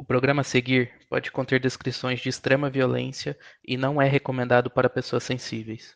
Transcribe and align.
O 0.00 0.02
programa 0.02 0.40
a 0.40 0.44
seguir 0.44 0.90
pode 1.10 1.30
conter 1.30 1.60
descrições 1.60 2.20
de 2.20 2.30
extrema 2.30 2.70
violência 2.70 3.38
e 3.62 3.76
não 3.76 4.00
é 4.00 4.08
recomendado 4.08 4.70
para 4.70 4.88
pessoas 4.88 5.24
sensíveis. 5.24 5.94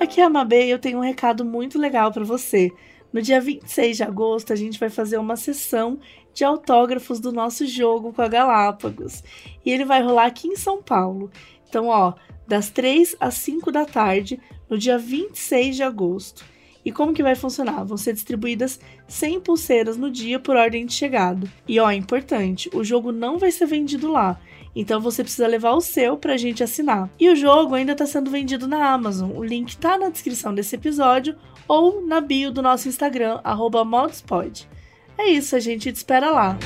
Aqui 0.00 0.22
é 0.22 0.24
a 0.24 0.30
Mabê 0.30 0.64
e 0.64 0.70
eu 0.70 0.78
tenho 0.78 0.96
um 0.96 1.02
recado 1.02 1.44
muito 1.44 1.78
legal 1.78 2.10
para 2.10 2.24
você. 2.24 2.72
No 3.12 3.20
dia 3.20 3.38
26 3.38 3.98
de 3.98 4.02
agosto, 4.02 4.54
a 4.54 4.56
gente 4.56 4.80
vai 4.80 4.88
fazer 4.88 5.18
uma 5.18 5.36
sessão 5.36 6.00
de 6.32 6.42
autógrafos 6.42 7.20
do 7.20 7.30
nosso 7.30 7.66
jogo 7.66 8.10
com 8.10 8.22
a 8.22 8.28
Galápagos. 8.28 9.22
E 9.62 9.70
ele 9.70 9.84
vai 9.84 10.02
rolar 10.02 10.24
aqui 10.24 10.48
em 10.48 10.56
São 10.56 10.82
Paulo. 10.82 11.30
Então, 11.68 11.88
ó, 11.88 12.14
das 12.48 12.70
3 12.70 13.14
às 13.20 13.34
5 13.34 13.70
da 13.70 13.84
tarde, 13.84 14.40
no 14.70 14.78
dia 14.78 14.96
26 14.96 15.76
de 15.76 15.82
agosto. 15.82 16.53
E 16.84 16.92
como 16.92 17.14
que 17.14 17.22
vai 17.22 17.34
funcionar? 17.34 17.84
Vão 17.84 17.96
ser 17.96 18.12
distribuídas 18.12 18.78
100 19.08 19.40
pulseiras 19.40 19.96
no 19.96 20.10
dia 20.10 20.38
por 20.38 20.56
ordem 20.56 20.84
de 20.84 20.92
chegada. 20.92 21.48
E 21.66 21.80
ó, 21.80 21.90
importante, 21.90 22.70
o 22.74 22.84
jogo 22.84 23.10
não 23.10 23.38
vai 23.38 23.50
ser 23.50 23.66
vendido 23.66 24.10
lá. 24.10 24.38
Então 24.76 25.00
você 25.00 25.22
precisa 25.22 25.46
levar 25.46 25.72
o 25.72 25.80
seu 25.80 26.16
pra 26.16 26.36
gente 26.36 26.62
assinar. 26.62 27.08
E 27.18 27.28
o 27.28 27.36
jogo 27.36 27.74
ainda 27.74 27.92
está 27.92 28.06
sendo 28.06 28.30
vendido 28.30 28.66
na 28.66 28.92
Amazon. 28.92 29.30
O 29.34 29.44
link 29.44 29.76
tá 29.76 29.96
na 29.96 30.08
descrição 30.08 30.54
desse 30.54 30.74
episódio 30.74 31.36
ou 31.68 32.04
na 32.04 32.20
bio 32.20 32.50
do 32.50 32.60
nosso 32.60 32.88
Instagram, 32.88 33.40
modspod. 33.86 34.68
É 35.16 35.28
isso, 35.28 35.54
a 35.54 35.60
gente 35.60 35.92
te 35.92 35.96
espera 35.96 36.30
lá. 36.30 36.58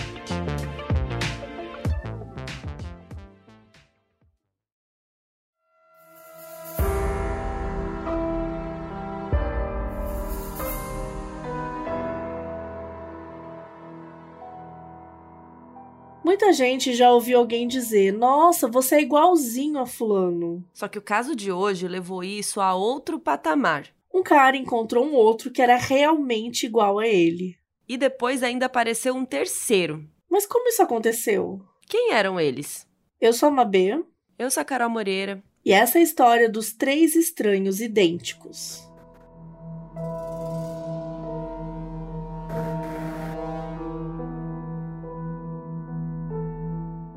Muita 16.40 16.52
gente 16.52 16.94
já 16.94 17.10
ouviu 17.10 17.36
alguém 17.36 17.66
dizer: 17.66 18.12
Nossa, 18.12 18.68
você 18.68 18.94
é 18.94 19.02
igualzinho 19.02 19.76
a 19.80 19.84
Fulano. 19.84 20.64
Só 20.72 20.86
que 20.86 20.96
o 20.96 21.02
caso 21.02 21.34
de 21.34 21.50
hoje 21.50 21.88
levou 21.88 22.22
isso 22.22 22.60
a 22.60 22.76
outro 22.76 23.18
patamar. 23.18 23.88
Um 24.14 24.22
cara 24.22 24.56
encontrou 24.56 25.04
um 25.04 25.14
outro 25.14 25.50
que 25.50 25.60
era 25.60 25.76
realmente 25.76 26.64
igual 26.64 27.00
a 27.00 27.08
ele. 27.08 27.56
E 27.88 27.96
depois 27.96 28.44
ainda 28.44 28.66
apareceu 28.66 29.16
um 29.16 29.24
terceiro. 29.24 30.08
Mas 30.30 30.46
como 30.46 30.68
isso 30.68 30.80
aconteceu? 30.80 31.60
Quem 31.88 32.12
eram 32.12 32.38
eles? 32.38 32.86
Eu 33.20 33.32
sou 33.32 33.48
a 33.48 33.50
Mabê. 33.50 34.00
Eu 34.38 34.48
sou 34.48 34.60
a 34.60 34.64
Carol 34.64 34.88
Moreira. 34.90 35.42
E 35.64 35.72
essa 35.72 35.98
é 35.98 36.02
a 36.02 36.04
história 36.04 36.48
dos 36.48 36.72
três 36.72 37.16
estranhos 37.16 37.80
idênticos. 37.80 38.87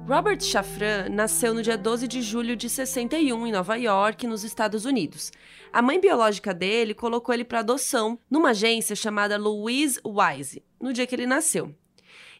Robert 0.07 0.41
Shafran 0.41 1.09
nasceu 1.09 1.53
no 1.53 1.61
dia 1.61 1.77
12 1.77 2.07
de 2.07 2.21
julho 2.21 2.55
de 2.55 2.69
61 2.69 3.47
em 3.47 3.52
Nova 3.52 3.75
York, 3.75 4.25
nos 4.27 4.44
Estados 4.44 4.83
Unidos. 4.83 5.31
A 5.71 5.81
mãe 5.81 5.99
biológica 5.99 6.53
dele 6.53 6.94
colocou 6.94 7.33
ele 7.33 7.45
para 7.45 7.59
adoção 7.59 8.19
numa 8.29 8.49
agência 8.49 8.95
chamada 8.95 9.38
Louise 9.38 9.99
Wise, 10.05 10.63
no 10.81 10.91
dia 10.91 11.05
que 11.05 11.16
ele 11.16 11.27
nasceu. 11.27 11.73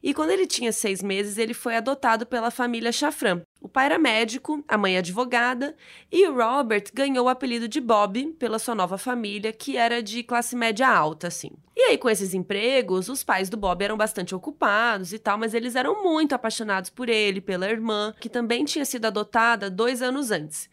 E 0.04 0.14
quando 0.14 0.32
ele 0.32 0.48
tinha 0.48 0.72
seis 0.72 1.04
meses, 1.04 1.38
ele 1.38 1.54
foi 1.54 1.76
adotado 1.76 2.26
pela 2.26 2.50
família 2.50 2.92
Chafran. 2.92 3.42
O 3.62 3.70
pai 3.70 3.86
era 3.86 4.00
médico, 4.00 4.64
a 4.68 4.78
mãe 4.78 4.98
advogada, 4.98 5.76
e 6.12 6.28
Robert 6.28 6.86
ganhou 6.92 7.26
o 7.26 7.30
apelido 7.30 7.68
de 7.68 7.80
Bob 7.80 8.34
pela 8.40 8.58
sua 8.58 8.74
nova 8.74 8.98
família, 8.98 9.54
que 9.54 9.78
era 9.78 10.02
de 10.02 10.24
classe 10.24 10.56
média 10.56 10.88
alta, 10.88 11.28
assim. 11.28 11.52
E 11.78 11.82
aí, 11.84 11.98
com 11.98 12.10
esses 12.10 12.34
empregos, 12.34 13.10
os 13.10 13.24
pais 13.24 13.50
do 13.50 13.58
Bob 13.58 13.84
eram 13.84 13.96
bastante 13.96 14.34
ocupados 14.34 15.14
e 15.14 15.20
tal, 15.20 15.38
mas 15.38 15.54
eles 15.54 15.76
eram 15.76 16.02
muito 16.04 16.34
apaixonados 16.34 16.90
por 16.90 17.08
ele, 17.08 17.40
pela 17.40 17.70
irmã, 17.70 18.14
que 18.20 18.30
também 18.30 18.66
tinha 18.66 18.86
sido 18.86 19.06
adotada 19.06 19.70
dois 19.70 20.02
anos 20.02 20.32
antes. 20.32 20.68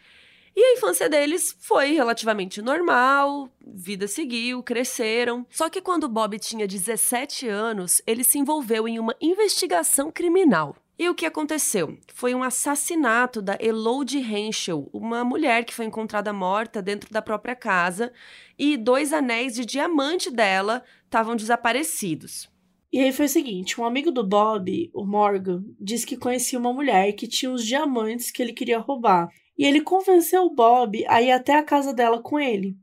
E 0.60 0.60
a 0.60 0.72
infância 0.72 1.08
deles 1.08 1.56
foi 1.60 1.92
relativamente 1.92 2.60
normal, 2.60 3.48
vida 3.64 4.08
seguiu, 4.08 4.60
cresceram. 4.60 5.46
Só 5.48 5.70
que 5.70 5.80
quando 5.80 6.08
Bob 6.08 6.36
tinha 6.36 6.66
17 6.66 7.46
anos, 7.46 8.02
ele 8.04 8.24
se 8.24 8.40
envolveu 8.40 8.88
em 8.88 8.98
uma 8.98 9.14
investigação 9.20 10.10
criminal. 10.10 10.74
E 10.98 11.08
o 11.08 11.14
que 11.14 11.26
aconteceu? 11.26 11.96
Foi 12.12 12.34
um 12.34 12.42
assassinato 12.42 13.40
da 13.40 13.56
Elodie 13.60 14.18
Henschel, 14.18 14.90
uma 14.92 15.22
mulher 15.22 15.64
que 15.64 15.72
foi 15.72 15.84
encontrada 15.84 16.32
morta 16.32 16.82
dentro 16.82 17.08
da 17.12 17.22
própria 17.22 17.54
casa, 17.54 18.12
e 18.58 18.76
dois 18.76 19.12
anéis 19.12 19.54
de 19.54 19.64
diamante 19.64 20.28
dela 20.28 20.82
estavam 21.04 21.36
desaparecidos. 21.36 22.50
E 22.92 22.98
aí 22.98 23.12
foi 23.12 23.26
o 23.26 23.28
seguinte: 23.28 23.80
um 23.80 23.84
amigo 23.84 24.10
do 24.10 24.26
Bob, 24.26 24.90
o 24.92 25.06
Morgan, 25.06 25.62
disse 25.80 26.04
que 26.04 26.16
conhecia 26.16 26.58
uma 26.58 26.72
mulher 26.72 27.12
que 27.12 27.28
tinha 27.28 27.52
os 27.52 27.64
diamantes 27.64 28.32
que 28.32 28.42
ele 28.42 28.52
queria 28.52 28.80
roubar 28.80 29.28
e 29.58 29.64
ele 29.64 29.80
convenceu 29.80 30.44
o 30.44 30.54
Bob 30.54 31.04
a 31.08 31.20
ir 31.20 31.32
até 31.32 31.56
a 31.56 31.64
casa 31.64 31.92
dela 31.92 32.22
com 32.22 32.38
ele. 32.38 32.76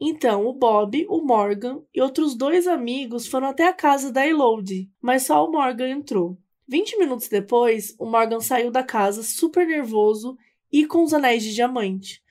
Então, 0.00 0.46
o 0.46 0.52
Bob, 0.52 1.06
o 1.08 1.22
Morgan 1.22 1.82
e 1.94 2.00
outros 2.00 2.34
dois 2.34 2.66
amigos 2.66 3.26
foram 3.26 3.48
até 3.48 3.68
a 3.68 3.72
casa 3.72 4.10
da 4.10 4.26
Elodie, 4.26 4.90
mas 5.00 5.24
só 5.24 5.46
o 5.46 5.52
Morgan 5.52 5.88
entrou. 5.88 6.36
Vinte 6.66 6.98
minutos 6.98 7.28
depois, 7.28 7.94
o 7.98 8.06
Morgan 8.06 8.40
saiu 8.40 8.70
da 8.70 8.82
casa 8.82 9.22
super 9.22 9.66
nervoso 9.66 10.36
e 10.72 10.86
com 10.86 11.04
os 11.04 11.12
anéis 11.12 11.42
de 11.42 11.54
diamante. 11.54 12.22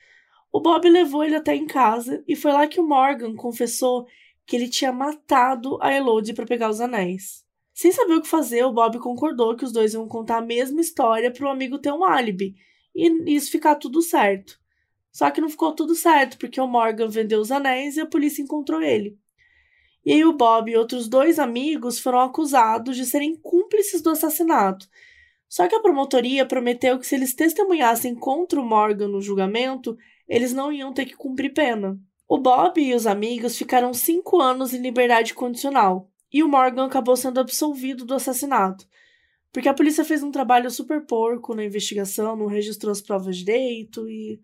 O 0.52 0.60
Bob 0.60 0.88
levou 0.88 1.22
ele 1.24 1.36
até 1.36 1.54
em 1.54 1.66
casa 1.66 2.24
e 2.26 2.34
foi 2.34 2.52
lá 2.52 2.66
que 2.66 2.80
o 2.80 2.86
Morgan 2.86 3.36
confessou 3.36 4.04
que 4.44 4.56
ele 4.56 4.68
tinha 4.68 4.92
matado 4.92 5.78
a 5.80 5.94
Elodie 5.94 6.34
para 6.34 6.46
pegar 6.46 6.68
os 6.68 6.80
anéis. 6.80 7.44
Sem 7.72 7.92
saber 7.92 8.14
o 8.14 8.20
que 8.20 8.28
fazer, 8.28 8.64
o 8.64 8.72
Bob 8.72 8.98
concordou 8.98 9.54
que 9.54 9.64
os 9.64 9.72
dois 9.72 9.94
iam 9.94 10.08
contar 10.08 10.38
a 10.38 10.44
mesma 10.44 10.80
história 10.80 11.30
para 11.30 11.46
o 11.46 11.50
amigo 11.50 11.78
ter 11.78 11.92
um 11.92 12.04
álibi 12.04 12.56
e 12.94 13.34
isso 13.34 13.50
ficar 13.50 13.76
tudo 13.76 14.02
certo. 14.02 14.58
Só 15.10 15.30
que 15.30 15.40
não 15.40 15.48
ficou 15.48 15.72
tudo 15.72 15.94
certo, 15.94 16.38
porque 16.38 16.60
o 16.60 16.66
Morgan 16.66 17.08
vendeu 17.08 17.40
os 17.40 17.50
anéis 17.50 17.96
e 17.96 18.00
a 18.00 18.06
polícia 18.06 18.42
encontrou 18.42 18.80
ele. 18.80 19.18
E 20.04 20.12
aí 20.12 20.24
o 20.24 20.32
Bob 20.32 20.70
e 20.70 20.76
outros 20.76 21.08
dois 21.08 21.38
amigos 21.38 21.98
foram 21.98 22.20
acusados 22.20 22.96
de 22.96 23.04
serem 23.04 23.36
cúmplices 23.36 24.00
do 24.00 24.10
assassinato. 24.10 24.88
Só 25.48 25.66
que 25.66 25.74
a 25.74 25.80
promotoria 25.80 26.46
prometeu 26.46 26.98
que 26.98 27.06
se 27.06 27.16
eles 27.16 27.34
testemunhassem 27.34 28.14
contra 28.14 28.60
o 28.60 28.64
Morgan 28.64 29.08
no 29.08 29.20
julgamento, 29.20 29.98
eles 30.28 30.52
não 30.52 30.72
iam 30.72 30.92
ter 30.92 31.04
que 31.04 31.16
cumprir 31.16 31.52
pena. 31.52 31.98
O 32.28 32.38
Bob 32.38 32.80
e 32.80 32.94
os 32.94 33.06
amigos 33.06 33.58
ficaram 33.58 33.92
cinco 33.92 34.40
anos 34.40 34.72
em 34.72 34.80
liberdade 34.80 35.34
condicional, 35.34 36.08
e 36.32 36.44
o 36.44 36.48
Morgan 36.48 36.86
acabou 36.86 37.16
sendo 37.16 37.40
absolvido 37.40 38.04
do 38.04 38.14
assassinato. 38.14 38.86
Porque 39.52 39.68
a 39.68 39.74
polícia 39.74 40.04
fez 40.04 40.22
um 40.22 40.30
trabalho 40.30 40.70
super 40.70 41.04
porco 41.04 41.54
na 41.54 41.64
investigação, 41.64 42.36
não 42.36 42.46
registrou 42.46 42.92
as 42.92 43.00
provas 43.00 43.36
direito 43.36 44.08
e. 44.08 44.40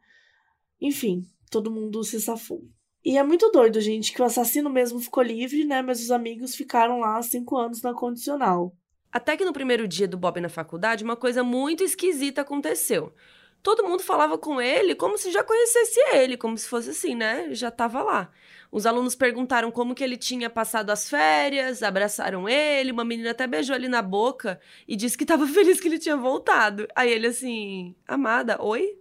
Enfim, 0.80 1.24
todo 1.50 1.70
mundo 1.70 2.02
se 2.04 2.20
safou. 2.20 2.64
E 3.04 3.16
é 3.16 3.22
muito 3.22 3.50
doido, 3.50 3.80
gente, 3.80 4.12
que 4.12 4.20
o 4.20 4.24
assassino 4.24 4.68
mesmo 4.68 4.98
ficou 4.98 5.22
livre, 5.22 5.64
né? 5.64 5.80
Mas 5.80 6.02
os 6.02 6.10
amigos 6.10 6.56
ficaram 6.56 6.98
lá 6.98 7.22
cinco 7.22 7.56
anos 7.56 7.80
na 7.80 7.94
condicional. 7.94 8.76
Até 9.12 9.36
que 9.36 9.44
no 9.44 9.52
primeiro 9.52 9.86
dia 9.86 10.08
do 10.08 10.18
Bob 10.18 10.40
na 10.40 10.48
faculdade, 10.48 11.04
uma 11.04 11.16
coisa 11.16 11.44
muito 11.44 11.84
esquisita 11.84 12.40
aconteceu. 12.40 13.14
Todo 13.62 13.84
mundo 13.84 14.02
falava 14.02 14.36
com 14.36 14.60
ele 14.60 14.94
como 14.94 15.16
se 15.16 15.30
já 15.30 15.42
conhecesse 15.42 15.98
ele, 16.12 16.36
como 16.36 16.58
se 16.58 16.68
fosse 16.68 16.90
assim, 16.90 17.14
né? 17.14 17.54
Já 17.54 17.70
tava 17.70 18.02
lá. 18.02 18.30
Os 18.70 18.86
alunos 18.86 19.14
perguntaram 19.14 19.70
como 19.70 19.94
que 19.94 20.02
ele 20.02 20.16
tinha 20.16 20.50
passado 20.50 20.90
as 20.90 21.08
férias, 21.08 21.82
abraçaram 21.82 22.48
ele, 22.48 22.92
uma 22.92 23.04
menina 23.04 23.30
até 23.30 23.46
beijou 23.46 23.76
ele 23.76 23.88
na 23.88 24.02
boca 24.02 24.60
e 24.86 24.96
disse 24.96 25.16
que 25.16 25.24
estava 25.24 25.46
feliz 25.48 25.80
que 25.80 25.88
ele 25.88 25.98
tinha 25.98 26.16
voltado. 26.16 26.86
Aí 26.94 27.10
ele 27.10 27.28
assim, 27.28 27.94
amada, 28.06 28.62
oi? 28.62 28.98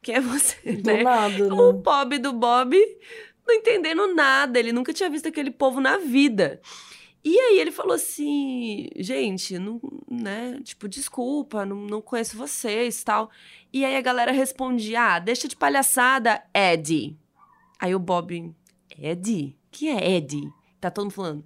Quem 0.00 0.14
é 0.14 0.20
você? 0.20 0.72
Do 0.72 0.90
né? 0.90 1.02
né? 1.02 1.52
O 1.52 1.72
Bob 1.72 2.18
do 2.18 2.32
Bob 2.32 2.76
não 3.48 3.54
entendendo 3.54 4.14
nada, 4.14 4.58
ele 4.58 4.72
nunca 4.72 4.92
tinha 4.92 5.08
visto 5.08 5.26
aquele 5.26 5.50
povo 5.50 5.80
na 5.80 5.96
vida. 5.96 6.60
E 7.24 7.36
aí 7.36 7.58
ele 7.58 7.72
falou 7.72 7.94
assim, 7.94 8.88
gente, 8.96 9.58
não, 9.58 9.80
né, 10.08 10.60
tipo, 10.62 10.88
desculpa, 10.88 11.66
não, 11.66 11.76
não 11.76 12.00
conheço 12.00 12.36
vocês, 12.36 13.02
tal. 13.02 13.30
E 13.72 13.84
aí 13.84 13.96
a 13.96 14.00
galera 14.00 14.30
respondia, 14.30 15.14
ah, 15.14 15.18
deixa 15.18 15.48
de 15.48 15.56
palhaçada, 15.56 16.42
Eddie. 16.54 17.16
Aí 17.78 17.94
o 17.94 17.98
Bob, 17.98 18.54
Ed? 19.00 19.56
Quem 19.70 19.90
é 19.90 20.16
Ed? 20.16 20.52
Tá 20.80 20.90
todo 20.90 21.04
mundo 21.04 21.14
falando. 21.14 21.44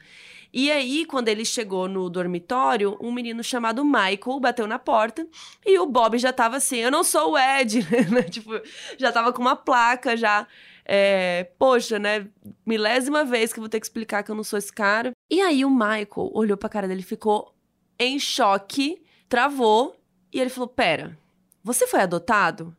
E 0.52 0.70
aí, 0.70 1.06
quando 1.06 1.28
ele 1.28 1.44
chegou 1.44 1.88
no 1.88 2.10
dormitório, 2.10 2.98
um 3.00 3.10
menino 3.10 3.42
chamado 3.42 3.84
Michael 3.84 4.38
bateu 4.38 4.66
na 4.66 4.78
porta 4.78 5.26
e 5.64 5.78
o 5.78 5.86
Bob 5.86 6.18
já 6.18 6.32
tava 6.32 6.56
assim: 6.58 6.76
Eu 6.76 6.90
não 6.90 7.02
sou 7.02 7.32
o 7.32 7.38
Ed, 7.38 7.80
né? 8.12 8.22
tipo, 8.22 8.50
já 8.98 9.10
tava 9.10 9.32
com 9.32 9.40
uma 9.40 9.56
placa 9.56 10.16
já. 10.16 10.46
É, 10.84 11.48
poxa, 11.58 11.98
né? 11.98 12.26
Milésima 12.66 13.24
vez 13.24 13.52
que 13.52 13.58
eu 13.58 13.62
vou 13.62 13.68
ter 13.68 13.80
que 13.80 13.86
explicar 13.86 14.22
que 14.22 14.30
eu 14.30 14.34
não 14.34 14.44
sou 14.44 14.58
esse 14.58 14.72
cara. 14.72 15.12
E 15.30 15.40
aí 15.40 15.64
o 15.64 15.70
Michael 15.70 16.30
olhou 16.34 16.56
pra 16.56 16.68
cara 16.68 16.88
dele, 16.88 17.02
ficou 17.02 17.54
em 17.98 18.18
choque, 18.18 19.02
travou 19.28 19.96
e 20.30 20.38
ele 20.38 20.50
falou: 20.50 20.68
Pera, 20.68 21.16
você 21.64 21.86
foi 21.86 22.00
adotado? 22.00 22.76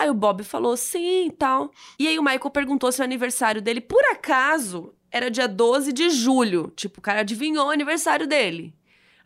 Aí 0.00 0.08
o 0.08 0.14
Bob 0.14 0.42
falou 0.42 0.78
sim 0.78 1.26
e 1.26 1.30
tal. 1.30 1.70
E 1.98 2.08
aí 2.08 2.18
o 2.18 2.22
Michael 2.22 2.50
perguntou 2.50 2.90
se 2.90 3.02
o 3.02 3.04
aniversário 3.04 3.60
dele, 3.60 3.82
por 3.82 4.02
acaso, 4.06 4.94
era 5.10 5.30
dia 5.30 5.46
12 5.46 5.92
de 5.92 6.08
julho. 6.08 6.72
Tipo, 6.74 7.00
o 7.00 7.02
cara 7.02 7.20
adivinhou 7.20 7.66
o 7.66 7.70
aniversário 7.70 8.26
dele. 8.26 8.74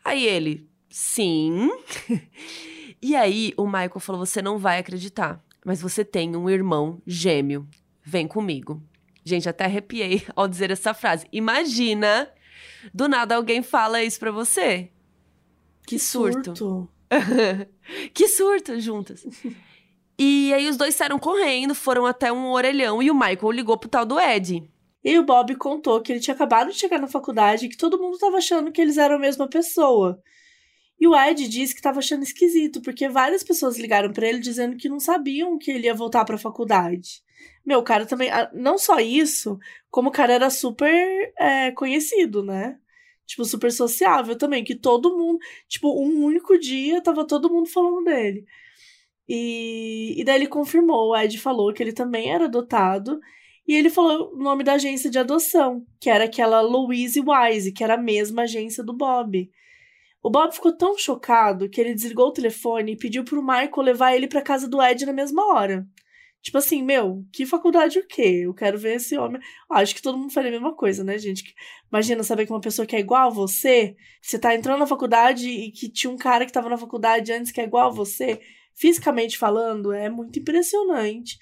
Aí 0.05 0.27
ele, 0.27 0.69
sim. 0.91 1.71
e 3.01 3.15
aí 3.15 3.55
o 3.57 3.67
Michael 3.67 4.01
falou: 4.01 4.27
Você 4.27 4.43
não 4.43 4.59
vai 4.59 4.81
acreditar, 4.81 5.41
mas 5.65 5.81
você 5.81 6.05
tem 6.05 6.35
um 6.35 6.51
irmão 6.51 7.01
gêmeo. 7.07 7.69
Vem 8.03 8.27
comigo. 8.27 8.83
Gente, 9.25 9.49
até 9.49 9.67
arrepiei 9.67 10.27
ao 10.35 10.49
dizer 10.49 10.73
essa 10.73 10.93
frase. 10.93 11.29
Imagina, 11.31 12.29
do 12.93 13.07
nada 13.07 13.37
alguém 13.37 13.63
fala 13.63 14.03
isso 14.03 14.19
pra 14.19 14.33
você. 14.33 14.91
Que, 15.87 15.95
que 15.95 15.99
surto. 16.01 16.57
surto. 16.57 16.91
que 18.13 18.27
surto 18.27 18.81
juntas. 18.81 19.25
E 20.19 20.53
aí 20.55 20.69
os 20.69 20.77
dois 20.77 20.95
saíram 20.95 21.19
correndo, 21.19 21.75
foram 21.75 22.07
até 22.07 22.33
um 22.33 22.51
orelhão 22.51 23.03
e 23.03 23.11
o 23.11 23.15
Michael 23.15 23.51
ligou 23.51 23.77
pro 23.77 23.89
tal 23.89 24.07
do 24.07 24.19
Ed. 24.19 24.63
E 25.03 25.19
o 25.19 25.25
Bob 25.25 25.55
contou 25.57 26.01
que 26.01 26.13
ele 26.13 26.21
tinha 26.21 26.35
acabado 26.35 26.71
de 26.71 26.79
chegar 26.79 26.99
na 26.99 27.07
faculdade 27.07 27.67
e 27.67 27.69
que 27.69 27.77
todo 27.77 27.99
mundo 27.99 28.15
estava 28.15 28.39
achando 28.39 28.73
que 28.73 28.81
eles 28.81 28.97
eram 28.97 29.17
a 29.17 29.19
mesma 29.19 29.49
pessoa. 29.49 30.23
E 30.99 31.07
o 31.07 31.15
Ed 31.15 31.47
disse 31.49 31.75
que 31.75 31.81
estava 31.81 31.99
achando 31.99 32.23
esquisito, 32.23 32.81
porque 32.81 33.09
várias 33.09 33.43
pessoas 33.43 33.79
ligaram 33.79 34.13
para 34.13 34.27
ele 34.27 34.39
dizendo 34.39 34.77
que 34.77 34.89
não 34.89 35.01
sabiam 35.01 35.59
que 35.59 35.71
ele 35.71 35.87
ia 35.87 35.95
voltar 35.95 36.25
para 36.25 36.37
a 36.37 36.39
faculdade. 36.39 37.23
Meu, 37.67 37.81
o 37.81 37.83
cara 37.83 38.07
também. 38.07 38.31
Não 38.53 38.79
só 38.79 39.01
isso, 39.01 39.59
como 39.91 40.09
o 40.09 40.13
cara 40.13 40.33
era 40.33 40.49
super 40.51 41.33
é, 41.39 41.73
conhecido, 41.73 42.43
né? 42.43 42.79
Tipo, 43.27 43.45
super 43.45 43.73
sociável 43.73 44.37
também, 44.37 44.63
que 44.65 44.75
todo 44.75 45.17
mundo. 45.17 45.39
Tipo, 45.69 45.89
um 46.01 46.25
único 46.25 46.59
dia 46.59 47.03
tava 47.03 47.27
todo 47.27 47.51
mundo 47.51 47.69
falando 47.69 48.05
dele. 48.05 48.47
E, 49.29 50.21
e 50.21 50.25
daí 50.25 50.37
ele 50.37 50.47
confirmou, 50.47 51.11
o 51.11 51.17
Ed 51.17 51.39
falou 51.39 51.73
que 51.73 51.83
ele 51.83 51.93
também 51.93 52.31
era 52.31 52.45
adotado 52.45 53.19
e 53.67 53.75
ele 53.75 53.89
falou 53.89 54.35
o 54.35 54.37
nome 54.37 54.63
da 54.63 54.75
agência 54.75 55.11
de 55.11 55.19
adoção, 55.19 55.87
que 55.99 56.11
era 56.11 56.25
aquela 56.25 56.61
Louise 56.61 57.21
Wise, 57.21 57.73
que 57.73 57.83
era 57.83 57.95
a 57.95 57.99
mesma 57.99 58.43
agência 58.43 58.85
do 58.85 58.93
Bob. 58.93 59.51
O 60.23 60.31
Bob 60.31 60.53
ficou 60.53 60.77
tão 60.77 60.99
chocado 60.99 61.69
que 61.69 61.81
ele 61.81 61.95
desligou 61.95 62.29
o 62.29 62.33
telefone 62.33 62.93
e 62.93 62.97
pediu 62.97 63.25
pro 63.25 63.43
Michael 63.43 63.83
levar 63.83 64.15
ele 64.15 64.29
pra 64.29 64.43
casa 64.43 64.69
do 64.69 64.83
Ed 64.83 65.05
na 65.07 65.13
mesma 65.13 65.47
hora. 65.55 65.87
Tipo 66.43 66.59
assim, 66.59 66.83
meu, 66.83 67.25
que 67.33 67.47
faculdade 67.47 67.99
o 67.99 68.07
quê? 68.07 68.43
Eu 68.45 68.53
quero 68.53 68.77
ver 68.77 68.97
esse 68.97 69.17
homem. 69.17 69.41
Ah, 69.71 69.81
acho 69.81 69.95
que 69.95 70.03
todo 70.03 70.19
mundo 70.19 70.31
faria 70.33 70.51
a 70.51 70.53
mesma 70.53 70.75
coisa, 70.75 71.03
né, 71.03 71.17
gente? 71.17 71.55
Imagina 71.91 72.23
saber 72.23 72.45
que 72.45 72.53
uma 72.53 72.61
pessoa 72.61 72.85
que 72.85 72.95
é 72.95 73.01
igual 73.01 73.29
a 73.29 73.31
você, 73.31 73.97
você 74.21 74.39
tá 74.39 74.55
entrando 74.55 74.81
na 74.81 74.87
faculdade 74.87 75.49
e 75.49 75.71
que 75.71 75.89
tinha 75.91 76.11
um 76.11 76.19
cara 76.19 76.45
que 76.45 76.53
tava 76.53 76.69
na 76.69 76.77
faculdade 76.77 77.33
antes 77.33 77.51
que 77.51 77.63
é 77.63 77.65
igual 77.65 77.89
a 77.89 77.95
você, 77.95 78.43
fisicamente 78.75 79.39
falando, 79.39 79.93
é 79.93 80.09
muito 80.09 80.39
impressionante. 80.39 81.39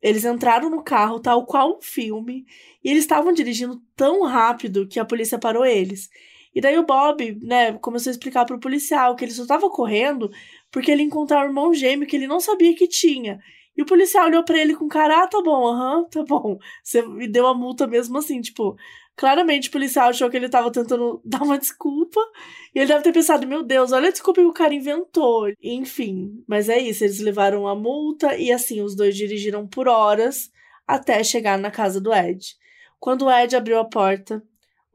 Eles 0.00 0.24
entraram 0.24 0.70
no 0.70 0.82
carro, 0.82 1.20
tal 1.20 1.44
qual 1.44 1.76
um 1.78 1.82
filme, 1.82 2.46
e 2.84 2.90
eles 2.90 3.02
estavam 3.02 3.32
dirigindo 3.32 3.82
tão 3.96 4.22
rápido 4.22 4.86
que 4.86 5.00
a 5.00 5.04
polícia 5.04 5.38
parou 5.38 5.66
eles. 5.66 6.08
E 6.54 6.60
daí 6.60 6.78
o 6.78 6.86
Bob, 6.86 7.38
né, 7.42 7.72
começou 7.78 8.10
a 8.10 8.12
explicar 8.12 8.44
pro 8.44 8.60
policial 8.60 9.14
que 9.16 9.24
ele 9.24 9.32
só 9.32 9.46
tava 9.46 9.68
correndo 9.70 10.30
porque 10.70 10.90
ele 10.90 11.02
encontrou 11.02 11.40
um 11.40 11.44
irmão 11.44 11.74
gêmeo 11.74 12.06
que 12.06 12.16
ele 12.16 12.26
não 12.26 12.40
sabia 12.40 12.74
que 12.74 12.88
tinha. 12.88 13.40
E 13.76 13.82
o 13.82 13.86
policial 13.86 14.26
olhou 14.26 14.44
para 14.44 14.58
ele 14.58 14.74
com 14.74 14.88
cara, 14.88 15.22
ah, 15.22 15.26
tá 15.28 15.40
bom, 15.40 15.68
aham, 15.68 15.98
uhum, 15.98 16.08
tá 16.08 16.24
bom. 16.24 16.58
Você 16.82 17.00
me 17.06 17.28
deu 17.28 17.46
a 17.46 17.54
multa 17.54 17.86
mesmo 17.86 18.18
assim, 18.18 18.40
tipo, 18.40 18.76
claramente 19.18 19.68
o 19.68 19.72
policial 19.72 20.10
achou 20.10 20.30
que 20.30 20.36
ele 20.36 20.48
tava 20.48 20.70
tentando 20.70 21.20
dar 21.26 21.42
uma 21.42 21.58
desculpa. 21.58 22.20
E 22.72 22.78
ele 22.78 22.86
deve 22.86 23.02
ter 23.02 23.12
pensado, 23.12 23.46
meu 23.46 23.64
Deus, 23.64 23.90
olha 23.90 24.08
a 24.08 24.12
desculpa 24.12 24.40
que 24.40 24.46
o 24.46 24.52
cara 24.52 24.72
inventou. 24.72 25.52
Enfim, 25.60 26.42
mas 26.46 26.68
é 26.68 26.78
isso, 26.78 27.02
eles 27.02 27.18
levaram 27.18 27.66
a 27.66 27.74
multa 27.74 28.36
e 28.36 28.52
assim, 28.52 28.80
os 28.80 28.94
dois 28.94 29.16
dirigiram 29.16 29.66
por 29.66 29.88
horas 29.88 30.50
até 30.86 31.22
chegar 31.24 31.58
na 31.58 31.70
casa 31.70 32.00
do 32.00 32.14
Ed. 32.14 32.56
Quando 33.00 33.26
o 33.26 33.30
Ed 33.30 33.56
abriu 33.56 33.78
a 33.78 33.84
porta, 33.84 34.42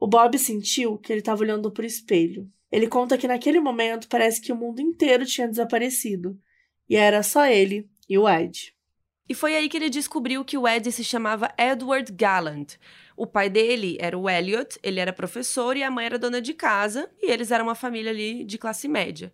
o 0.00 0.06
Bob 0.06 0.38
sentiu 0.38 0.98
que 0.98 1.12
ele 1.12 1.20
estava 1.20 1.42
olhando 1.42 1.70
pro 1.70 1.84
espelho. 1.84 2.48
Ele 2.72 2.88
conta 2.88 3.18
que 3.18 3.28
naquele 3.28 3.60
momento 3.60 4.08
parece 4.08 4.40
que 4.40 4.52
o 4.52 4.56
mundo 4.56 4.80
inteiro 4.80 5.26
tinha 5.26 5.46
desaparecido. 5.46 6.36
E 6.88 6.96
era 6.96 7.22
só 7.22 7.46
ele 7.46 7.88
e 8.08 8.18
o 8.18 8.28
Ed. 8.28 8.73
E 9.28 9.34
foi 9.34 9.56
aí 9.56 9.68
que 9.68 9.76
ele 9.76 9.88
descobriu 9.88 10.44
que 10.44 10.58
o 10.58 10.68
Ed 10.68 10.90
se 10.92 11.02
chamava 11.02 11.52
Edward 11.56 12.12
Gallant. 12.12 12.74
O 13.16 13.26
pai 13.26 13.48
dele 13.48 13.96
era 13.98 14.18
o 14.18 14.28
Elliot, 14.28 14.78
ele 14.82 15.00
era 15.00 15.12
professor 15.12 15.76
e 15.76 15.82
a 15.82 15.90
mãe 15.90 16.06
era 16.06 16.18
dona 16.18 16.42
de 16.42 16.52
casa, 16.52 17.10
e 17.22 17.30
eles 17.30 17.50
eram 17.50 17.64
uma 17.66 17.74
família 17.74 18.10
ali 18.10 18.44
de 18.44 18.58
classe 18.58 18.86
média. 18.86 19.32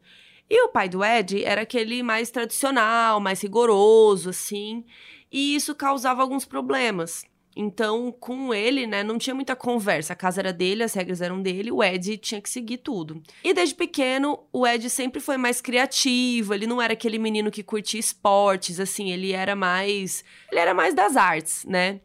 E 0.49 0.63
o 0.65 0.69
pai 0.69 0.89
do 0.89 1.05
Ed 1.05 1.45
era 1.45 1.63
aquele 1.63 2.03
mais 2.03 2.31
tradicional, 2.31 3.21
mais 3.21 3.41
rigoroso, 3.41 4.31
assim, 4.31 4.85
e 5.31 5.55
isso 5.55 5.75
causava 5.75 6.23
alguns 6.23 6.45
problemas. 6.45 7.25
Então, 7.57 8.13
com 8.13 8.55
ele, 8.55 8.87
né, 8.87 9.03
não 9.03 9.19
tinha 9.19 9.35
muita 9.35 9.57
conversa. 9.57 10.13
A 10.13 10.17
casa 10.17 10.41
era 10.41 10.53
dele, 10.53 10.85
as 10.85 10.95
regras 10.95 11.21
eram 11.21 11.43
dele, 11.43 11.73
o 11.73 11.83
Ed 11.83 12.17
tinha 12.19 12.41
que 12.41 12.49
seguir 12.49 12.79
tudo. 12.79 13.21
E 13.43 13.53
desde 13.53 13.75
pequeno, 13.75 14.39
o 14.53 14.67
Ed 14.67 14.89
sempre 14.89 15.21
foi 15.21 15.37
mais 15.37 15.61
criativo, 15.61 16.55
ele 16.55 16.67
não 16.67 16.81
era 16.81 16.93
aquele 16.93 17.19
menino 17.19 17.51
que 17.51 17.63
curtia 17.63 17.99
esportes, 17.99 18.79
assim, 18.79 19.11
ele 19.11 19.33
era 19.33 19.57
mais. 19.57 20.25
Ele 20.51 20.61
era 20.61 20.73
mais 20.73 20.95
das 20.95 21.17
artes, 21.17 21.65
né? 21.65 22.01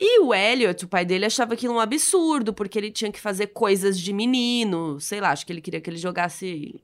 E 0.00 0.20
o 0.20 0.32
Elliot, 0.32 0.84
o 0.84 0.88
pai 0.88 1.04
dele, 1.04 1.26
achava 1.26 1.54
aquilo 1.54 1.74
um 1.74 1.80
absurdo, 1.80 2.54
porque 2.54 2.78
ele 2.78 2.90
tinha 2.90 3.10
que 3.10 3.20
fazer 3.20 3.48
coisas 3.48 3.98
de 3.98 4.12
menino, 4.12 5.00
sei 5.00 5.20
lá, 5.20 5.30
acho 5.32 5.44
que 5.44 5.52
ele 5.52 5.60
queria 5.60 5.80
que 5.80 5.90
ele 5.90 5.96
jogasse 5.96 6.80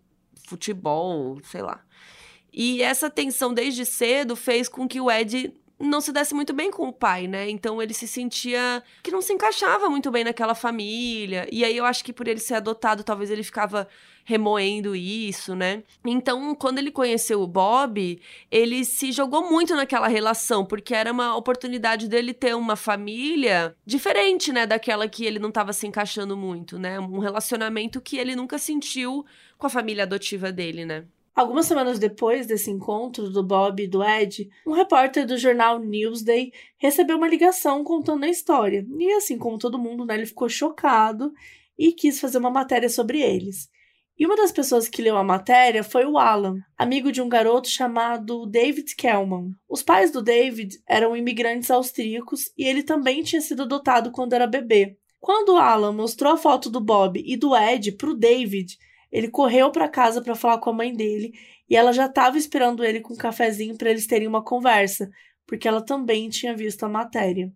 futebol, 0.48 1.38
sei 1.44 1.62
lá. 1.62 1.80
E 2.52 2.82
essa 2.82 3.08
tensão 3.08 3.54
desde 3.54 3.84
cedo 3.84 4.36
fez 4.36 4.68
com 4.68 4.86
que 4.86 5.00
o 5.00 5.10
Ed 5.10 5.52
não 5.78 6.00
se 6.00 6.12
desse 6.12 6.34
muito 6.34 6.52
bem 6.52 6.70
com 6.70 6.88
o 6.88 6.92
pai, 6.92 7.26
né? 7.26 7.48
Então 7.50 7.82
ele 7.82 7.92
se 7.94 8.06
sentia 8.06 8.82
que 9.02 9.10
não 9.10 9.20
se 9.20 9.32
encaixava 9.32 9.88
muito 9.90 10.10
bem 10.10 10.24
naquela 10.24 10.54
família. 10.54 11.48
E 11.50 11.64
aí 11.64 11.76
eu 11.76 11.84
acho 11.84 12.04
que 12.04 12.12
por 12.12 12.28
ele 12.28 12.40
ser 12.40 12.54
adotado, 12.54 13.02
talvez 13.04 13.30
ele 13.30 13.42
ficava 13.42 13.88
remoendo 14.24 14.96
isso, 14.96 15.54
né? 15.54 15.82
Então, 16.04 16.54
quando 16.54 16.78
ele 16.78 16.90
conheceu 16.90 17.42
o 17.42 17.46
Bob, 17.46 18.18
ele 18.50 18.84
se 18.84 19.12
jogou 19.12 19.50
muito 19.50 19.76
naquela 19.76 20.08
relação, 20.08 20.64
porque 20.64 20.94
era 20.94 21.12
uma 21.12 21.36
oportunidade 21.36 22.08
dele 22.08 22.32
ter 22.32 22.56
uma 22.56 22.74
família 22.74 23.76
diferente, 23.84 24.50
né, 24.50 24.66
daquela 24.66 25.06
que 25.06 25.26
ele 25.26 25.38
não 25.38 25.50
estava 25.50 25.74
se 25.74 25.86
encaixando 25.86 26.36
muito, 26.36 26.78
né? 26.78 26.98
Um 26.98 27.18
relacionamento 27.18 28.00
que 28.00 28.16
ele 28.16 28.34
nunca 28.34 28.56
sentiu 28.56 29.26
com 29.58 29.66
a 29.66 29.70
família 29.70 30.04
adotiva 30.04 30.50
dele, 30.50 30.86
né? 30.86 31.04
Algumas 31.34 31.66
semanas 31.66 31.98
depois 31.98 32.46
desse 32.46 32.70
encontro 32.70 33.28
do 33.28 33.42
Bob 33.42 33.82
e 33.82 33.88
do 33.88 34.04
Ed, 34.04 34.48
um 34.64 34.72
repórter 34.72 35.26
do 35.26 35.36
jornal 35.36 35.80
Newsday 35.80 36.52
recebeu 36.78 37.16
uma 37.16 37.26
ligação 37.26 37.82
contando 37.82 38.24
a 38.24 38.28
história. 38.28 38.86
E 38.98 39.12
assim 39.14 39.36
como 39.36 39.58
todo 39.58 39.78
mundo, 39.78 40.04
né, 40.04 40.14
ele 40.14 40.26
ficou 40.26 40.48
chocado 40.48 41.32
e 41.76 41.92
quis 41.92 42.20
fazer 42.20 42.38
uma 42.38 42.50
matéria 42.50 42.88
sobre 42.88 43.20
eles. 43.20 43.68
E 44.16 44.24
uma 44.24 44.36
das 44.36 44.52
pessoas 44.52 44.88
que 44.88 45.02
leu 45.02 45.16
a 45.16 45.24
matéria 45.24 45.82
foi 45.82 46.06
o 46.06 46.18
Alan, 46.18 46.60
amigo 46.78 47.10
de 47.10 47.20
um 47.20 47.28
garoto 47.28 47.68
chamado 47.68 48.46
David 48.46 48.94
Kellman. 48.94 49.50
Os 49.68 49.82
pais 49.82 50.12
do 50.12 50.22
David 50.22 50.80
eram 50.88 51.16
imigrantes 51.16 51.68
austríacos 51.68 52.52
e 52.56 52.64
ele 52.64 52.84
também 52.84 53.24
tinha 53.24 53.42
sido 53.42 53.64
adotado 53.64 54.12
quando 54.12 54.34
era 54.34 54.46
bebê. 54.46 54.96
Quando 55.18 55.54
o 55.54 55.56
Alan 55.56 55.92
mostrou 55.92 56.32
a 56.32 56.36
foto 56.36 56.70
do 56.70 56.80
Bob 56.80 57.20
e 57.26 57.36
do 57.36 57.56
Ed 57.56 57.90
para 57.92 58.10
o 58.10 58.14
David, 58.14 58.78
ele 59.14 59.28
correu 59.28 59.70
para 59.70 59.88
casa 59.88 60.20
para 60.20 60.34
falar 60.34 60.58
com 60.58 60.70
a 60.70 60.72
mãe 60.72 60.92
dele 60.92 61.32
e 61.70 61.76
ela 61.76 61.92
já 61.92 62.06
estava 62.06 62.36
esperando 62.36 62.82
ele 62.82 62.98
com 62.98 63.14
um 63.14 63.16
cafezinho 63.16 63.78
para 63.78 63.88
eles 63.88 64.08
terem 64.08 64.26
uma 64.26 64.42
conversa, 64.42 65.08
porque 65.46 65.68
ela 65.68 65.80
também 65.80 66.28
tinha 66.28 66.52
visto 66.52 66.82
a 66.82 66.88
matéria. 66.88 67.52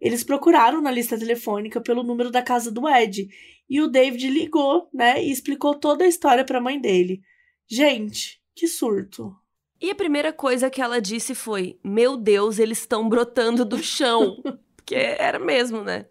Eles 0.00 0.24
procuraram 0.24 0.80
na 0.80 0.90
lista 0.90 1.18
telefônica 1.18 1.82
pelo 1.82 2.02
número 2.02 2.30
da 2.30 2.40
casa 2.40 2.72
do 2.72 2.88
Ed 2.88 3.28
e 3.68 3.82
o 3.82 3.88
David 3.88 4.30
ligou, 4.30 4.88
né, 4.92 5.22
e 5.22 5.30
explicou 5.30 5.74
toda 5.74 6.02
a 6.02 6.08
história 6.08 6.46
para 6.46 6.56
a 6.56 6.62
mãe 6.62 6.80
dele. 6.80 7.20
Gente, 7.68 8.40
que 8.54 8.66
surto. 8.66 9.36
E 9.78 9.90
a 9.90 9.94
primeira 9.94 10.32
coisa 10.32 10.70
que 10.70 10.80
ela 10.80 10.98
disse 10.98 11.34
foi: 11.34 11.78
Meu 11.84 12.16
Deus, 12.16 12.58
eles 12.58 12.78
estão 12.78 13.06
brotando 13.06 13.66
do 13.66 13.82
chão. 13.82 14.42
Porque 14.74 14.94
era 14.94 15.38
mesmo, 15.38 15.82
né? 15.82 16.06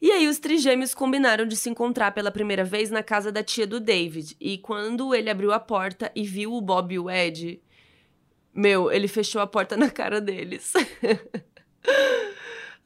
E 0.00 0.10
aí 0.10 0.28
os 0.28 0.38
trigêmeos 0.38 0.94
combinaram 0.94 1.46
de 1.46 1.56
se 1.56 1.70
encontrar 1.70 2.12
pela 2.12 2.30
primeira 2.30 2.64
vez 2.64 2.90
na 2.90 3.02
casa 3.02 3.32
da 3.32 3.42
tia 3.42 3.66
do 3.66 3.80
David. 3.80 4.36
E 4.40 4.58
quando 4.58 5.14
ele 5.14 5.30
abriu 5.30 5.52
a 5.52 5.60
porta 5.60 6.12
e 6.14 6.22
viu 6.22 6.52
o 6.52 6.60
Bob 6.60 6.94
e 6.94 6.98
o 6.98 7.10
Ed, 7.10 7.60
meu, 8.54 8.90
ele 8.90 9.08
fechou 9.08 9.40
a 9.40 9.46
porta 9.46 9.76
na 9.78 9.90
cara 9.90 10.20
deles. 10.20 10.72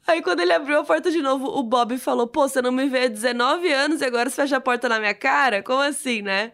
Aí 0.07 0.21
quando 0.21 0.39
ele 0.39 0.51
abriu 0.51 0.79
a 0.79 0.83
porta 0.83 1.11
de 1.11 1.21
novo, 1.21 1.47
o 1.47 1.63
Bob 1.63 1.97
falou: 1.97 2.27
"Pô, 2.27 2.47
você 2.47 2.61
não 2.61 2.71
me 2.71 2.87
vê 2.87 3.05
há 3.05 3.07
19 3.07 3.71
anos 3.71 4.01
e 4.01 4.05
agora 4.05 4.29
você 4.29 4.41
fecha 4.41 4.57
a 4.57 4.61
porta 4.61 4.89
na 4.89 4.99
minha 4.99 5.13
cara? 5.13 5.61
Como 5.61 5.81
assim, 5.81 6.21
né?" 6.21 6.51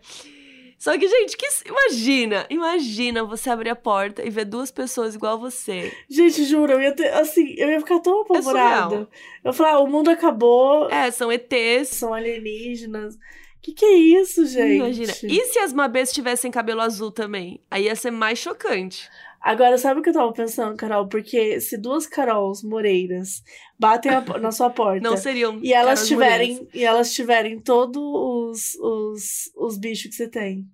Só 0.77 0.97
que, 0.97 1.07
gente, 1.07 1.35
que 1.35 1.47
imagina, 1.65 2.45
imagina 2.49 3.23
você 3.23 3.49
abrir 3.49 3.71
a 3.71 3.75
porta 3.75 4.23
e 4.23 4.29
ver 4.29 4.45
duas 4.45 4.69
pessoas 4.69 5.15
igual 5.15 5.33
a 5.33 5.37
você. 5.37 5.91
Gente, 6.07 6.43
juro, 6.43 6.73
eu 6.73 6.81
ia 6.81 6.95
ter, 6.95 7.11
assim, 7.13 7.55
eu 7.57 7.69
ia 7.69 7.79
ficar 7.79 7.99
tão 7.99 8.19
é 8.19 8.21
apavorada. 8.21 8.95
É 8.95 8.99
eu 8.99 9.07
ia 9.45 9.53
falar, 9.53 9.71
ah, 9.71 9.79
o 9.79 9.87
mundo 9.87 10.09
acabou. 10.09 10.87
É, 10.89 11.09
são 11.09 11.31
ETs. 11.31 11.89
São 11.89 12.13
alienígenas. 12.13 13.17
Que 13.59 13.73
que 13.73 13.85
é 13.85 13.95
isso, 13.95 14.45
gente? 14.45 14.75
Imagina. 14.75 15.13
E 15.23 15.45
se 15.45 15.59
as 15.59 15.73
Mabês 15.73 16.13
tivessem 16.13 16.51
cabelo 16.51 16.81
azul 16.81 17.11
também? 17.11 17.59
Aí 17.69 17.85
ia 17.85 17.95
ser 17.95 18.11
mais 18.11 18.37
chocante. 18.37 19.09
Agora, 19.41 19.77
sabe 19.77 19.99
o 19.99 20.03
que 20.03 20.09
eu 20.09 20.13
tava 20.13 20.31
pensando, 20.33 20.75
Carol? 20.75 21.07
Porque 21.07 21.59
se 21.59 21.77
duas 21.77 22.05
Carols 22.05 22.63
Moreiras 22.63 23.43
batem 23.79 24.11
a, 24.11 24.21
na 24.39 24.51
sua 24.51 24.69
porta. 24.69 25.01
Não 25.01 25.17
seriam. 25.17 25.59
E 25.61 25.73
elas 25.73 26.07
tiverem. 26.07 26.67
E 26.73 26.83
elas 26.83 27.13
tiverem 27.13 27.59
todos 27.59 28.01
os, 28.01 28.75
os, 28.75 29.51
os 29.55 29.77
bichos 29.77 30.09
que 30.09 30.15
você 30.15 30.27
tem. 30.27 30.67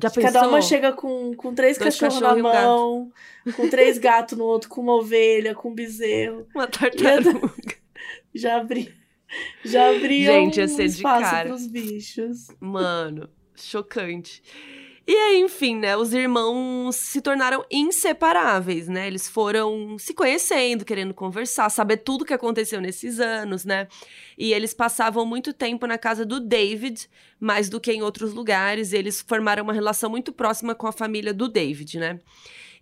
Já 0.00 0.10
Cada 0.10 0.40
pensou? 0.40 0.48
uma 0.48 0.62
chega 0.62 0.92
com, 0.92 1.34
com 1.34 1.54
três 1.54 1.76
cachorros 1.76 2.14
na 2.20 2.28
cachorro 2.28 2.40
um 2.40 2.52
gato. 2.52 2.64
mão, 2.64 3.12
com 3.54 3.68
três 3.68 3.98
gatos 3.98 4.38
no 4.38 4.44
outro, 4.44 4.70
com 4.70 4.80
uma 4.80 4.94
ovelha, 4.94 5.54
com 5.54 5.70
um 5.70 5.74
bezerro. 5.74 6.46
Uma 6.54 6.66
tartaruga. 6.66 7.76
Já 8.34 8.56
abri. 8.56 8.94
Já 9.64 9.90
abria 9.90 10.32
Gente, 10.32 10.58
ia 10.58 10.64
um 10.64 10.68
ser 10.68 10.88
de 10.88 10.94
espaço 10.94 11.30
cara. 11.30 11.48
pros 11.48 11.66
bichos. 11.66 12.48
Mano, 12.58 13.28
chocante. 13.54 14.42
E 15.04 15.12
aí, 15.12 15.40
enfim, 15.40 15.76
né? 15.76 15.96
Os 15.96 16.12
irmãos 16.12 16.94
se 16.94 17.20
tornaram 17.20 17.64
inseparáveis, 17.68 18.86
né? 18.86 19.08
Eles 19.08 19.28
foram 19.28 19.98
se 19.98 20.14
conhecendo, 20.14 20.84
querendo 20.84 21.12
conversar, 21.12 21.68
saber 21.70 21.98
tudo 21.98 22.24
que 22.24 22.32
aconteceu 22.32 22.80
nesses 22.80 23.18
anos, 23.18 23.64
né? 23.64 23.88
E 24.38 24.52
eles 24.52 24.72
passavam 24.72 25.26
muito 25.26 25.52
tempo 25.52 25.88
na 25.88 25.98
casa 25.98 26.24
do 26.24 26.38
David, 26.38 27.10
mais 27.40 27.68
do 27.68 27.80
que 27.80 27.92
em 27.92 28.02
outros 28.02 28.32
lugares. 28.32 28.92
Eles 28.92 29.20
formaram 29.20 29.64
uma 29.64 29.72
relação 29.72 30.08
muito 30.08 30.32
próxima 30.32 30.72
com 30.72 30.86
a 30.86 30.92
família 30.92 31.34
do 31.34 31.48
David, 31.48 31.98
né? 31.98 32.20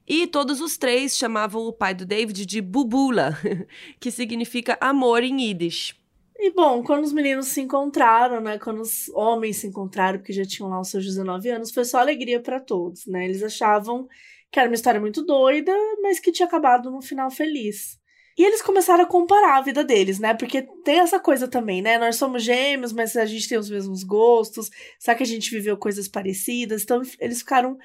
E 0.07 0.27
todos 0.27 0.61
os 0.61 0.77
três 0.77 1.17
chamavam 1.17 1.63
o 1.63 1.73
pai 1.73 1.95
do 1.95 2.05
David 2.05 2.45
de 2.45 2.61
Bubula, 2.61 3.39
que 3.99 4.11
significa 4.11 4.77
amor 4.81 5.23
em 5.23 5.41
Yiddish. 5.41 6.00
E 6.43 6.51
bom, 6.53 6.83
quando 6.83 7.05
os 7.05 7.13
meninos 7.13 7.49
se 7.49 7.61
encontraram, 7.61 8.41
né? 8.41 8.59
Quando 8.59 8.81
os 8.81 9.11
homens 9.11 9.59
se 9.59 9.67
encontraram, 9.67 10.19
porque 10.19 10.33
já 10.33 10.43
tinham 10.43 10.71
lá 10.71 10.81
os 10.81 10.89
seus 10.89 11.05
19 11.05 11.51
anos, 11.51 11.71
foi 11.71 11.85
só 11.85 11.99
alegria 11.99 12.41
pra 12.41 12.59
todos, 12.59 13.05
né? 13.07 13.27
Eles 13.27 13.43
achavam 13.43 14.09
que 14.51 14.59
era 14.59 14.67
uma 14.67 14.75
história 14.75 14.99
muito 14.99 15.23
doida, 15.23 15.71
mas 16.01 16.19
que 16.19 16.33
tinha 16.33 16.47
acabado 16.47 16.91
num 16.91 17.03
final 17.03 17.31
feliz. 17.31 18.01
E 18.39 18.43
eles 18.43 18.63
começaram 18.63 19.05
a 19.05 19.07
comparar 19.07 19.59
a 19.59 19.61
vida 19.61 19.85
deles, 19.85 20.19
né? 20.19 20.33
Porque 20.33 20.63
tem 20.83 21.01
essa 21.01 21.21
coisa 21.21 21.47
também, 21.47 21.83
né? 21.83 21.99
Nós 21.99 22.17
somos 22.17 22.43
gêmeos, 22.43 22.91
mas 22.91 23.15
a 23.17 23.27
gente 23.27 23.47
tem 23.47 23.59
os 23.59 23.69
mesmos 23.69 24.03
gostos. 24.03 24.71
Será 24.99 25.15
que 25.15 25.23
a 25.23 25.27
gente 25.27 25.51
viveu 25.51 25.77
coisas 25.77 26.09
parecidas? 26.09 26.83
Então 26.83 27.03
eles 27.21 27.41
ficaram 27.41 27.77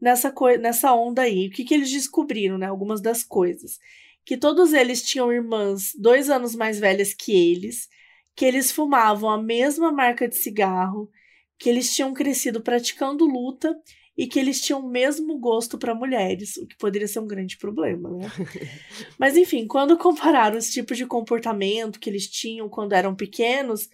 nessa, 0.00 0.32
nessa 0.60 0.94
onda 0.94 1.22
aí. 1.22 1.48
O 1.48 1.50
que, 1.50 1.64
que 1.64 1.74
eles 1.74 1.90
descobriram, 1.90 2.58
né? 2.58 2.66
Algumas 2.68 3.00
das 3.00 3.24
coisas. 3.24 3.80
Que 4.24 4.36
todos 4.36 4.72
eles 4.72 5.02
tinham 5.02 5.32
irmãs 5.32 5.90
dois 5.98 6.30
anos 6.30 6.54
mais 6.54 6.78
velhas 6.78 7.12
que 7.12 7.32
eles 7.32 7.88
que 8.34 8.44
eles 8.44 8.70
fumavam 8.70 9.30
a 9.30 9.40
mesma 9.40 9.92
marca 9.92 10.28
de 10.28 10.36
cigarro, 10.36 11.10
que 11.58 11.68
eles 11.68 11.94
tinham 11.94 12.12
crescido 12.12 12.60
praticando 12.60 13.24
luta 13.24 13.74
e 14.16 14.26
que 14.26 14.38
eles 14.38 14.60
tinham 14.60 14.80
o 14.80 14.88
mesmo 14.88 15.38
gosto 15.38 15.76
para 15.76 15.94
mulheres, 15.94 16.56
o 16.56 16.66
que 16.66 16.76
poderia 16.76 17.08
ser 17.08 17.18
um 17.18 17.26
grande 17.26 17.56
problema, 17.58 18.10
né? 18.10 18.26
Mas 19.18 19.36
enfim, 19.36 19.66
quando 19.66 19.98
compararam 19.98 20.56
os 20.56 20.70
tipos 20.70 20.96
de 20.96 21.06
comportamento 21.06 21.98
que 21.98 22.08
eles 22.08 22.28
tinham 22.28 22.68
quando 22.68 22.92
eram 22.92 23.14
pequenos, 23.14 23.88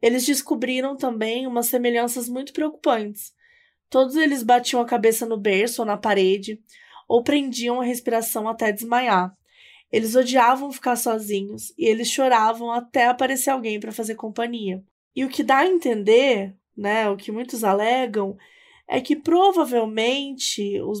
eles 0.00 0.24
descobriram 0.24 0.96
também 0.96 1.46
umas 1.46 1.66
semelhanças 1.66 2.28
muito 2.28 2.52
preocupantes. 2.52 3.32
Todos 3.90 4.16
eles 4.16 4.42
batiam 4.42 4.80
a 4.80 4.86
cabeça 4.86 5.26
no 5.26 5.36
berço 5.36 5.82
ou 5.82 5.86
na 5.86 5.96
parede, 5.96 6.60
ou 7.08 7.22
prendiam 7.22 7.80
a 7.80 7.84
respiração 7.84 8.48
até 8.48 8.72
desmaiar. 8.72 9.32
Eles 9.94 10.16
odiavam 10.16 10.72
ficar 10.72 10.96
sozinhos 10.96 11.72
e 11.78 11.86
eles 11.86 12.08
choravam 12.08 12.72
até 12.72 13.06
aparecer 13.06 13.50
alguém 13.50 13.78
para 13.78 13.92
fazer 13.92 14.16
companhia. 14.16 14.82
E 15.14 15.24
o 15.24 15.28
que 15.28 15.44
dá 15.44 15.58
a 15.58 15.68
entender, 15.68 16.52
né, 16.76 17.08
o 17.08 17.16
que 17.16 17.30
muitos 17.30 17.62
alegam, 17.62 18.36
é 18.88 19.00
que 19.00 19.14
provavelmente, 19.14 20.80
os, 20.80 21.00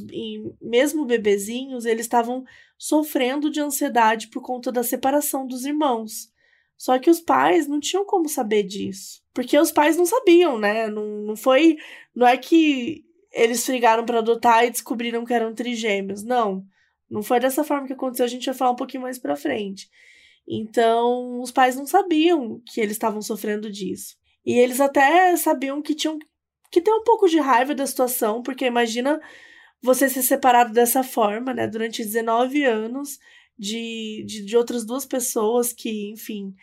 mesmo 0.62 1.04
bebezinhos, 1.04 1.84
eles 1.84 2.06
estavam 2.06 2.44
sofrendo 2.78 3.50
de 3.50 3.60
ansiedade 3.60 4.28
por 4.28 4.40
conta 4.40 4.70
da 4.70 4.84
separação 4.84 5.44
dos 5.44 5.64
irmãos. 5.64 6.30
Só 6.78 6.96
que 6.96 7.10
os 7.10 7.18
pais 7.18 7.66
não 7.66 7.80
tinham 7.80 8.04
como 8.04 8.28
saber 8.28 8.62
disso. 8.62 9.24
Porque 9.34 9.58
os 9.58 9.72
pais 9.72 9.96
não 9.96 10.06
sabiam, 10.06 10.56
né? 10.56 10.86
Não, 10.86 11.04
não 11.04 11.34
foi. 11.34 11.78
Não 12.14 12.28
é 12.28 12.36
que 12.36 13.04
eles 13.32 13.66
frigaram 13.66 14.06
para 14.06 14.20
adotar 14.20 14.64
e 14.64 14.70
descobriram 14.70 15.24
que 15.24 15.34
eram 15.34 15.52
trigêmeos. 15.52 16.22
Não. 16.22 16.64
Não 17.10 17.22
foi 17.22 17.40
dessa 17.40 17.64
forma 17.64 17.86
que 17.86 17.92
aconteceu, 17.92 18.24
a 18.24 18.28
gente 18.28 18.46
vai 18.46 18.54
falar 18.54 18.70
um 18.72 18.76
pouquinho 18.76 19.02
mais 19.02 19.18
pra 19.18 19.36
frente. 19.36 19.88
Então, 20.46 21.40
os 21.40 21.50
pais 21.50 21.76
não 21.76 21.86
sabiam 21.86 22.60
que 22.66 22.80
eles 22.80 22.92
estavam 22.92 23.22
sofrendo 23.22 23.70
disso. 23.70 24.16
E 24.44 24.58
eles 24.58 24.80
até 24.80 25.36
sabiam 25.36 25.80
que 25.80 25.94
tinham 25.94 26.18
que 26.70 26.80
ter 26.80 26.92
um 26.92 27.02
pouco 27.04 27.28
de 27.28 27.38
raiva 27.38 27.74
da 27.74 27.86
situação, 27.86 28.42
porque 28.42 28.66
imagina 28.66 29.20
você 29.82 30.08
ser 30.08 30.22
separado 30.22 30.72
dessa 30.72 31.02
forma, 31.02 31.54
né, 31.54 31.66
durante 31.66 32.02
19 32.02 32.64
anos 32.64 33.18
de, 33.58 34.24
de, 34.26 34.44
de 34.44 34.56
outras 34.56 34.84
duas 34.84 35.06
pessoas 35.06 35.72
que, 35.72 36.10
enfim, 36.10 36.54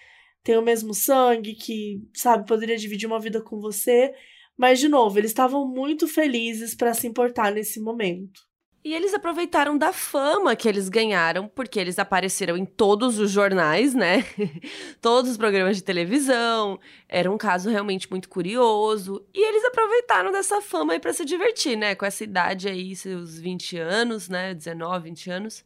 têm 0.44 0.58
o 0.58 0.62
mesmo 0.62 0.94
sangue, 0.94 1.56
que, 1.56 2.02
sabe, 2.14 2.48
poderia 2.48 2.78
dividir 2.78 3.08
uma 3.08 3.20
vida 3.20 3.42
com 3.42 3.60
você. 3.60 4.14
Mas, 4.58 4.80
de 4.80 4.90
novo, 4.90 5.18
eles 5.18 5.32
estavam 5.32 5.68
muito 5.68 6.08
felizes 6.08 6.76
para 6.76 6.94
se 6.94 7.08
importar 7.08 7.52
nesse 7.52 7.80
momento. 7.80 8.42
E 8.84 8.96
eles 8.96 9.14
aproveitaram 9.14 9.78
da 9.78 9.94
fama 9.94 10.56
que 10.56 10.68
eles 10.68 10.90
ganharam, 10.90 11.48
porque 11.48 11.80
eles 11.80 12.00
apareceram 12.00 12.58
em 12.58 12.66
todos 12.66 13.20
os 13.20 13.30
jornais, 13.30 13.94
né? 13.94 14.26
todos 15.00 15.30
os 15.30 15.38
programas 15.38 15.78
de 15.78 15.84
televisão. 15.84 16.80
Era 17.08 17.32
um 17.32 17.38
caso 17.38 17.70
realmente 17.70 18.10
muito 18.10 18.28
curioso. 18.28 19.24
E 19.36 19.48
eles 19.48 19.64
aproveitaram 19.66 20.32
dessa 20.32 20.62
fama 20.62 20.94
aí 20.94 21.00
pra 21.00 21.14
se 21.14 21.24
divertir, 21.24 21.78
né? 21.78 21.94
Com 21.94 22.06
essa 22.06 22.24
idade 22.24 22.68
aí, 22.68 22.96
seus 22.96 23.40
20 23.40 23.78
anos, 23.78 24.28
né? 24.28 24.56
19, 24.56 25.10
20 25.10 25.30
anos. 25.30 25.64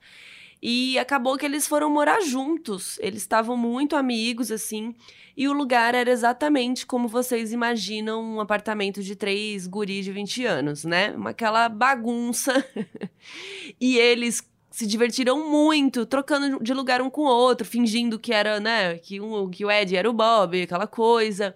E 0.61 0.97
acabou 0.97 1.37
que 1.37 1.45
eles 1.45 1.67
foram 1.67 1.89
morar 1.89 2.21
juntos. 2.21 2.97
Eles 2.99 3.21
estavam 3.21 3.55
muito 3.55 3.95
amigos, 3.95 4.51
assim. 4.51 4.95
E 5.37 5.47
o 5.47 5.53
lugar 5.53 5.93
era 5.93 6.09
exatamente 6.09 6.85
como 6.85 7.07
vocês 7.07 7.51
imaginam 7.51 8.23
um 8.23 8.39
apartamento 8.39 9.03
de 9.03 9.15
três 9.15 9.67
guris 9.67 10.05
de 10.05 10.11
20 10.11 10.45
anos, 10.45 10.85
né? 10.85 11.13
Aquela 11.25 11.67
bagunça. 11.67 12.65
e 13.79 13.97
eles 13.97 14.41
se 14.71 14.85
divertiram 14.85 15.49
muito, 15.49 16.05
trocando 16.05 16.61
de 16.61 16.73
lugar 16.73 17.01
um 17.01 17.09
com 17.09 17.21
o 17.21 17.29
outro, 17.29 17.65
fingindo 17.65 18.19
que 18.19 18.33
era, 18.33 18.59
né? 18.59 18.97
Que, 18.97 19.21
um, 19.21 19.49
que 19.49 19.63
o 19.63 19.71
Ed 19.71 19.95
era 19.95 20.09
o 20.09 20.13
Bob, 20.13 20.61
aquela 20.61 20.87
coisa. 20.87 21.53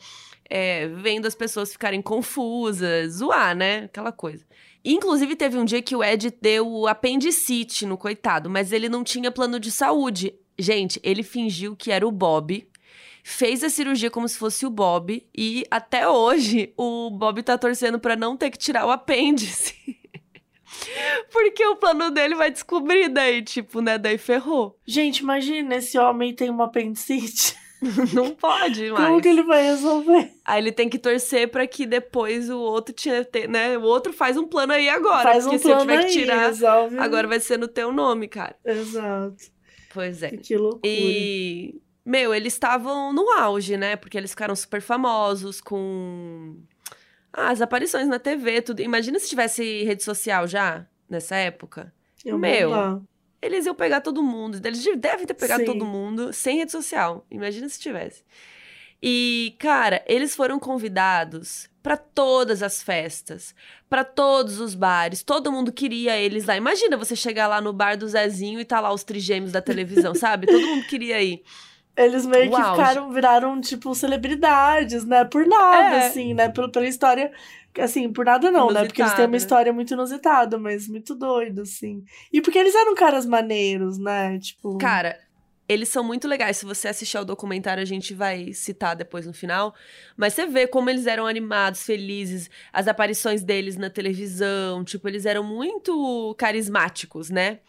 É, 0.50 0.88
vendo 0.88 1.28
as 1.28 1.36
pessoas 1.36 1.72
ficarem 1.72 2.02
confusas, 2.02 3.14
zoar, 3.14 3.56
né? 3.56 3.86
Aquela 3.86 4.12
coisa. 4.12 4.46
Inclusive, 4.84 5.36
teve 5.36 5.58
um 5.58 5.66
dia 5.66 5.82
que 5.82 5.96
o 5.96 6.04
Ed 6.04 6.34
deu 6.42 6.88
apendicite 6.88 7.86
no 7.86 7.98
coitado, 7.98 8.50
mas 8.50 8.72
ele 8.72 8.88
não 8.88 9.04
tinha 9.04 9.32
plano 9.32 9.60
de 9.60 9.72
saúde. 9.72 10.34
Gente, 10.58 11.00
ele 11.04 11.24
fingiu 11.24 11.76
que 11.76 11.92
era 11.92 12.08
o 12.08 12.12
Bob, 12.12 12.68
fez 13.24 13.64
a 13.64 13.70
cirurgia 13.70 14.10
como 14.10 14.28
se 14.28 14.38
fosse 14.38 14.66
o 14.66 14.70
Bob, 14.70 15.26
e 15.36 15.66
até 15.70 16.08
hoje 16.08 16.74
o 16.78 17.10
Bob 17.12 17.44
tá 17.44 17.58
torcendo 17.58 18.00
pra 18.00 18.16
não 18.16 18.38
ter 18.38 18.50
que 18.50 18.58
tirar 18.58 18.86
o 18.86 18.92
apêndice. 18.92 19.76
Porque 21.32 21.66
o 21.66 21.76
plano 21.76 22.12
dele 22.12 22.36
vai 22.36 22.50
descobrir 22.50 23.10
daí, 23.10 23.42
tipo, 23.42 23.82
né? 23.82 23.98
Daí 23.98 24.18
ferrou. 24.18 24.80
Gente, 24.86 25.20
imagina, 25.20 25.76
esse 25.76 25.98
homem 25.98 26.34
tem 26.34 26.50
uma 26.50 26.66
apendicite. 26.66 27.59
Não 28.14 28.32
pode 28.36 28.92
mais. 28.92 29.06
Como 29.08 29.22
que 29.22 29.28
ele 29.30 29.44
vai 29.44 29.64
resolver? 29.64 30.32
Aí 30.44 30.62
ele 30.62 30.72
tem 30.72 30.90
que 30.90 31.00
torcer 31.00 31.48
pra 31.50 31.66
que 31.66 31.86
depois 31.86 32.50
o 32.50 32.60
outro 32.60 32.94
tinha, 32.94 33.24
te- 33.24 33.48
né? 33.48 33.78
O 33.78 33.84
outro 33.84 34.12
faz 34.12 34.36
um 34.38 34.46
plano 34.48 34.74
aí 34.74 34.90
agora. 34.90 35.24
Faz 35.24 35.44
porque 35.44 35.56
um 35.56 35.60
se 35.60 35.66
eu 35.70 35.76
plano 35.78 35.82
tiver 35.92 35.98
aí, 36.00 36.06
que 36.06 36.12
tirar, 36.12 36.48
resolve. 36.48 36.98
agora 37.00 37.28
vai 37.28 37.40
ser 37.40 37.58
no 37.58 37.68
teu 37.68 37.92
nome, 37.92 38.28
cara. 38.28 38.56
Exato. 38.66 39.36
Pois 39.94 40.22
é. 40.24 40.30
Que 40.32 40.56
loucura. 40.58 40.82
E, 40.86 41.80
meu, 42.06 42.34
eles 42.34 42.54
estavam 42.54 43.14
no 43.14 43.30
auge, 43.32 43.78
né? 43.78 43.96
Porque 43.96 44.18
eles 44.18 44.32
ficaram 44.32 44.56
super 44.56 44.82
famosos 44.82 45.62
com 45.62 46.58
ah, 47.34 47.50
as 47.50 47.62
aparições 47.62 48.08
na 48.08 48.20
TV, 48.20 48.62
tudo. 48.62 48.82
Imagina 48.82 49.18
se 49.20 49.30
tivesse 49.30 49.84
rede 49.84 50.04
social 50.04 50.46
já, 50.48 50.86
nessa 51.10 51.36
época. 51.38 51.94
Eu 52.26 52.38
meu. 52.38 52.70
Eles 53.42 53.66
iam 53.66 53.76
pegar 53.76 54.02
todo 54.02 54.22
mundo. 54.22 54.60
Eles 54.64 54.84
devem 54.98 55.26
ter 55.26 55.34
pegado 55.34 55.62
Sim. 55.62 55.66
todo 55.66 55.86
mundo 55.86 56.34
sem 56.34 56.58
rede 56.58 56.72
social. 56.72 57.26
Imagina 57.32 57.68
se 57.70 57.80
tivesse. 57.80 58.24
E, 59.02 59.56
cara, 59.60 60.04
eles 60.06 60.36
foram 60.36 60.60
convidados 60.60 61.70
pra 61.82 61.96
todas 61.96 62.62
as 62.62 62.84
festas, 62.84 63.56
pra 63.90 64.04
todos 64.04 64.60
os 64.60 64.76
bares. 64.76 65.24
Todo 65.24 65.52
mundo 65.52 65.72
queria 65.72 66.18
eles 66.18 66.46
lá. 66.46 66.58
Imagina 66.58 66.98
você 66.98 67.16
chegar 67.16 67.48
lá 67.48 67.62
no 67.62 67.72
bar 67.72 67.96
do 67.98 68.08
Zezinho 68.08 68.60
e 68.60 68.66
tá 68.66 68.82
lá 68.82 68.92
os 68.94 69.04
trigêmeos 69.06 69.54
da 69.54 69.62
televisão, 69.62 70.14
sabe? 70.16 70.48
Todo 70.48 70.66
mundo 70.68 70.86
queria 70.88 71.22
ir. 71.22 71.42
Eles 71.96 72.26
meio 72.26 72.52
O 72.52 72.56
que 72.56 72.62
ficaram, 72.62 73.12
viraram, 73.12 73.60
tipo, 73.60 73.94
celebridades, 73.96 75.04
né? 75.06 75.26
Por 75.26 75.46
nada, 75.46 75.96
É. 75.98 76.08
assim, 76.08 76.34
né? 76.34 76.50
Pela, 76.50 76.70
pela 76.70 76.88
história. 76.88 77.32
Assim, 77.78 78.12
por 78.12 78.26
nada 78.26 78.50
não, 78.50 78.72
né? 78.72 78.86
Porque 78.86 79.02
eles 79.02 79.14
têm 79.14 79.26
uma 79.26 79.32
né? 79.32 79.38
história 79.38 79.72
muito 79.72 79.94
inusitada, 79.94 80.58
mas 80.58 80.88
muito 80.88 81.14
doido, 81.16 81.62
assim. 81.62 82.04
E 82.32 82.42
porque 82.42 82.58
eles 82.58 82.74
eram 82.74 82.96
caras 82.96 83.26
maneiros, 83.26 83.98
né? 83.98 84.40
Tipo. 84.40 84.78
Cara, 84.78 85.18
eles 85.70 85.88
são 85.90 86.04
muito 86.04 86.28
legais. 86.28 86.58
Se 86.58 86.66
você 86.66 86.88
assistir 86.88 87.16
ao 87.16 87.24
documentário, 87.24 87.82
a 87.82 87.86
gente 87.86 88.16
vai 88.16 88.52
citar 88.54 88.96
depois 88.96 89.28
no 89.28 89.34
final. 89.34 89.76
Mas 90.18 90.34
você 90.34 90.48
vê 90.48 90.66
como 90.66 90.90
eles 90.90 91.06
eram 91.06 91.28
animados, 91.28 91.84
felizes, 91.84 92.50
as 92.74 92.88
aparições 92.88 93.44
deles 93.44 93.78
na 93.78 93.90
televisão. 93.90 94.84
Tipo, 94.84 95.08
eles 95.08 95.28
eram 95.28 95.44
muito 95.44 96.36
carismáticos, 96.40 97.30
né? 97.30 97.60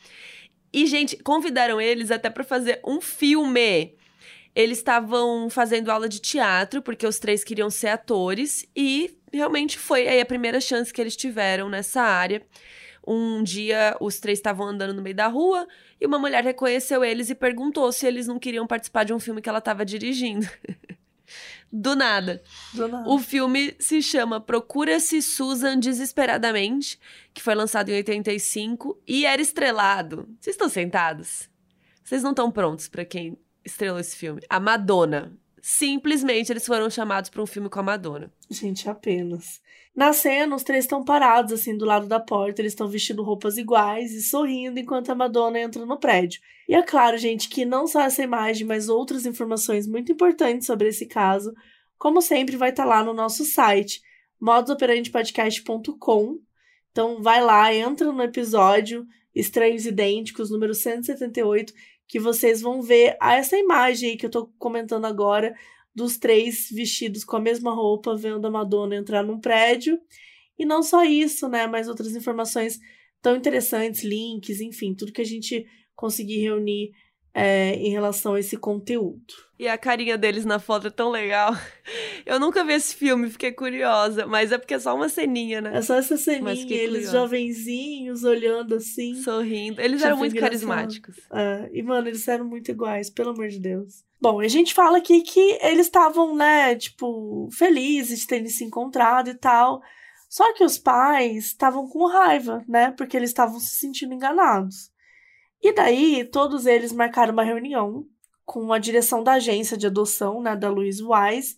E, 0.72 0.86
gente, 0.86 1.16
convidaram 1.18 1.78
eles 1.78 2.10
até 2.10 2.30
pra 2.30 2.42
fazer 2.42 2.80
um 2.86 3.02
filme. 3.02 3.94
Eles 4.54 4.78
estavam 4.78 5.50
fazendo 5.50 5.90
aula 5.90 6.08
de 6.08 6.20
teatro, 6.20 6.80
porque 6.80 7.06
os 7.06 7.18
três 7.18 7.44
queriam 7.44 7.70
ser 7.70 7.88
atores, 7.88 8.66
e 8.74 9.16
realmente 9.32 9.78
foi 9.78 10.06
aí 10.06 10.20
a 10.20 10.26
primeira 10.26 10.60
chance 10.60 10.92
que 10.92 11.00
eles 11.00 11.16
tiveram 11.16 11.68
nessa 11.68 12.02
área. 12.02 12.42
Um 13.06 13.42
dia 13.42 13.96
os 14.00 14.18
três 14.20 14.38
estavam 14.38 14.66
andando 14.66 14.94
no 14.94 15.02
meio 15.02 15.16
da 15.16 15.26
rua 15.26 15.66
e 16.00 16.06
uma 16.06 16.18
mulher 16.18 16.44
reconheceu 16.44 17.02
eles 17.02 17.30
e 17.30 17.34
perguntou 17.34 17.90
se 17.92 18.06
eles 18.06 18.26
não 18.26 18.38
queriam 18.38 18.66
participar 18.66 19.04
de 19.04 19.12
um 19.12 19.18
filme 19.18 19.40
que 19.40 19.48
ela 19.48 19.58
estava 19.58 19.84
dirigindo. 19.84 20.46
Do 21.72 21.94
nada. 21.94 22.42
Do 22.74 22.88
nada. 22.88 23.08
O 23.08 23.18
filme 23.18 23.74
se 23.78 24.02
chama 24.02 24.40
Procura-se 24.40 25.22
Susan 25.22 25.78
Desesperadamente, 25.78 26.98
que 27.32 27.40
foi 27.40 27.54
lançado 27.54 27.90
em 27.90 27.94
85 27.94 29.00
e 29.06 29.24
era 29.24 29.40
estrelado. 29.40 30.28
Vocês 30.40 30.54
estão 30.54 30.68
sentados? 30.68 31.48
Vocês 32.02 32.22
não 32.22 32.30
estão 32.30 32.50
prontos 32.50 32.88
para 32.88 33.04
quem 33.04 33.38
estrelou 33.64 34.00
esse 34.00 34.16
filme? 34.16 34.42
A 34.48 34.58
Madonna. 34.58 35.32
Simplesmente 35.62 36.50
eles 36.52 36.66
foram 36.66 36.88
chamados 36.88 37.28
para 37.30 37.42
um 37.42 37.46
filme 37.46 37.68
com 37.68 37.80
a 37.80 37.82
Madonna. 37.82 38.32
Gente, 38.50 38.88
apenas. 38.88 39.60
Na 39.94 40.12
cena, 40.12 40.54
os 40.54 40.62
três 40.62 40.84
estão 40.84 41.04
parados, 41.04 41.52
assim, 41.52 41.76
do 41.76 41.84
lado 41.84 42.06
da 42.06 42.20
porta. 42.20 42.62
Eles 42.62 42.72
estão 42.72 42.88
vestindo 42.88 43.22
roupas 43.22 43.58
iguais 43.58 44.12
e 44.12 44.22
sorrindo 44.22 44.78
enquanto 44.78 45.10
a 45.10 45.14
Madonna 45.14 45.60
entra 45.60 45.84
no 45.84 45.98
prédio. 45.98 46.40
E 46.68 46.74
é 46.74 46.82
claro, 46.82 47.18
gente, 47.18 47.48
que 47.48 47.64
não 47.64 47.86
só 47.86 48.02
essa 48.02 48.22
imagem, 48.22 48.66
mas 48.66 48.88
outras 48.88 49.26
informações 49.26 49.86
muito 49.86 50.12
importantes 50.12 50.66
sobre 50.66 50.88
esse 50.88 51.06
caso, 51.06 51.52
como 51.98 52.22
sempre, 52.22 52.56
vai 52.56 52.70
estar 52.70 52.84
lá 52.84 53.02
no 53.02 53.12
nosso 53.12 53.44
site, 53.44 54.00
modosoperandepodcast.com. 54.40 56.38
Então, 56.92 57.20
vai 57.20 57.42
lá, 57.42 57.74
entra 57.74 58.10
no 58.12 58.22
episódio 58.22 59.06
Estranhos 59.34 59.84
Idênticos, 59.86 60.50
número 60.50 60.74
178, 60.74 61.72
que 62.10 62.18
vocês 62.18 62.60
vão 62.60 62.82
ver 62.82 63.16
essa 63.22 63.56
imagem 63.56 64.16
que 64.16 64.26
eu 64.26 64.30
tô 64.30 64.48
comentando 64.58 65.04
agora 65.04 65.54
dos 65.94 66.18
três 66.18 66.68
vestidos 66.68 67.22
com 67.22 67.36
a 67.36 67.40
mesma 67.40 67.72
roupa, 67.72 68.16
vendo 68.16 68.44
a 68.44 68.50
Madonna 68.50 68.96
entrar 68.96 69.22
num 69.22 69.38
prédio. 69.38 69.96
E 70.58 70.64
não 70.64 70.82
só 70.82 71.04
isso, 71.04 71.48
né? 71.48 71.68
Mas 71.68 71.86
outras 71.86 72.16
informações 72.16 72.80
tão 73.22 73.36
interessantes, 73.36 74.02
links, 74.02 74.60
enfim, 74.60 74.92
tudo 74.92 75.12
que 75.12 75.20
a 75.20 75.24
gente 75.24 75.64
conseguir 75.94 76.40
reunir 76.40 76.90
é, 77.34 77.74
em 77.74 77.90
relação 77.90 78.34
a 78.34 78.40
esse 78.40 78.56
conteúdo. 78.56 79.34
E 79.58 79.68
a 79.68 79.76
carinha 79.76 80.16
deles 80.16 80.44
na 80.44 80.58
foto 80.58 80.86
é 80.86 80.90
tão 80.90 81.10
legal. 81.10 81.52
Eu 82.24 82.40
nunca 82.40 82.64
vi 82.64 82.72
esse 82.72 82.94
filme, 82.96 83.30
fiquei 83.30 83.52
curiosa, 83.52 84.26
mas 84.26 84.52
é 84.52 84.58
porque 84.58 84.74
é 84.74 84.78
só 84.78 84.94
uma 84.94 85.08
ceninha, 85.08 85.60
né? 85.60 85.76
É 85.76 85.82
só 85.82 85.96
essa 85.96 86.16
ceninha, 86.16 86.52
eles 86.70 87.06
curiosa. 87.06 87.12
jovenzinhos 87.12 88.24
olhando 88.24 88.76
assim. 88.76 89.14
Sorrindo. 89.16 89.80
Eles 89.80 90.02
eram 90.02 90.16
muito 90.16 90.34
carismáticos. 90.36 91.16
É, 91.32 91.70
e, 91.72 91.82
mano, 91.82 92.08
eles 92.08 92.26
eram 92.26 92.46
muito 92.46 92.70
iguais, 92.70 93.10
pelo 93.10 93.30
amor 93.30 93.48
de 93.48 93.58
Deus. 93.58 94.02
Bom, 94.20 94.40
a 94.40 94.48
gente 94.48 94.74
fala 94.74 94.98
aqui 94.98 95.22
que 95.22 95.58
eles 95.62 95.86
estavam, 95.86 96.34
né, 96.34 96.74
tipo, 96.74 97.48
felizes 97.52 98.20
de 98.20 98.26
terem 98.26 98.48
se 98.48 98.64
encontrado 98.64 99.28
e 99.28 99.34
tal. 99.34 99.80
Só 100.28 100.54
que 100.54 100.64
os 100.64 100.78
pais 100.78 101.46
estavam 101.46 101.88
com 101.88 102.06
raiva, 102.06 102.64
né? 102.68 102.92
Porque 102.92 103.16
eles 103.16 103.30
estavam 103.30 103.58
se 103.58 103.74
sentindo 103.76 104.14
enganados. 104.14 104.90
E 105.62 105.72
daí, 105.74 106.24
todos 106.24 106.66
eles 106.66 106.92
marcaram 106.92 107.32
uma 107.32 107.42
reunião 107.44 108.06
com 108.44 108.72
a 108.72 108.78
direção 108.78 109.22
da 109.22 109.34
agência 109.34 109.76
de 109.76 109.86
adoção, 109.86 110.42
né, 110.42 110.56
da 110.56 110.68
Louise 110.70 111.02
Wise, 111.02 111.56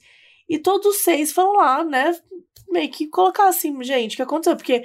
e 0.49 0.59
todos 0.59 0.87
os 0.97 1.02
seis 1.02 1.32
foram 1.32 1.52
lá, 1.52 1.85
né, 1.85 2.14
meio 2.68 2.90
que 2.90 3.06
colocar 3.06 3.49
assim, 3.49 3.82
gente, 3.82 4.14
o 4.14 4.16
que 4.16 4.23
aconteceu? 4.23 4.56
Porque, 4.56 4.85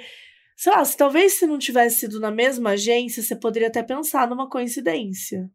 sei 0.56 0.72
lá, 0.72 0.84
se 0.84 0.96
talvez 0.96 1.34
se 1.34 1.46
não 1.46 1.58
tivesse 1.58 2.00
sido 2.00 2.20
na 2.20 2.30
mesma 2.30 2.70
agência, 2.70 3.22
você 3.22 3.34
poderia 3.34 3.68
até 3.68 3.82
pensar 3.82 4.28
numa 4.28 4.48
coincidência. 4.48 5.50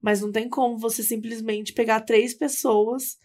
Mas 0.00 0.20
não 0.20 0.30
tem 0.30 0.48
como 0.48 0.78
você 0.78 1.02
simplesmente 1.02 1.72
pegar 1.72 2.02
três 2.02 2.34
pessoas 2.34 3.18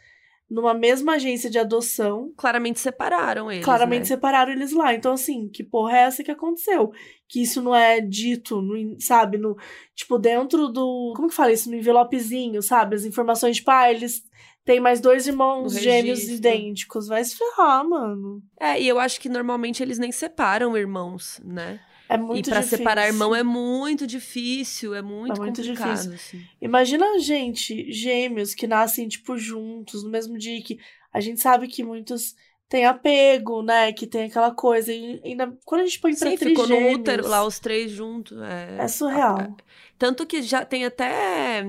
numa 0.49 0.73
mesma 0.73 1.13
agência 1.13 1.49
de 1.49 1.57
adoção. 1.57 2.31
Claramente 2.37 2.79
separaram 2.79 3.51
eles. 3.51 3.65
Claramente 3.65 4.01
né? 4.01 4.05
separaram 4.05 4.51
eles 4.51 4.71
lá. 4.71 4.93
Então, 4.93 5.13
assim, 5.13 5.49
que 5.49 5.63
porra 5.63 5.97
é 5.97 6.01
essa 6.01 6.23
que 6.23 6.31
aconteceu? 6.31 6.91
Que 7.27 7.41
isso 7.41 7.61
não 7.61 7.75
é 7.75 7.99
dito, 7.99 8.61
no, 8.61 8.99
sabe? 8.99 9.37
No, 9.37 9.57
tipo, 9.95 10.17
dentro 10.17 10.67
do. 10.67 11.13
Como 11.15 11.27
que 11.29 11.35
fala 11.35 11.51
isso? 11.51 11.69
No 11.69 11.75
envelopezinho, 11.75 12.61
sabe? 12.61 12.95
As 12.95 13.05
informações, 13.05 13.57
tipo, 13.57 13.71
ah, 13.71 13.91
eles 13.91 14.23
têm 14.63 14.79
mais 14.79 15.01
dois 15.01 15.27
irmãos 15.27 15.73
gêmeos 15.73 16.23
idênticos. 16.29 17.07
Vai 17.07 17.23
se 17.23 17.35
ferrar, 17.35 17.87
mano. 17.87 18.41
É, 18.59 18.79
e 18.79 18.87
eu 18.87 18.99
acho 18.99 19.19
que 19.19 19.29
normalmente 19.29 19.81
eles 19.81 19.97
nem 19.97 20.11
separam 20.11 20.77
irmãos, 20.77 21.41
né? 21.43 21.79
É 22.09 22.17
muito 22.17 22.47
e 22.47 22.49
pra 22.49 22.59
difícil. 22.59 22.77
separar 22.77 23.07
irmão 23.07 23.35
é 23.35 23.43
muito 23.43 24.05
difícil, 24.05 24.93
é 24.93 25.01
muito, 25.01 25.37
é 25.37 25.39
muito 25.39 25.61
complicado. 25.61 25.89
Difícil. 25.89 26.13
Assim. 26.13 26.45
Imagina, 26.61 27.19
gente, 27.19 27.91
gêmeos 27.91 28.53
que 28.53 28.67
nascem, 28.67 29.07
tipo, 29.07 29.37
juntos, 29.37 30.03
no 30.03 30.09
mesmo 30.09 30.37
dia 30.37 30.61
que 30.61 30.77
a 31.11 31.19
gente 31.19 31.41
sabe 31.41 31.67
que 31.67 31.83
muitos 31.83 32.35
têm 32.67 32.85
apego, 32.85 33.61
né? 33.61 33.93
Que 33.93 34.07
tem 34.07 34.23
aquela 34.23 34.51
coisa. 34.51 34.91
E 34.91 35.21
ainda 35.23 35.55
quando 35.63 35.81
a 35.81 35.85
gente 35.85 35.99
põe 35.99 36.15
pra 36.15 36.29
Sim, 36.29 36.37
ficou 36.37 36.67
no 36.67 36.91
útero 36.91 37.27
lá 37.27 37.45
os 37.45 37.59
três 37.59 37.91
juntos. 37.91 38.37
É, 38.41 38.77
é 38.79 38.87
surreal. 38.87 39.55
Tanto 39.97 40.25
que 40.25 40.41
já 40.41 40.65
tem 40.65 40.83
até 40.85 41.63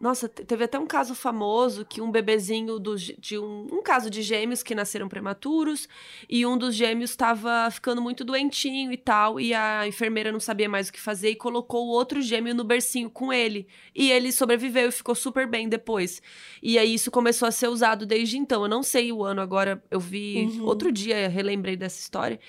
nossa, 0.00 0.30
teve 0.30 0.64
até 0.64 0.78
um 0.78 0.86
caso 0.86 1.14
famoso 1.14 1.84
que 1.84 2.00
um 2.00 2.10
bebezinho 2.10 2.78
do, 2.78 2.96
de 2.96 3.38
um, 3.38 3.66
um 3.70 3.82
caso 3.82 4.08
de 4.08 4.22
gêmeos 4.22 4.62
que 4.62 4.74
nasceram 4.74 5.10
prematuros 5.10 5.86
e 6.26 6.46
um 6.46 6.56
dos 6.56 6.74
gêmeos 6.74 7.10
estava 7.10 7.70
ficando 7.70 8.00
muito 8.00 8.24
doentinho 8.24 8.90
e 8.90 8.96
tal, 8.96 9.38
e 9.38 9.52
a 9.52 9.86
enfermeira 9.86 10.32
não 10.32 10.40
sabia 10.40 10.70
mais 10.70 10.88
o 10.88 10.92
que 10.92 10.98
fazer 10.98 11.30
e 11.30 11.36
colocou 11.36 11.86
o 11.86 11.90
outro 11.90 12.22
gêmeo 12.22 12.54
no 12.54 12.64
bercinho 12.64 13.10
com 13.10 13.30
ele. 13.30 13.66
E 13.94 14.10
ele 14.10 14.32
sobreviveu 14.32 14.88
e 14.88 14.92
ficou 14.92 15.14
super 15.14 15.46
bem 15.46 15.68
depois. 15.68 16.22
E 16.62 16.78
aí 16.78 16.94
isso 16.94 17.10
começou 17.10 17.46
a 17.46 17.52
ser 17.52 17.68
usado 17.68 18.06
desde 18.06 18.38
então. 18.38 18.62
Eu 18.62 18.68
não 18.68 18.82
sei 18.82 19.12
o 19.12 19.22
ano 19.22 19.42
agora, 19.42 19.84
eu 19.90 20.00
vi 20.00 20.48
uhum. 20.50 20.64
outro 20.64 20.90
dia, 20.90 21.28
relembrei 21.28 21.76
dessa 21.76 22.00
história. 22.00 22.40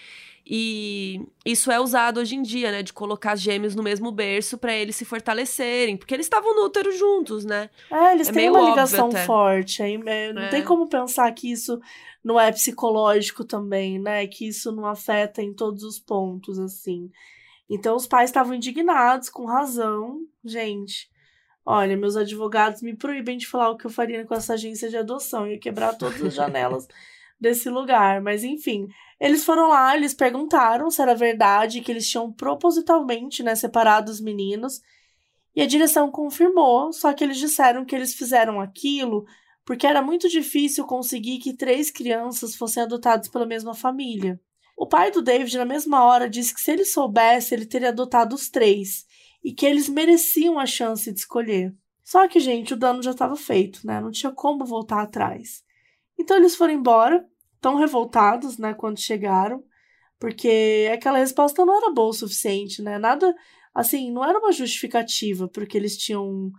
E 0.45 1.21
isso 1.45 1.71
é 1.71 1.79
usado 1.79 2.19
hoje 2.19 2.35
em 2.35 2.41
dia, 2.41 2.71
né? 2.71 2.83
De 2.83 2.91
colocar 2.91 3.35
gêmeos 3.35 3.75
no 3.75 3.83
mesmo 3.83 4.11
berço 4.11 4.57
para 4.57 4.73
eles 4.73 4.95
se 4.95 5.05
fortalecerem. 5.05 5.95
Porque 5.95 6.13
eles 6.13 6.25
estavam 6.25 6.55
no 6.55 6.65
útero 6.65 6.91
juntos, 6.91 7.45
né? 7.45 7.69
É, 7.91 8.13
eles 8.13 8.29
é 8.29 8.31
têm 8.31 8.49
uma 8.49 8.69
ligação 8.69 9.11
forte. 9.11 9.83
Aí, 9.83 10.01
é, 10.05 10.33
não 10.33 10.41
é. 10.41 10.49
tem 10.49 10.63
como 10.63 10.87
pensar 10.87 11.31
que 11.31 11.51
isso 11.51 11.79
não 12.23 12.39
é 12.39 12.51
psicológico 12.51 13.43
também, 13.43 13.99
né? 13.99 14.25
Que 14.27 14.47
isso 14.47 14.71
não 14.71 14.85
afeta 14.85 15.41
em 15.41 15.53
todos 15.53 15.83
os 15.83 15.99
pontos, 15.99 16.59
assim. 16.59 17.11
Então, 17.69 17.95
os 17.95 18.07
pais 18.07 18.29
estavam 18.29 18.53
indignados, 18.53 19.29
com 19.29 19.45
razão. 19.45 20.19
Gente, 20.43 21.09
olha, 21.65 21.95
meus 21.95 22.17
advogados 22.17 22.81
me 22.81 22.95
proíbem 22.95 23.37
de 23.37 23.47
falar 23.47 23.69
o 23.69 23.77
que 23.77 23.85
eu 23.85 23.91
faria 23.91 24.25
com 24.25 24.33
essa 24.33 24.55
agência 24.55 24.89
de 24.89 24.97
adoção. 24.97 25.45
Eu 25.45 25.53
ia 25.53 25.59
quebrar 25.59 25.93
todas 25.95 26.21
as 26.21 26.33
janelas 26.33 26.87
desse 27.39 27.69
lugar. 27.69 28.21
Mas, 28.21 28.43
enfim, 28.43 28.89
eles 29.21 29.45
foram 29.45 29.69
lá, 29.69 29.95
eles 29.95 30.15
perguntaram 30.15 30.89
se 30.89 30.99
era 31.01 31.13
verdade 31.13 31.79
que 31.79 31.91
eles 31.91 32.09
tinham 32.09 32.33
propositalmente, 32.33 33.43
né, 33.43 33.53
separado 33.53 34.11
os 34.11 34.19
meninos. 34.19 34.81
E 35.55 35.61
a 35.61 35.67
direção 35.67 36.09
confirmou, 36.09 36.91
só 36.91 37.13
que 37.13 37.23
eles 37.23 37.37
disseram 37.37 37.85
que 37.85 37.95
eles 37.95 38.15
fizeram 38.15 38.59
aquilo 38.59 39.25
porque 39.63 39.85
era 39.85 40.01
muito 40.01 40.27
difícil 40.27 40.85
conseguir 40.85 41.37
que 41.37 41.53
três 41.55 41.91
crianças 41.91 42.55
fossem 42.55 42.81
adotadas 42.81 43.27
pela 43.27 43.45
mesma 43.45 43.73
família. 43.73 44.39
O 44.75 44.87
pai 44.87 45.11
do 45.11 45.21
David, 45.21 45.55
na 45.55 45.65
mesma 45.65 46.03
hora, 46.03 46.29
disse 46.29 46.53
que 46.53 46.61
se 46.61 46.71
ele 46.71 46.83
soubesse, 46.83 47.53
ele 47.53 47.67
teria 47.67 47.89
adotado 47.89 48.35
os 48.35 48.49
três 48.49 49.05
e 49.43 49.53
que 49.53 49.65
eles 49.65 49.87
mereciam 49.87 50.59
a 50.59 50.65
chance 50.65 51.11
de 51.11 51.19
escolher. 51.19 51.73
Só 52.03 52.27
que, 52.27 52.39
gente, 52.39 52.73
o 52.73 52.77
dano 52.77 53.03
já 53.03 53.11
estava 53.11 53.35
feito, 53.35 53.85
né? 53.85 54.01
Não 54.01 54.09
tinha 54.09 54.31
como 54.31 54.65
voltar 54.65 55.03
atrás. 55.03 55.63
Então 56.19 56.35
eles 56.37 56.55
foram 56.55 56.73
embora 56.73 57.23
tão 57.61 57.75
revoltados, 57.75 58.57
né, 58.57 58.73
quando 58.73 58.99
chegaram, 58.99 59.63
porque 60.19 60.89
aquela 60.93 61.19
resposta 61.19 61.63
não 61.63 61.77
era 61.77 61.93
boa 61.93 62.09
o 62.09 62.13
suficiente, 62.13 62.81
né? 62.81 62.97
Nada, 62.97 63.33
assim, 63.73 64.11
não 64.11 64.23
era 64.23 64.37
uma 64.37 64.51
justificativa 64.51 65.47
porque 65.47 65.77
eles 65.77 65.97
tinham 65.97 66.51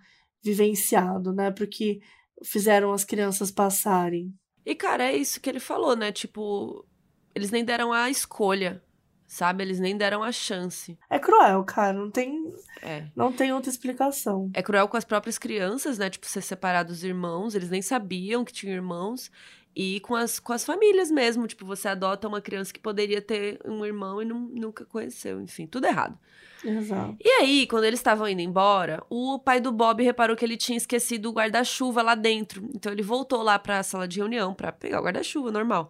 vivenciado, 0.43 1.33
né? 1.33 1.51
Porque 1.51 2.01
fizeram 2.45 2.93
as 2.93 3.05
crianças 3.05 3.51
passarem. 3.51 4.33
E 4.65 4.75
cara, 4.75 5.05
é 5.05 5.17
isso 5.17 5.41
que 5.41 5.49
ele 5.49 5.61
falou, 5.61 5.95
né? 5.95 6.11
Tipo, 6.11 6.87
eles 7.35 7.51
nem 7.51 7.65
deram 7.65 7.93
a 7.93 8.11
escolha, 8.11 8.83
sabe? 9.27 9.63
Eles 9.63 9.79
nem 9.79 9.97
deram 9.97 10.23
a 10.23 10.33
chance. 10.33 10.99
É 11.09 11.19
cruel, 11.19 11.65
cara, 11.65 11.93
não 11.93 12.11
tem 12.11 12.53
é. 12.83 13.07
não 13.15 13.33
tem 13.33 13.53
outra 13.53 13.71
explicação. 13.71 14.51
É 14.55 14.63
cruel 14.63 14.89
com 14.89 14.97
as 14.97 15.05
próprias 15.05 15.39
crianças, 15.39 15.99
né? 15.99 16.11
Tipo, 16.11 16.27
ser 16.27 16.43
separado 16.43 16.89
dos 16.89 17.05
irmãos, 17.05 17.55
eles 17.55 17.71
nem 17.71 17.83
sabiam 17.83 18.45
que 18.45 18.53
tinham 18.53 18.75
irmãos. 18.75 19.31
E 19.75 20.01
com 20.01 20.15
as, 20.15 20.39
com 20.39 20.53
as 20.53 20.65
famílias 20.65 21.11
mesmo. 21.11 21.47
Tipo, 21.47 21.65
você 21.65 21.89
adota 21.89 22.29
uma 22.29 22.41
criança 22.41 22.73
que 22.73 22.81
poderia 22.81 23.23
ter 23.23 23.61
um 23.65 23.85
irmão 23.85 24.21
e 24.21 24.25
não, 24.25 24.39
nunca 24.39 24.85
conheceu. 24.85 25.41
Enfim, 25.41 25.67
tudo 25.67 25.87
errado. 25.87 26.19
Exato. 26.65 27.17
E 27.21 27.29
aí, 27.29 27.67
quando 27.67 27.85
eles 27.85 27.99
estavam 27.99 28.29
indo 28.29 28.41
embora, 28.41 29.03
o 29.11 29.39
pai 29.39 29.61
do 29.61 29.73
Bob 29.73 30.03
reparou 30.03 30.37
que 30.37 30.45
ele 30.45 30.57
tinha 30.57 30.77
esquecido 30.77 31.29
o 31.29 31.33
guarda-chuva 31.33 32.03
lá 32.03 32.15
dentro. 32.15 32.69
Então 32.75 32.93
ele 32.93 33.03
voltou 33.03 33.43
lá 33.43 33.59
para 33.59 33.79
a 33.79 33.83
sala 33.83 34.07
de 34.07 34.19
reunião 34.19 34.55
para 34.55 34.71
pegar 34.71 35.01
o 35.01 35.05
guarda-chuva, 35.05 35.51
normal. 35.51 35.89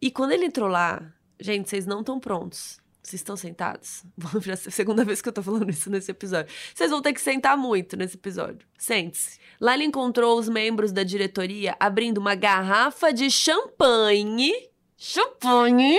E 0.00 0.10
quando 0.10 0.32
ele 0.32 0.46
entrou 0.46 0.68
lá, 0.68 1.02
gente, 1.38 1.68
vocês 1.68 1.86
não 1.86 2.00
estão 2.00 2.18
prontos. 2.18 2.79
Vocês 3.02 3.20
estão 3.20 3.36
sentados? 3.36 4.04
Vamos 4.16 4.44
ver 4.44 4.52
a 4.52 4.56
segunda 4.56 5.04
vez 5.04 5.22
que 5.22 5.28
eu 5.28 5.32
tô 5.32 5.42
falando 5.42 5.70
isso 5.70 5.90
nesse 5.90 6.10
episódio. 6.10 6.52
Vocês 6.74 6.90
vão 6.90 7.00
ter 7.00 7.12
que 7.12 7.20
sentar 7.20 7.56
muito 7.56 7.96
nesse 7.96 8.16
episódio. 8.16 8.66
Sente-se. 8.78 9.38
Lá 9.60 9.74
ele 9.74 9.84
encontrou 9.84 10.38
os 10.38 10.48
membros 10.48 10.92
da 10.92 11.02
diretoria 11.02 11.76
abrindo 11.78 12.18
uma 12.18 12.34
garrafa 12.34 13.12
de 13.12 13.30
champanhe. 13.30 14.52
champanhe 14.96 15.98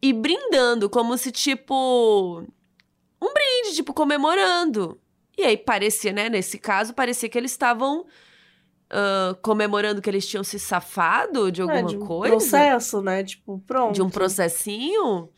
e 0.00 0.12
brindando, 0.12 0.88
como 0.90 1.16
se 1.16 1.30
tipo. 1.30 2.42
Um 3.20 3.32
brinde, 3.32 3.74
tipo, 3.74 3.94
comemorando. 3.94 5.00
E 5.36 5.42
aí 5.42 5.56
parecia, 5.56 6.12
né? 6.12 6.28
Nesse 6.28 6.58
caso, 6.58 6.94
parecia 6.94 7.28
que 7.28 7.36
eles 7.36 7.50
estavam 7.50 8.00
uh, 8.00 9.34
comemorando 9.42 10.00
que 10.00 10.08
eles 10.08 10.26
tinham 10.26 10.44
se 10.44 10.58
safado 10.58 11.50
de 11.50 11.62
alguma 11.62 11.80
é, 11.80 11.82
de 11.82 11.96
um 11.96 12.06
coisa. 12.06 12.36
processo, 12.36 13.02
né? 13.02 13.24
Tipo, 13.24 13.58
pronto. 13.66 13.94
De 13.94 14.02
um 14.02 14.10
processinho. 14.10 15.28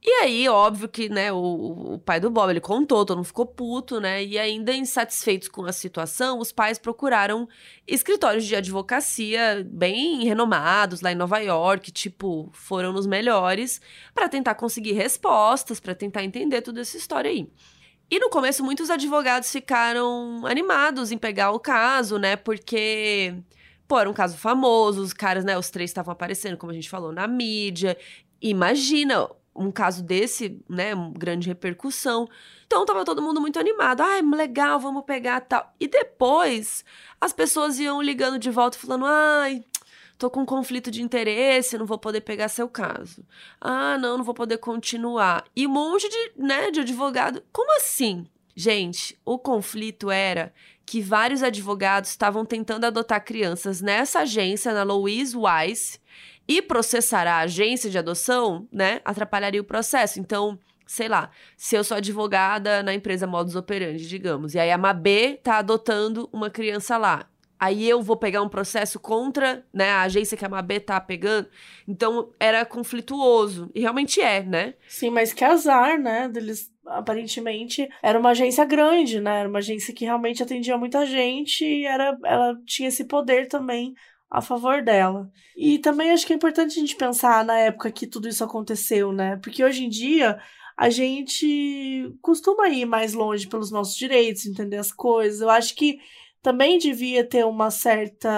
E 0.00 0.10
aí, 0.22 0.48
óbvio 0.48 0.88
que, 0.88 1.08
né, 1.08 1.32
o, 1.32 1.94
o 1.94 1.98
pai 1.98 2.20
do 2.20 2.30
Bob, 2.30 2.50
ele 2.50 2.60
contou, 2.60 3.04
todo 3.04 3.16
mundo 3.16 3.26
ficou 3.26 3.44
puto, 3.44 4.00
né? 4.00 4.24
E 4.24 4.38
ainda 4.38 4.72
insatisfeitos 4.72 5.48
com 5.48 5.64
a 5.64 5.72
situação, 5.72 6.38
os 6.38 6.52
pais 6.52 6.78
procuraram 6.78 7.48
escritórios 7.86 8.44
de 8.44 8.54
advocacia 8.54 9.66
bem 9.68 10.24
renomados 10.24 11.00
lá 11.00 11.10
em 11.10 11.16
Nova 11.16 11.38
York, 11.40 11.90
tipo, 11.90 12.48
foram 12.52 12.92
nos 12.92 13.06
melhores, 13.08 13.80
para 14.14 14.28
tentar 14.28 14.54
conseguir 14.54 14.92
respostas, 14.92 15.80
para 15.80 15.96
tentar 15.96 16.22
entender 16.22 16.62
toda 16.62 16.80
essa 16.80 16.96
história 16.96 17.28
aí. 17.30 17.48
E 18.10 18.20
no 18.20 18.30
começo, 18.30 18.64
muitos 18.64 18.90
advogados 18.90 19.50
ficaram 19.50 20.46
animados 20.46 21.10
em 21.10 21.18
pegar 21.18 21.50
o 21.50 21.58
caso, 21.58 22.18
né? 22.18 22.36
Porque, 22.36 23.34
pô, 23.86 23.98
era 23.98 24.08
um 24.08 24.14
caso 24.14 24.38
famoso, 24.38 25.02
os 25.02 25.12
caras, 25.12 25.44
né? 25.44 25.58
Os 25.58 25.70
três 25.70 25.90
estavam 25.90 26.12
aparecendo, 26.12 26.56
como 26.56 26.70
a 26.70 26.74
gente 26.74 26.88
falou, 26.88 27.12
na 27.12 27.26
mídia. 27.26 27.98
Imagina 28.40 29.28
um 29.58 29.70
caso 29.70 30.02
desse, 30.02 30.60
né? 30.68 30.92
Grande 31.16 31.48
repercussão. 31.48 32.28
Então 32.66 32.86
tava 32.86 33.04
todo 33.04 33.22
mundo 33.22 33.40
muito 33.40 33.58
animado. 33.58 34.02
Ai, 34.02 34.22
legal, 34.22 34.78
vamos 34.78 35.04
pegar 35.04 35.40
tal. 35.40 35.74
E 35.80 35.88
depois 35.88 36.84
as 37.20 37.32
pessoas 37.32 37.78
iam 37.78 38.00
ligando 38.00 38.38
de 38.38 38.50
volta 38.50 38.78
falando: 38.78 39.04
ai 39.06 39.64
tô 40.18 40.28
com 40.28 40.40
um 40.40 40.46
conflito 40.46 40.90
de 40.90 41.00
interesse, 41.00 41.78
não 41.78 41.86
vou 41.86 41.96
poder 41.96 42.20
pegar 42.22 42.48
seu 42.48 42.68
caso. 42.68 43.24
Ah, 43.60 43.96
não, 43.96 44.18
não 44.18 44.24
vou 44.24 44.34
poder 44.34 44.58
continuar. 44.58 45.44
E 45.54 45.66
um 45.66 45.70
monte 45.70 46.08
de, 46.08 46.32
né, 46.36 46.70
de 46.72 46.80
advogado. 46.80 47.42
Como 47.52 47.74
assim? 47.76 48.26
Gente, 48.54 49.16
o 49.24 49.38
conflito 49.38 50.10
era 50.10 50.52
que 50.84 51.00
vários 51.00 51.42
advogados 51.42 52.10
estavam 52.10 52.44
tentando 52.44 52.84
adotar 52.84 53.24
crianças 53.24 53.80
nessa 53.80 54.20
agência, 54.20 54.74
na 54.74 54.82
Louise 54.82 55.36
Wise, 55.36 56.00
e 56.48 56.62
processar 56.62 57.26
a 57.26 57.40
agência 57.40 57.90
de 57.90 57.98
adoção, 57.98 58.66
né, 58.72 59.00
atrapalharia 59.04 59.60
o 59.60 59.64
processo. 59.64 60.18
Então, 60.18 60.58
sei 60.86 61.06
lá, 61.06 61.30
se 61.56 61.76
eu 61.76 61.84
sou 61.84 61.98
advogada 61.98 62.82
na 62.82 62.94
empresa 62.94 63.26
Modus 63.26 63.54
Operandi, 63.54 64.08
digamos, 64.08 64.54
e 64.54 64.58
aí 64.58 64.70
a 64.70 64.78
Mabê 64.78 65.38
tá 65.42 65.58
adotando 65.58 66.28
uma 66.32 66.48
criança 66.48 66.96
lá 66.96 67.28
aí 67.58 67.88
eu 67.88 68.00
vou 68.00 68.16
pegar 68.16 68.42
um 68.42 68.48
processo 68.48 69.00
contra 69.00 69.64
né, 69.72 69.90
a 69.90 70.02
agência 70.02 70.36
que 70.36 70.44
a 70.44 70.48
Mabê 70.48 70.78
tá 70.78 71.00
pegando. 71.00 71.48
Então 71.86 72.30
era 72.38 72.64
conflituoso. 72.64 73.70
E 73.74 73.80
realmente 73.80 74.20
é, 74.20 74.42
né? 74.42 74.74
Sim, 74.86 75.10
mas 75.10 75.32
que 75.32 75.44
azar, 75.44 75.98
né? 75.98 76.28
Deles 76.28 76.72
aparentemente 76.86 77.88
era 78.02 78.18
uma 78.18 78.30
agência 78.30 78.64
grande, 78.64 79.20
né? 79.20 79.40
Era 79.40 79.48
uma 79.48 79.58
agência 79.58 79.92
que 79.92 80.04
realmente 80.04 80.42
atendia 80.42 80.78
muita 80.78 81.04
gente 81.04 81.64
e 81.64 81.84
era, 81.84 82.16
ela 82.24 82.56
tinha 82.64 82.88
esse 82.88 83.04
poder 83.04 83.48
também 83.48 83.94
a 84.30 84.40
favor 84.40 84.82
dela. 84.82 85.30
E 85.56 85.78
também 85.78 86.10
acho 86.10 86.26
que 86.26 86.32
é 86.32 86.36
importante 86.36 86.72
a 86.72 86.80
gente 86.80 86.96
pensar 86.96 87.44
na 87.44 87.58
época 87.58 87.90
que 87.90 88.06
tudo 88.06 88.28
isso 88.28 88.44
aconteceu, 88.44 89.12
né? 89.12 89.36
Porque 89.36 89.64
hoje 89.64 89.84
em 89.84 89.88
dia 89.88 90.38
a 90.76 90.90
gente 90.90 92.14
costuma 92.22 92.68
ir 92.68 92.84
mais 92.84 93.12
longe 93.12 93.48
pelos 93.48 93.70
nossos 93.70 93.96
direitos, 93.96 94.46
entender 94.46 94.76
as 94.76 94.92
coisas. 94.92 95.40
Eu 95.40 95.50
acho 95.50 95.74
que 95.74 95.98
também 96.42 96.78
devia 96.78 97.24
ter 97.24 97.44
uma 97.44 97.70
certa, 97.70 98.30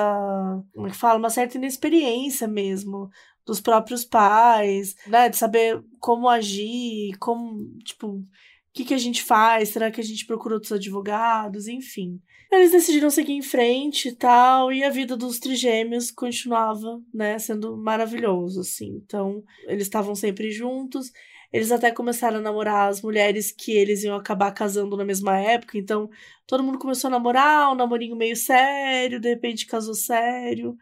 como 0.75 0.87
é 0.87 0.91
que 0.91 0.97
fala, 0.97 1.19
uma 1.19 1.29
certa 1.29 1.59
inexperiência 1.59 2.49
mesmo 2.49 3.11
dos 3.45 3.61
próprios 3.61 4.05
pais, 4.05 4.95
né, 5.07 5.29
de 5.29 5.37
saber 5.37 5.83
como 5.99 6.29
agir, 6.29 7.17
como, 7.19 7.77
tipo, 7.85 8.07
o 8.09 8.27
que 8.73 8.85
que 8.85 8.95
a 8.95 8.99
gente 8.99 9.23
faz, 9.23 9.71
será 9.71 9.91
que 9.91 10.01
a 10.01 10.05
gente 10.05 10.25
procura 10.25 10.55
outros 10.55 10.73
advogados, 10.73 11.67
enfim. 11.67 12.21
Eles 12.53 12.73
decidiram 12.73 13.11
seguir 13.11 13.33
em 13.33 13.43
frente 13.43 14.09
e 14.09 14.13
tal, 14.13 14.73
e 14.73 14.83
a 14.83 14.91
vida 14.91 15.17
dos 15.17 15.39
trigêmeos 15.39 16.11
continuava, 16.11 17.01
né, 17.15 17.39
sendo 17.39 17.77
maravilhoso, 17.77 18.61
assim. 18.61 19.01
Então, 19.05 19.45
eles 19.69 19.85
estavam 19.85 20.17
sempre 20.17 20.51
juntos, 20.51 21.13
eles 21.53 21.71
até 21.71 21.93
começaram 21.93 22.39
a 22.39 22.41
namorar 22.41 22.89
as 22.89 23.03
mulheres 23.03 23.53
que 23.53 23.71
eles 23.73 24.03
iam 24.03 24.17
acabar 24.17 24.53
casando 24.53 24.97
na 24.97 25.05
mesma 25.05 25.39
época, 25.39 25.79
então 25.79 26.11
todo 26.45 26.63
mundo 26.65 26.79
começou 26.79 27.07
a 27.09 27.11
namorar, 27.13 27.71
um 27.73 27.77
namorinho 27.77 28.17
meio 28.17 28.37
sério, 28.37 29.21
de 29.21 29.29
repente 29.29 29.67
casou 29.67 29.95
sério. 29.95 30.77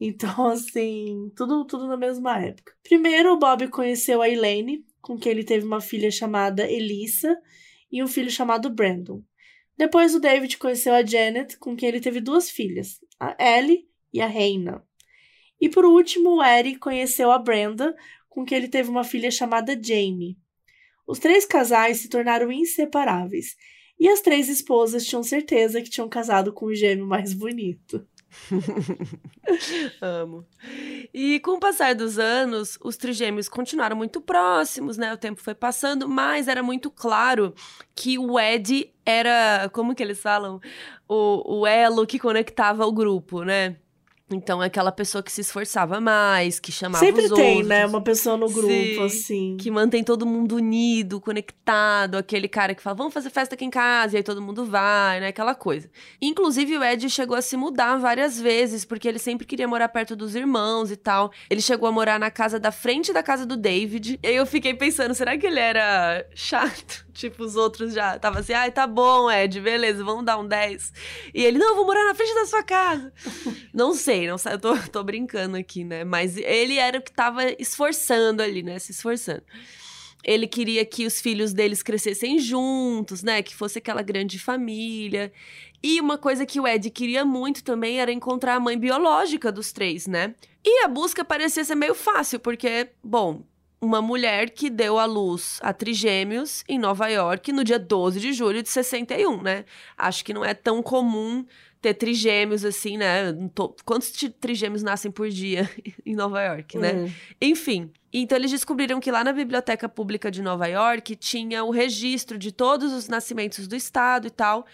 Então, 0.00 0.46
assim, 0.50 1.30
tudo, 1.36 1.64
tudo 1.64 1.86
na 1.86 1.96
mesma 1.96 2.38
época. 2.40 2.72
Primeiro, 2.82 3.32
o 3.32 3.38
Bob 3.38 3.68
conheceu 3.68 4.22
a 4.22 4.28
Elaine, 4.28 4.84
com 5.00 5.16
quem 5.16 5.32
ele 5.32 5.44
teve 5.44 5.64
uma 5.64 5.80
filha 5.80 6.10
chamada 6.10 6.68
Elissa 6.70 7.36
e 7.92 8.02
um 8.02 8.08
filho 8.08 8.30
chamado 8.30 8.70
Brandon. 8.70 9.22
Depois, 9.76 10.14
o 10.14 10.20
David 10.20 10.56
conheceu 10.58 10.94
a 10.94 11.04
Janet, 11.04 11.58
com 11.58 11.76
quem 11.76 11.88
ele 11.88 12.00
teve 12.00 12.20
duas 12.20 12.50
filhas, 12.50 13.00
a 13.20 13.36
Ellie 13.38 13.86
e 14.12 14.20
a 14.20 14.26
Reina. 14.26 14.82
E 15.60 15.68
por 15.68 15.84
último, 15.84 16.36
o 16.36 16.44
Eric 16.44 16.78
conheceu 16.78 17.30
a 17.30 17.38
Brenda, 17.38 17.94
com 18.28 18.44
quem 18.44 18.58
ele 18.58 18.68
teve 18.68 18.90
uma 18.90 19.04
filha 19.04 19.30
chamada 19.30 19.78
Jamie. 19.80 20.38
Os 21.06 21.18
três 21.18 21.44
casais 21.46 21.98
se 21.98 22.08
tornaram 22.08 22.50
inseparáveis, 22.50 23.56
e 23.98 24.08
as 24.08 24.20
três 24.20 24.48
esposas 24.48 25.06
tinham 25.06 25.22
certeza 25.22 25.80
que 25.80 25.88
tinham 25.88 26.08
casado 26.08 26.52
com 26.52 26.66
o 26.66 26.74
gêmeo 26.74 27.06
mais 27.06 27.32
bonito. 27.32 28.06
Amo. 30.00 30.46
E 31.18 31.40
com 31.40 31.52
o 31.52 31.58
passar 31.58 31.94
dos 31.94 32.18
anos, 32.18 32.78
os 32.84 32.98
trigêmeos 32.98 33.48
continuaram 33.48 33.96
muito 33.96 34.20
próximos, 34.20 34.98
né? 34.98 35.14
O 35.14 35.16
tempo 35.16 35.40
foi 35.40 35.54
passando, 35.54 36.06
mas 36.06 36.46
era 36.46 36.62
muito 36.62 36.90
claro 36.90 37.54
que 37.94 38.18
o 38.18 38.38
Ed 38.38 38.92
era, 39.02 39.70
como 39.72 39.94
que 39.94 40.02
eles 40.02 40.20
falam? 40.20 40.60
O, 41.08 41.60
o 41.60 41.66
elo 41.66 42.06
que 42.06 42.18
conectava 42.18 42.84
o 42.84 42.92
grupo, 42.92 43.44
né? 43.44 43.78
Então, 44.28 44.60
é 44.60 44.66
aquela 44.66 44.90
pessoa 44.90 45.22
que 45.22 45.30
se 45.30 45.40
esforçava 45.40 46.00
mais, 46.00 46.58
que 46.58 46.72
chamava 46.72 47.04
Sempre 47.04 47.26
os 47.26 47.30
tem, 47.30 47.50
outros. 47.58 47.68
né? 47.68 47.86
Uma 47.86 48.00
pessoa 48.00 48.36
no 48.36 48.48
grupo, 48.50 48.66
Sim, 48.68 49.02
assim. 49.04 49.56
Que 49.56 49.70
mantém 49.70 50.02
todo 50.02 50.26
mundo 50.26 50.56
unido, 50.56 51.20
conectado. 51.20 52.16
Aquele 52.16 52.48
cara 52.48 52.74
que 52.74 52.82
fala, 52.82 52.96
vamos 52.96 53.14
fazer 53.14 53.30
festa 53.30 53.54
aqui 53.54 53.64
em 53.64 53.70
casa, 53.70 54.14
e 54.14 54.18
aí 54.18 54.22
todo 54.24 54.42
mundo 54.42 54.64
vai, 54.64 55.20
né? 55.20 55.28
Aquela 55.28 55.54
coisa. 55.54 55.88
Inclusive, 56.20 56.76
o 56.76 56.82
Ed 56.82 57.08
chegou 57.08 57.36
a 57.36 57.42
se 57.42 57.56
mudar 57.56 57.98
várias 57.98 58.40
vezes, 58.40 58.84
porque 58.84 59.06
ele 59.06 59.20
sempre 59.20 59.46
queria 59.46 59.68
morar 59.68 59.88
perto 59.90 60.16
dos 60.16 60.34
irmãos 60.34 60.90
e 60.90 60.96
tal. 60.96 61.30
Ele 61.48 61.60
chegou 61.60 61.88
a 61.88 61.92
morar 61.92 62.18
na 62.18 62.30
casa 62.30 62.58
da 62.58 62.72
frente 62.72 63.12
da 63.12 63.22
casa 63.22 63.46
do 63.46 63.56
David. 63.56 64.18
E 64.20 64.26
aí 64.26 64.34
eu 64.34 64.44
fiquei 64.46 64.74
pensando, 64.74 65.14
será 65.14 65.38
que 65.38 65.46
ele 65.46 65.60
era 65.60 66.26
chato? 66.34 67.05
Tipo, 67.16 67.44
os 67.44 67.56
outros 67.56 67.94
já 67.94 68.18
tava 68.18 68.40
assim, 68.40 68.52
ai, 68.52 68.70
tá 68.70 68.86
bom, 68.86 69.30
Ed, 69.30 69.58
beleza, 69.58 70.04
vamos 70.04 70.22
dar 70.22 70.36
um 70.38 70.46
10. 70.46 70.92
E 71.32 71.42
ele, 71.42 71.56
não, 71.56 71.70
eu 71.70 71.76
vou 71.76 71.86
morar 71.86 72.04
na 72.04 72.14
frente 72.14 72.34
da 72.34 72.44
sua 72.44 72.62
casa. 72.62 73.10
não 73.72 73.94
sei, 73.94 74.28
não 74.28 74.36
sei, 74.36 74.52
eu 74.52 74.58
tô, 74.58 74.76
tô 74.92 75.02
brincando 75.02 75.56
aqui, 75.56 75.82
né? 75.82 76.04
Mas 76.04 76.36
ele 76.36 76.76
era 76.76 76.98
o 76.98 77.02
que 77.02 77.10
tava 77.10 77.42
esforçando 77.58 78.42
ali, 78.42 78.62
né? 78.62 78.78
Se 78.78 78.92
esforçando. 78.92 79.42
Ele 80.22 80.46
queria 80.46 80.84
que 80.84 81.06
os 81.06 81.18
filhos 81.18 81.54
deles 81.54 81.82
crescessem 81.82 82.38
juntos, 82.38 83.22
né? 83.22 83.42
Que 83.42 83.54
fosse 83.54 83.78
aquela 83.78 84.02
grande 84.02 84.38
família. 84.38 85.32
E 85.82 85.98
uma 85.98 86.18
coisa 86.18 86.44
que 86.44 86.60
o 86.60 86.68
Ed 86.68 86.90
queria 86.90 87.24
muito 87.24 87.64
também 87.64 87.98
era 87.98 88.12
encontrar 88.12 88.56
a 88.56 88.60
mãe 88.60 88.76
biológica 88.78 89.50
dos 89.50 89.72
três, 89.72 90.06
né? 90.06 90.34
E 90.62 90.84
a 90.84 90.88
busca 90.88 91.24
parecia 91.24 91.64
ser 91.64 91.76
meio 91.76 91.94
fácil, 91.94 92.40
porque, 92.40 92.90
bom, 93.02 93.42
uma 93.80 94.00
mulher 94.00 94.50
que 94.50 94.70
deu 94.70 94.98
à 94.98 95.04
luz 95.04 95.58
a 95.62 95.72
trigêmeos 95.72 96.64
em 96.68 96.78
Nova 96.78 97.08
York 97.08 97.52
no 97.52 97.62
dia 97.62 97.78
12 97.78 98.18
de 98.20 98.32
julho 98.32 98.62
de 98.62 98.68
61, 98.68 99.42
né? 99.42 99.64
Acho 99.96 100.24
que 100.24 100.32
não 100.32 100.44
é 100.44 100.54
tão 100.54 100.82
comum 100.82 101.44
ter 101.80 101.94
trigêmeos 101.94 102.64
assim, 102.64 102.96
né? 102.96 103.34
Quantos 103.84 104.10
trigêmeos 104.40 104.82
nascem 104.82 105.10
por 105.10 105.28
dia 105.28 105.70
em 106.04 106.14
Nova 106.14 106.42
York, 106.42 106.78
né? 106.78 106.92
Uhum. 106.92 107.12
Enfim. 107.40 107.92
Então 108.12 108.38
eles 108.38 108.50
descobriram 108.50 108.98
que 108.98 109.10
lá 109.10 109.22
na 109.22 109.32
Biblioteca 109.32 109.88
Pública 109.88 110.30
de 110.30 110.40
Nova 110.40 110.66
York 110.66 111.14
tinha 111.16 111.62
o 111.62 111.70
registro 111.70 112.38
de 112.38 112.50
todos 112.50 112.92
os 112.92 113.08
nascimentos 113.08 113.68
do 113.68 113.76
estado 113.76 114.26
e 114.26 114.30
tal. 114.30 114.64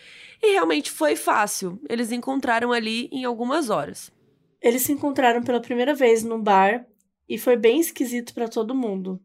E 0.40 0.52
realmente 0.52 0.90
foi 0.90 1.16
fácil. 1.16 1.80
Eles 1.88 2.12
encontraram 2.12 2.72
ali 2.72 3.08
em 3.10 3.24
algumas 3.24 3.68
horas. 3.68 4.12
Eles 4.60 4.82
se 4.82 4.92
encontraram 4.92 5.42
pela 5.42 5.60
primeira 5.60 5.92
vez 5.92 6.22
num 6.22 6.40
bar 6.40 6.86
e 7.32 7.38
foi 7.38 7.56
bem 7.56 7.80
esquisito 7.80 8.34
para 8.34 8.46
todo 8.46 8.74
mundo. 8.74 9.18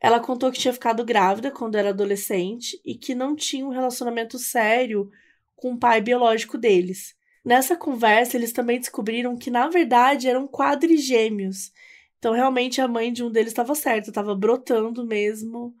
Ela 0.00 0.20
contou 0.20 0.52
que 0.52 0.60
tinha 0.60 0.72
ficado 0.72 1.04
grávida 1.04 1.50
quando 1.50 1.74
era 1.74 1.88
adolescente 1.88 2.80
e 2.84 2.94
que 2.94 3.16
não 3.16 3.34
tinha 3.34 3.66
um 3.66 3.70
relacionamento 3.70 4.38
sério 4.38 5.10
com 5.56 5.72
o 5.72 5.76
pai 5.76 6.00
biológico 6.00 6.56
deles. 6.56 7.16
Nessa 7.44 7.74
conversa, 7.74 8.36
eles 8.36 8.52
também 8.52 8.78
descobriram 8.78 9.36
que 9.36 9.50
na 9.50 9.66
verdade 9.68 10.28
eram 10.28 10.46
quadrigêmeos. 10.46 11.72
Então, 12.16 12.32
realmente, 12.32 12.80
a 12.80 12.86
mãe 12.86 13.12
de 13.12 13.24
um 13.24 13.30
deles 13.30 13.50
estava 13.50 13.74
certa, 13.74 14.10
estava 14.10 14.36
brotando 14.36 15.04
mesmo 15.04 15.74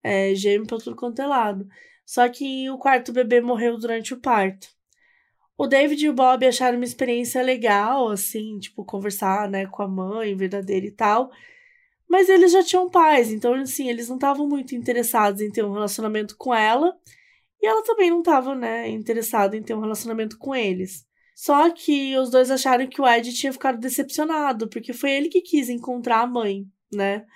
é, 0.00 0.36
gêmeo 0.36 0.68
para 0.68 0.78
tudo 0.78 0.94
quanto 0.94 1.20
é 1.20 1.26
lado. 1.26 1.68
Só 2.06 2.28
que 2.28 2.70
o 2.70 2.78
quarto 2.78 3.12
bebê 3.12 3.40
morreu 3.40 3.76
durante 3.76 4.14
o 4.14 4.20
parto. 4.20 4.68
O 5.58 5.66
David 5.66 6.06
e 6.06 6.08
o 6.08 6.14
Bob 6.14 6.46
acharam 6.46 6.76
uma 6.78 6.84
experiência 6.84 7.42
legal, 7.42 8.08
assim, 8.08 8.60
tipo, 8.60 8.84
conversar, 8.84 9.50
né, 9.50 9.66
com 9.66 9.82
a 9.82 9.88
mãe 9.88 10.36
verdadeira 10.36 10.86
e 10.86 10.92
tal. 10.92 11.32
Mas 12.08 12.28
eles 12.28 12.52
já 12.52 12.62
tinham 12.62 12.88
pais, 12.88 13.32
então, 13.32 13.54
assim, 13.54 13.88
eles 13.88 14.08
não 14.08 14.16
estavam 14.16 14.48
muito 14.48 14.76
interessados 14.76 15.40
em 15.42 15.50
ter 15.50 15.64
um 15.64 15.72
relacionamento 15.72 16.36
com 16.36 16.54
ela. 16.54 16.96
E 17.60 17.66
ela 17.66 17.82
também 17.82 18.08
não 18.08 18.20
estava, 18.20 18.54
né, 18.54 18.88
interessada 18.88 19.56
em 19.56 19.62
ter 19.62 19.74
um 19.74 19.80
relacionamento 19.80 20.38
com 20.38 20.54
eles. 20.54 21.04
Só 21.34 21.70
que 21.70 22.16
os 22.16 22.30
dois 22.30 22.50
acharam 22.52 22.86
que 22.86 23.00
o 23.00 23.08
Ed 23.08 23.32
tinha 23.34 23.52
ficado 23.52 23.78
decepcionado, 23.80 24.68
porque 24.68 24.92
foi 24.92 25.10
ele 25.12 25.28
que 25.28 25.40
quis 25.40 25.68
encontrar 25.68 26.20
a 26.22 26.26
mãe, 26.26 26.66
né? 26.92 27.26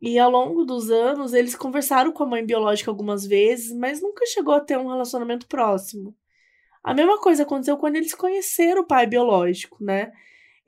E 0.00 0.18
ao 0.18 0.30
longo 0.30 0.64
dos 0.64 0.90
anos, 0.90 1.34
eles 1.34 1.54
conversaram 1.54 2.12
com 2.12 2.22
a 2.24 2.26
mãe 2.26 2.44
biológica 2.44 2.90
algumas 2.90 3.26
vezes, 3.26 3.72
mas 3.76 4.00
nunca 4.02 4.26
chegou 4.26 4.54
a 4.54 4.60
ter 4.60 4.78
um 4.78 4.88
relacionamento 4.88 5.46
próximo. 5.46 6.14
A 6.84 6.92
mesma 6.92 7.18
coisa 7.18 7.44
aconteceu 7.44 7.78
quando 7.78 7.96
eles 7.96 8.14
conheceram 8.14 8.82
o 8.82 8.86
pai 8.86 9.06
biológico, 9.06 9.82
né? 9.82 10.12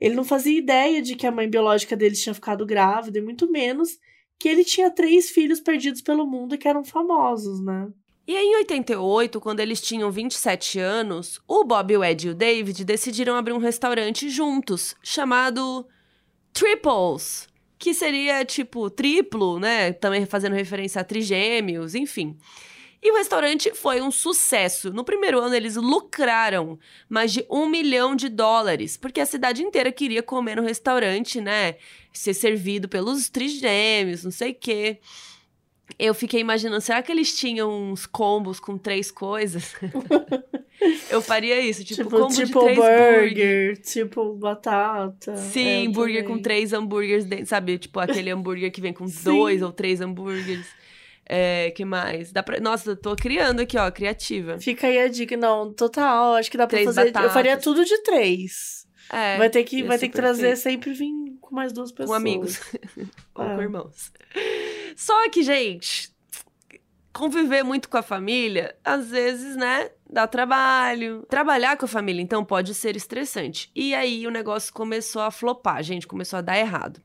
Ele 0.01 0.15
não 0.15 0.23
fazia 0.23 0.57
ideia 0.57 0.99
de 1.01 1.15
que 1.15 1.27
a 1.27 1.31
mãe 1.31 1.47
biológica 1.47 1.95
deles 1.95 2.21
tinha 2.21 2.33
ficado 2.33 2.65
grávida, 2.65 3.19
e 3.19 3.21
muito 3.21 3.49
menos 3.49 3.99
que 4.39 4.49
ele 4.49 4.63
tinha 4.63 4.89
três 4.89 5.29
filhos 5.29 5.59
perdidos 5.59 6.01
pelo 6.01 6.25
mundo 6.25 6.57
que 6.57 6.67
eram 6.67 6.83
famosos, 6.83 7.63
né? 7.63 7.87
E 8.27 8.35
em 8.35 8.57
88, 8.57 9.39
quando 9.39 9.61
eles 9.61 9.79
tinham 9.79 10.11
27 10.11 10.79
anos, 10.79 11.39
o 11.47 11.63
Bob, 11.63 11.95
o 11.95 12.03
Ed 12.03 12.27
e 12.27 12.31
o 12.31 12.35
David 12.35 12.83
decidiram 12.83 13.35
abrir 13.35 13.53
um 13.53 13.57
restaurante 13.57 14.29
juntos, 14.29 14.95
chamado 15.01 15.87
Triples, 16.51 17.47
que 17.79 17.93
seria 17.93 18.43
tipo 18.43 18.89
triplo, 18.89 19.59
né? 19.59 19.93
Também 19.93 20.25
fazendo 20.25 20.53
referência 20.53 20.99
a 20.99 21.05
trigêmeos, 21.05 21.95
enfim. 21.95 22.37
E 23.01 23.11
o 23.11 23.15
restaurante 23.15 23.71
foi 23.75 24.01
um 24.01 24.09
sucesso. 24.09 24.91
No 24.91 25.03
primeiro 25.03 25.39
ano, 25.39 25.53
eles 25.53 25.75
lucraram 25.75 26.79
mais 27.07 27.31
de 27.31 27.45
um 27.49 27.67
milhão 27.67 28.15
de 28.15 28.27
dólares, 28.27 28.97
porque 28.97 29.21
a 29.21 29.25
cidade 29.25 29.61
inteira 29.61 29.91
queria 29.91 30.23
comer 30.23 30.55
no 30.55 30.63
restaurante, 30.63 31.39
né? 31.39 31.75
Ser 32.11 32.33
servido 32.33 32.89
pelos 32.89 33.29
trigêmeos, 33.29 34.23
não 34.23 34.31
sei 34.31 34.51
o 34.51 34.55
quê. 34.55 34.97
Eu 35.97 36.13
fiquei 36.13 36.41
imaginando, 36.41 36.81
será 36.81 37.01
que 37.01 37.11
eles 37.11 37.37
tinham 37.37 37.71
uns 37.91 38.05
combos 38.05 38.59
com 38.59 38.77
três 38.77 39.09
coisas? 39.09 39.73
eu 41.09 41.21
faria 41.21 41.61
isso, 41.61 41.83
tipo, 41.83 42.03
tipo 42.03 42.09
combo 42.17 42.33
tipo 42.33 42.59
de 42.59 42.65
três 42.65 42.77
burger, 42.77 43.19
burger. 43.29 43.77
tipo 43.81 44.33
batata. 44.33 45.37
Sim, 45.37 45.85
É, 45.85 45.89
burger 45.89 46.23
também. 46.23 46.37
com 46.37 46.41
três 46.41 46.73
hambúrgueres 46.73 47.25
dentro, 47.25 47.45
sabe? 47.45 47.77
Tipo 47.77 47.99
aquele 47.99 48.29
hambúrguer 48.31 48.71
que 48.71 48.81
vem 48.81 48.91
com 48.91 49.05
dois 49.23 49.61
ou 49.61 49.71
três 49.71 50.01
hambúrgueres. 50.01 50.65
É, 51.29 51.71
que 51.71 51.83
mais? 51.83 52.31
Dá 52.31 52.41
pra... 52.41 52.59
Nossa, 52.59 52.91
eu 52.91 52.95
tô 52.95 53.15
criando 53.15 53.59
aqui, 53.59 53.77
ó, 53.77 53.91
criativa. 53.91 54.57
Fica 54.59 54.87
aí 54.87 54.97
a 54.99 55.07
dica, 55.09 55.35
não, 55.35 55.73
total, 55.73 56.35
acho 56.35 56.49
que 56.49 56.57
dá 56.57 56.65
pra 56.65 56.77
Três 56.77 56.85
fazer. 56.85 57.01
Eu 57.09 57.11
batatas. 57.13 57.33
faria 57.33 57.57
tudo 57.57 57.83
de 57.83 57.97
três. 58.03 58.87
É, 59.11 59.37
vai 59.37 59.49
ter 59.49 59.63
que, 59.63 59.83
vai 59.83 59.97
ter 59.97 60.07
que 60.09 60.15
trazer 60.15 60.47
perfeito. 60.49 60.63
sempre 60.63 60.93
vir 60.93 61.11
com 61.41 61.55
mais 61.55 61.71
duas 61.73 61.91
pessoas. 61.91 62.09
com 62.09 62.13
amigos. 62.15 62.59
ou 63.35 63.43
Ah. 63.43 63.55
com 63.55 63.61
irmãos. 63.61 64.11
Só 64.95 65.29
que, 65.29 65.43
gente, 65.43 66.09
conviver 67.17 67.63
muito 67.63 67.89
com 67.89 67.97
a 67.97 68.03
família, 68.03 68.75
às 68.85 69.09
vezes, 69.09 69.55
né, 69.55 69.89
dá 70.07 70.27
trabalho. 70.27 71.25
Trabalhar 71.27 71.75
com 71.75 71.85
a 71.85 71.87
família, 71.87 72.21
então, 72.21 72.45
pode 72.45 72.73
ser 72.75 72.95
estressante. 72.95 73.71
E 73.75 73.95
aí 73.95 74.27
o 74.27 74.31
negócio 74.31 74.71
começou 74.71 75.23
a 75.23 75.31
flopar, 75.31 75.81
gente, 75.81 76.05
começou 76.05 76.37
a 76.37 76.41
dar 76.41 76.57
errado. 76.59 77.01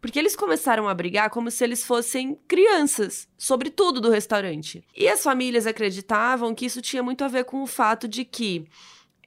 Porque 0.00 0.18
eles 0.18 0.34
começaram 0.34 0.88
a 0.88 0.94
brigar 0.94 1.30
como 1.30 1.48
se 1.48 1.62
eles 1.62 1.84
fossem 1.84 2.36
crianças, 2.48 3.28
sobre 3.38 3.70
tudo 3.70 4.00
do 4.00 4.10
restaurante. 4.10 4.84
E 4.96 5.08
as 5.08 5.22
famílias 5.22 5.64
acreditavam 5.64 6.54
que 6.54 6.66
isso 6.66 6.82
tinha 6.82 7.02
muito 7.02 7.22
a 7.22 7.28
ver 7.28 7.44
com 7.44 7.62
o 7.62 7.66
fato 7.68 8.08
de 8.08 8.24
que 8.24 8.66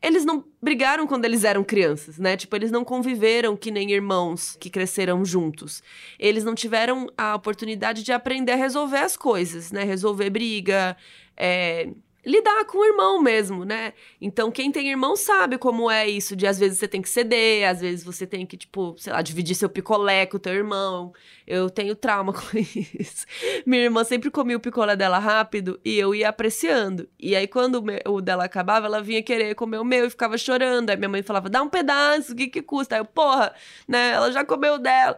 eles 0.01 0.25
não 0.25 0.43
brigaram 0.61 1.07
quando 1.07 1.25
eles 1.25 1.43
eram 1.43 1.63
crianças, 1.63 2.17
né? 2.17 2.37
Tipo, 2.37 2.55
eles 2.55 2.71
não 2.71 2.83
conviveram 2.83 3.55
que 3.55 3.71
nem 3.71 3.91
irmãos 3.91 4.55
que 4.59 4.69
cresceram 4.69 5.25
juntos. 5.25 5.81
Eles 6.19 6.43
não 6.43 6.53
tiveram 6.53 7.07
a 7.17 7.35
oportunidade 7.35 8.03
de 8.03 8.11
aprender 8.11 8.53
a 8.53 8.55
resolver 8.55 8.99
as 8.99 9.17
coisas, 9.17 9.71
né? 9.71 9.83
Resolver 9.83 10.29
briga, 10.29 10.95
é, 11.35 11.89
lidar 12.25 12.65
com 12.65 12.79
o 12.79 12.85
irmão 12.85 13.21
mesmo, 13.21 13.63
né? 13.63 13.93
Então, 14.19 14.51
quem 14.51 14.71
tem 14.71 14.89
irmão 14.89 15.15
sabe 15.15 15.57
como 15.57 15.89
é 15.91 16.07
isso, 16.09 16.35
de 16.35 16.47
às 16.47 16.57
vezes 16.57 16.79
você 16.79 16.87
tem 16.87 17.01
que 17.01 17.09
ceder, 17.09 17.69
às 17.69 17.81
vezes 17.81 18.03
você 18.03 18.25
tem 18.25 18.45
que, 18.45 18.57
tipo, 18.57 18.95
sei 18.97 19.13
lá, 19.13 19.21
dividir 19.21 19.55
seu 19.55 19.69
picolé 19.69 20.25
com 20.25 20.37
o 20.37 20.39
teu 20.39 20.53
irmão. 20.53 21.13
Eu 21.45 21.69
tenho 21.69 21.95
trauma 21.95 22.33
com 22.33 22.57
isso. 22.57 23.25
Minha 23.65 23.83
irmã 23.83 24.03
sempre 24.03 24.31
comia 24.31 24.57
o 24.57 24.59
picolé 24.59 24.95
dela 24.95 25.19
rápido 25.19 25.79
e 25.85 25.97
eu 25.97 26.15
ia 26.15 26.29
apreciando. 26.29 27.07
E 27.19 27.35
aí, 27.35 27.47
quando 27.47 27.75
o, 27.75 27.81
meu- 27.83 28.01
o 28.07 28.21
dela 28.21 28.45
acabava, 28.45 28.85
ela 28.87 29.01
vinha 29.01 29.21
querer 29.21 29.53
comer 29.55 29.77
o 29.79 29.85
meu 29.85 30.05
e 30.05 30.09
ficava 30.09 30.37
chorando. 30.37 30.89
Aí 30.89 30.97
minha 30.97 31.09
mãe 31.09 31.21
falava, 31.23 31.49
dá 31.49 31.61
um 31.61 31.69
pedaço, 31.69 32.33
o 32.33 32.35
que 32.35 32.47
que 32.47 32.61
custa? 32.61 32.95
Aí 32.95 33.01
eu, 33.01 33.05
porra, 33.05 33.53
né? 33.87 34.11
Ela 34.11 34.31
já 34.31 34.43
comeu 34.43 34.77
dela. 34.79 35.17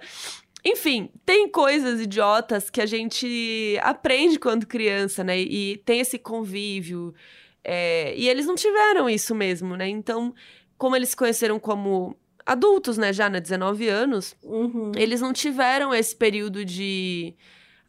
Enfim, 0.72 1.10
tem 1.26 1.48
coisas 1.50 2.02
idiotas 2.02 2.70
que 2.70 2.82
a 2.82 2.86
gente 2.86 3.78
aprende 3.82 4.38
quando 4.40 4.66
criança, 4.68 5.24
né? 5.24 5.40
E 5.40 5.78
tem 5.86 6.00
esse 6.00 6.18
convívio. 6.20 7.14
é, 7.64 8.14
e 8.16 8.28
eles 8.30 8.46
não 8.46 8.56
tiveram 8.56 9.10
isso 9.10 9.34
mesmo, 9.36 9.76
né? 9.76 9.88
Então, 9.90 10.34
como 10.78 10.96
eles 10.96 11.10
se 11.10 11.16
conheceram 11.16 11.60
como 11.60 12.16
adultos, 12.46 12.98
né? 12.98 13.12
Já, 13.12 13.30
né? 13.30 13.40
19 13.42 13.88
anos, 13.90 14.36
Uhum. 14.44 14.92
eles 14.96 15.20
não 15.22 15.34
tiveram 15.34 15.94
esse 15.94 16.16
período 16.16 16.64
de 16.64 17.34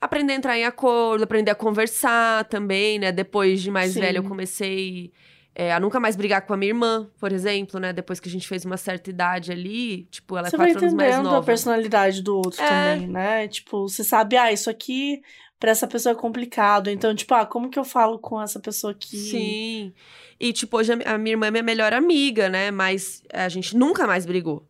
aprender 0.01 0.33
a 0.33 0.37
entrar 0.37 0.59
em 0.59 0.65
acordo, 0.65 1.23
aprender 1.25 1.51
a 1.53 1.55
conversar 1.55 2.45
também, 2.47 2.99
né? 2.99 3.13
Depois 3.13 3.61
de 3.63 3.71
mais 3.71 3.93
Sim. 3.93 4.01
velha, 4.01 4.19
eu 4.19 4.25
comecei 4.25 5.13
é, 5.61 5.73
a 5.75 5.81
nunca 5.81 5.99
mais 5.99 6.15
brigar 6.15 6.43
com 6.47 6.55
a 6.55 6.57
minha 6.57 6.71
irmã, 6.71 7.11
por 7.19 7.33
exemplo, 7.33 7.81
né? 7.81 7.93
Depois 7.93 8.21
que 8.21 8.29
a 8.29 8.33
gente 8.33 8.47
fez 8.47 8.65
uma 8.65 8.77
certa 8.77 9.11
idade 9.11 9.51
ali, 9.51 10.05
tipo, 10.05 10.37
ela 10.39 10.47
é 10.47 10.51
Você 10.51 10.57
vai 10.57 10.69
quatro 10.69 10.83
anos 10.85 10.95
mais 10.95 11.09
entendendo 11.11 11.29
a 11.29 11.33
nova. 11.33 11.47
personalidade 11.47 12.23
do 12.23 12.37
outro 12.37 12.63
É. 12.63 12.95
também, 12.95 13.09
né? 13.09 13.49
Tipo, 13.49 13.89
você 13.89 14.05
sabe, 14.05 14.37
ah, 14.37 14.53
isso 14.53 14.71
aqui 14.71 15.21
pra 15.59 15.73
essa 15.73 15.89
pessoa 15.89 16.13
é 16.13 16.17
complicado. 16.17 16.89
Então, 16.89 17.13
tipo, 17.13 17.35
ah, 17.35 17.45
como 17.45 17.69
que 17.69 17.77
eu 17.79 17.85
falo 17.85 18.21
com 18.21 18.41
essa 18.41 18.61
pessoa 18.61 18.93
aqui? 18.93 19.17
Sim. 19.17 19.93
E, 20.39 20.53
tipo, 20.53 20.77
hoje 20.77 20.93
a 20.93 20.97
mi- 20.97 21.05
a 21.05 21.19
minha 21.19 21.33
irmã 21.35 21.49
é 21.49 21.51
minha 21.51 21.63
melhor 21.65 21.93
amiga, 21.93 22.49
né? 22.49 22.71
Mas 22.71 23.25
a 23.33 23.49
gente 23.49 23.77
nunca 23.77 24.07
mais 24.07 24.25
brigou. 24.25 24.65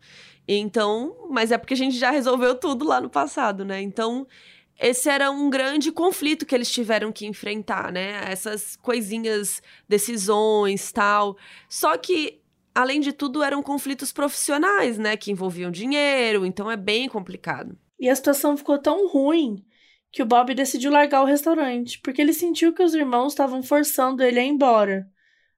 Então, 0.51 1.15
mas 1.29 1.53
é 1.53 1.59
porque 1.59 1.75
a 1.75 1.77
gente 1.77 1.99
já 1.99 2.11
resolveu 2.11 2.55
tudo 2.55 2.87
lá 2.87 3.01
no 3.03 3.11
passado, 3.11 3.65
né? 3.67 3.83
Então, 3.83 4.27
esse 4.79 5.09
era 5.09 5.31
um 5.31 5.51
grande 5.51 5.91
conflito 5.91 6.47
que 6.47 6.55
eles 6.55 6.71
tiveram 6.71 7.11
que 7.11 7.27
enfrentar, 7.27 7.93
né? 7.93 8.23
Essas 8.31 8.77
coisinhas, 8.77 9.61
decisões, 9.89 10.93
tal. 10.93 11.37
Só 11.69 11.97
que, 11.97 12.41
além 12.75 13.01
de 13.01 13.13
tudo, 13.13 13.43
eram 13.43 13.63
conflitos 13.63 14.13
profissionais, 14.13 14.97
né? 14.97 15.17
Que 15.17 15.33
envolviam 15.33 15.71
dinheiro, 15.71 16.47
então 16.47 16.71
é 16.71 16.77
bem 16.77 17.09
complicado. 17.09 17.77
E 17.99 18.09
a 18.09 18.15
situação 18.15 18.57
ficou 18.57 18.79
tão 18.79 19.09
ruim 19.09 19.65
que 20.13 20.23
o 20.23 20.27
Bob 20.27 20.55
decidiu 20.55 20.91
largar 20.91 21.23
o 21.23 21.27
restaurante, 21.27 22.01
porque 22.01 22.23
ele 22.23 22.33
sentiu 22.33 22.73
que 22.73 22.83
os 22.83 22.95
irmãos 22.95 23.33
estavam 23.33 23.63
forçando 23.63 24.23
ele 24.23 24.39
a 24.39 24.45
ir 24.45 24.49
embora. 24.49 25.09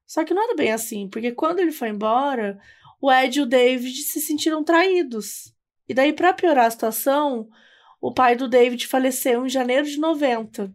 Só 0.06 0.24
que 0.24 0.34
não 0.34 0.42
era 0.42 0.56
bem 0.56 0.72
assim, 0.72 1.08
porque 1.08 1.30
quando 1.30 1.60
ele 1.60 1.70
foi 1.70 1.90
embora, 1.90 2.58
o 3.00 3.12
Ed 3.12 3.38
e 3.38 3.42
o 3.42 3.46
David 3.46 4.02
se 4.02 4.20
sentiram 4.20 4.64
traídos. 4.64 5.54
E 5.88 5.94
daí, 5.94 6.12
pra 6.12 6.32
piorar 6.32 6.66
a 6.66 6.70
situação, 6.70 7.48
o 8.00 8.12
pai 8.12 8.34
do 8.34 8.48
David 8.48 8.86
faleceu 8.86 9.44
em 9.44 9.48
janeiro 9.48 9.86
de 9.86 9.98
90. 9.98 10.72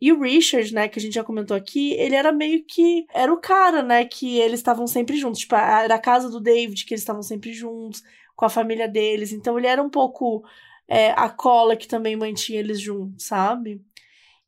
E 0.00 0.12
o 0.12 0.20
Richard, 0.20 0.74
né, 0.74 0.88
que 0.88 0.98
a 0.98 1.02
gente 1.02 1.14
já 1.14 1.22
comentou 1.22 1.56
aqui, 1.56 1.92
ele 1.92 2.14
era 2.14 2.32
meio 2.32 2.64
que. 2.64 3.06
Era 3.14 3.32
o 3.32 3.40
cara, 3.40 3.82
né, 3.82 4.04
que 4.04 4.38
eles 4.38 4.58
estavam 4.60 4.86
sempre 4.86 5.16
juntos. 5.16 5.40
Tipo, 5.40 5.54
era 5.54 5.94
a 5.94 5.98
casa 5.98 6.28
do 6.28 6.40
David, 6.40 6.84
que 6.84 6.94
eles 6.94 7.02
estavam 7.02 7.22
sempre 7.22 7.52
juntos, 7.52 8.02
com 8.34 8.44
a 8.44 8.50
família 8.50 8.88
deles. 8.88 9.32
Então 9.32 9.58
ele 9.58 9.68
era 9.68 9.82
um 9.82 9.90
pouco 9.90 10.44
é, 10.88 11.12
a 11.12 11.28
cola 11.28 11.76
que 11.76 11.86
também 11.86 12.16
mantinha 12.16 12.58
eles 12.58 12.80
juntos, 12.80 13.26
sabe? 13.26 13.80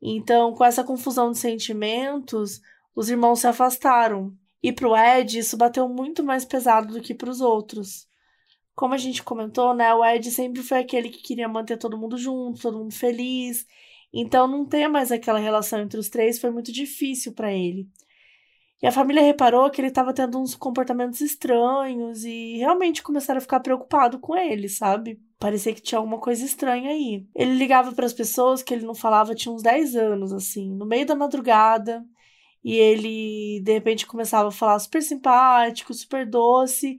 Então, 0.03 0.53
com 0.53 0.64
essa 0.64 0.85
confusão 0.85 1.31
de 1.31 1.38
sentimentos, 1.38 2.61
os 2.94 3.09
irmãos 3.09 3.40
se 3.40 3.46
afastaram. 3.46 4.33
E 4.62 4.72
pro 4.72 4.96
Ed, 4.96 5.38
isso 5.38 5.57
bateu 5.57 5.88
muito 5.88 6.24
mais 6.24 6.44
pesado 6.44 6.94
do 6.94 7.00
que 7.00 7.14
pros 7.14 7.40
outros. 7.40 8.07
Como 8.75 8.95
a 8.95 8.99
gente 8.99 9.23
comentou, 9.23 9.75
né? 9.75 9.95
O 9.95 10.05
Ed 10.05 10.31
sempre 10.31 10.63
foi 10.63 10.79
aquele 10.79 11.09
que 11.09 11.23
queria 11.23 11.49
manter 11.49 11.77
todo 11.79 11.99
mundo 11.99 12.19
junto, 12.19 12.61
todo 12.61 12.79
mundo 12.79 12.95
feliz. 12.95 13.67
Então, 14.13 14.47
não 14.47 14.65
ter 14.65 14.89
mais 14.89 15.11
aquela 15.13 15.39
relação 15.39 15.81
entre 15.81 15.99
os 15.99 16.09
três 16.09 16.39
foi 16.39 16.51
muito 16.51 16.73
difícil 16.73 17.33
para 17.33 17.53
ele. 17.53 17.89
E 18.83 18.87
a 18.87 18.93
família 18.93 19.23
reparou 19.23 19.71
que 19.71 19.81
ele 19.81 19.89
estava 19.89 20.13
tendo 20.13 20.39
uns 20.39 20.55
comportamentos 20.55 21.21
estranhos 21.23 22.23
e 22.25 22.59
realmente 22.59 23.03
começaram 23.03 23.39
a 23.39 23.41
ficar 23.41 23.61
preocupado 23.61 24.19
com 24.19 24.37
ele, 24.37 24.69
sabe? 24.69 25.19
Parecia 25.39 25.73
que 25.73 25.81
tinha 25.81 25.99
alguma 25.99 26.19
coisa 26.21 26.45
estranha 26.45 26.91
aí. 26.91 27.27
Ele 27.35 27.55
ligava 27.55 27.93
para 27.93 28.05
as 28.05 28.13
pessoas 28.13 28.63
que 28.63 28.75
ele 28.75 28.85
não 28.85 28.95
falava 28.95 29.35
tinha 29.35 29.55
uns 29.55 29.63
10 29.63 29.97
anos, 29.97 30.33
assim, 30.35 30.71
no 30.71 30.85
meio 30.85 31.07
da 31.07 31.15
madrugada. 31.15 32.05
E 32.63 32.75
ele, 32.77 33.61
de 33.63 33.73
repente, 33.73 34.07
começava 34.07 34.49
a 34.49 34.53
falar 34.53 34.79
super 34.79 35.03
simpático, 35.03 35.95
super 35.95 36.27
doce. 36.29 36.99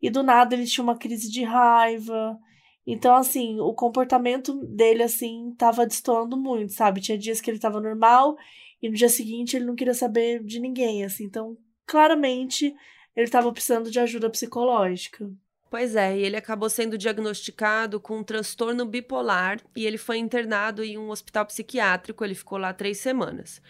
E 0.00 0.10
do 0.10 0.22
nada 0.22 0.54
ele 0.54 0.66
tinha 0.66 0.84
uma 0.84 0.96
crise 0.96 1.30
de 1.30 1.42
raiva. 1.42 2.38
Então, 2.86 3.14
assim, 3.16 3.58
o 3.60 3.74
comportamento 3.74 4.54
dele, 4.54 5.02
assim, 5.02 5.54
tava 5.58 5.86
destoando 5.86 6.36
muito, 6.36 6.72
sabe? 6.72 7.00
Tinha 7.00 7.18
dias 7.18 7.40
que 7.40 7.50
ele 7.50 7.58
tava 7.58 7.80
normal 7.80 8.36
e 8.80 8.88
no 8.88 8.94
dia 8.94 9.08
seguinte 9.08 9.56
ele 9.56 9.64
não 9.64 9.74
queria 9.74 9.94
saber 9.94 10.42
de 10.44 10.60
ninguém, 10.60 11.04
assim. 11.04 11.24
Então, 11.24 11.56
claramente, 11.84 12.74
ele 13.14 13.24
estava 13.24 13.50
precisando 13.52 13.90
de 13.90 13.98
ajuda 13.98 14.30
psicológica. 14.30 15.28
Pois 15.68 15.96
é, 15.96 16.16
e 16.16 16.22
ele 16.22 16.36
acabou 16.36 16.70
sendo 16.70 16.96
diagnosticado 16.96 17.98
com 17.98 18.18
um 18.18 18.22
transtorno 18.22 18.86
bipolar 18.86 19.60
e 19.74 19.84
ele 19.84 19.98
foi 19.98 20.18
internado 20.18 20.84
em 20.84 20.96
um 20.96 21.10
hospital 21.10 21.44
psiquiátrico. 21.44 22.24
Ele 22.24 22.34
ficou 22.34 22.56
lá 22.56 22.72
três 22.72 22.98
semanas. 22.98 23.60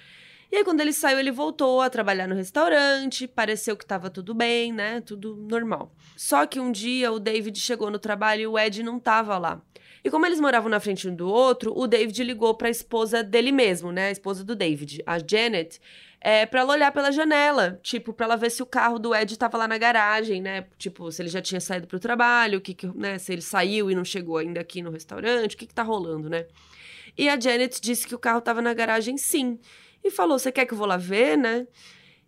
E 0.50 0.56
aí, 0.56 0.64
quando 0.64 0.80
ele 0.80 0.92
saiu, 0.92 1.18
ele 1.18 1.32
voltou 1.32 1.80
a 1.80 1.90
trabalhar 1.90 2.28
no 2.28 2.34
restaurante, 2.34 3.26
pareceu 3.26 3.76
que 3.76 3.84
estava 3.84 4.08
tudo 4.08 4.32
bem, 4.32 4.72
né? 4.72 5.00
Tudo 5.00 5.36
normal. 5.36 5.92
Só 6.16 6.46
que 6.46 6.60
um 6.60 6.70
dia 6.70 7.10
o 7.10 7.18
David 7.18 7.58
chegou 7.58 7.90
no 7.90 7.98
trabalho 7.98 8.42
e 8.42 8.46
o 8.46 8.58
Ed 8.58 8.82
não 8.82 8.98
estava 8.98 9.36
lá. 9.38 9.60
E 10.04 10.10
como 10.10 10.24
eles 10.24 10.38
moravam 10.38 10.70
na 10.70 10.78
frente 10.78 11.08
um 11.08 11.14
do 11.14 11.28
outro, 11.28 11.76
o 11.76 11.88
David 11.88 12.22
ligou 12.22 12.54
para 12.54 12.68
a 12.68 12.70
esposa 12.70 13.24
dele 13.24 13.50
mesmo, 13.50 13.90
né? 13.90 14.06
A 14.06 14.10
esposa 14.12 14.44
do 14.44 14.54
David, 14.54 15.02
a 15.04 15.18
Janet, 15.18 15.80
é, 16.20 16.46
para 16.46 16.60
ela 16.60 16.74
olhar 16.74 16.92
pela 16.92 17.10
janela, 17.10 17.80
tipo, 17.82 18.12
para 18.12 18.26
ela 18.26 18.36
ver 18.36 18.50
se 18.50 18.62
o 18.62 18.66
carro 18.66 19.00
do 19.00 19.12
Ed 19.12 19.32
estava 19.32 19.58
lá 19.58 19.66
na 19.66 19.76
garagem, 19.76 20.40
né? 20.40 20.64
Tipo, 20.78 21.10
se 21.10 21.22
ele 21.22 21.28
já 21.28 21.42
tinha 21.42 21.60
saído 21.60 21.88
para 21.88 21.96
o 21.96 22.00
trabalho, 22.00 22.60
que, 22.60 22.72
que, 22.72 22.86
né? 22.96 23.18
Se 23.18 23.32
ele 23.32 23.42
saiu 23.42 23.90
e 23.90 23.96
não 23.96 24.04
chegou 24.04 24.38
ainda 24.38 24.60
aqui 24.60 24.80
no 24.80 24.92
restaurante, 24.92 25.56
o 25.56 25.58
que 25.58 25.66
que 25.66 25.74
tá 25.74 25.82
rolando, 25.82 26.30
né? 26.30 26.46
E 27.18 27.28
a 27.28 27.38
Janet 27.40 27.80
disse 27.80 28.06
que 28.06 28.14
o 28.14 28.18
carro 28.18 28.38
estava 28.38 28.62
na 28.62 28.72
garagem, 28.72 29.16
sim 29.16 29.58
e 30.06 30.10
falou: 30.10 30.38
Você 30.38 30.50
quer 30.52 30.66
que 30.66 30.72
eu 30.72 30.78
vou 30.78 30.86
lá 30.86 30.96
ver, 30.96 31.36
né? 31.36 31.66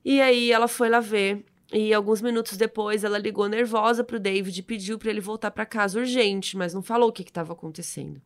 E 0.04 0.20
aí 0.20 0.52
ela 0.52 0.68
foi 0.68 0.88
lá 0.88 1.00
ver. 1.00 1.44
E 1.72 1.92
alguns 1.92 2.22
minutos 2.22 2.56
depois 2.56 3.04
ela 3.04 3.18
ligou 3.18 3.46
nervosa 3.46 4.02
pro 4.02 4.18
David 4.18 4.58
e 4.58 4.62
pediu 4.62 4.98
para 4.98 5.10
ele 5.10 5.20
voltar 5.20 5.50
para 5.50 5.66
casa 5.66 5.98
urgente, 5.98 6.56
mas 6.56 6.72
não 6.72 6.82
falou 6.82 7.10
o 7.10 7.12
que 7.12 7.22
estava 7.22 7.52
acontecendo. 7.52 8.20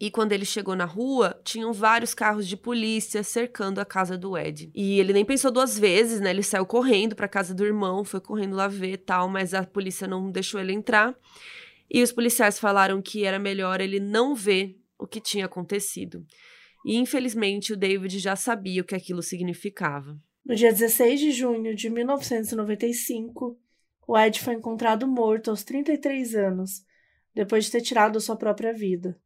E 0.00 0.12
quando 0.12 0.30
ele 0.30 0.44
chegou 0.44 0.76
na 0.76 0.84
rua, 0.84 1.40
tinham 1.42 1.72
vários 1.72 2.14
carros 2.14 2.46
de 2.46 2.56
polícia 2.56 3.24
cercando 3.24 3.80
a 3.80 3.84
casa 3.84 4.16
do 4.16 4.38
Ed. 4.38 4.70
E 4.72 5.00
ele 5.00 5.12
nem 5.12 5.24
pensou 5.24 5.50
duas 5.50 5.76
vezes, 5.76 6.20
né? 6.20 6.30
Ele 6.30 6.42
saiu 6.42 6.64
correndo 6.64 7.16
para 7.16 7.26
casa 7.26 7.52
do 7.52 7.66
irmão, 7.66 8.04
foi 8.04 8.20
correndo 8.20 8.54
lá 8.54 8.68
ver 8.68 8.98
tal, 8.98 9.28
mas 9.28 9.54
a 9.54 9.64
polícia 9.64 10.06
não 10.06 10.30
deixou 10.30 10.60
ele 10.60 10.72
entrar. 10.72 11.16
E 11.90 12.00
os 12.00 12.12
policiais 12.12 12.60
falaram 12.60 13.02
que 13.02 13.24
era 13.24 13.40
melhor 13.40 13.80
ele 13.80 13.98
não 13.98 14.36
ver 14.36 14.78
o 14.96 15.06
que 15.06 15.20
tinha 15.20 15.46
acontecido. 15.46 16.24
E 16.84 16.96
infelizmente 16.96 17.72
o 17.72 17.76
David 17.76 18.18
já 18.18 18.36
sabia 18.36 18.82
o 18.82 18.84
que 18.84 18.94
aquilo 18.94 19.22
significava. 19.22 20.18
No 20.44 20.54
dia 20.54 20.72
16 20.72 21.20
de 21.20 21.32
junho 21.32 21.74
de 21.74 21.90
1995, 21.90 23.58
o 24.06 24.18
Ed 24.18 24.40
foi 24.40 24.54
encontrado 24.54 25.06
morto 25.06 25.50
aos 25.50 25.62
33 25.62 26.34
anos, 26.34 26.82
depois 27.34 27.66
de 27.66 27.72
ter 27.72 27.82
tirado 27.82 28.20
sua 28.20 28.36
própria 28.36 28.72
vida. 28.72 29.20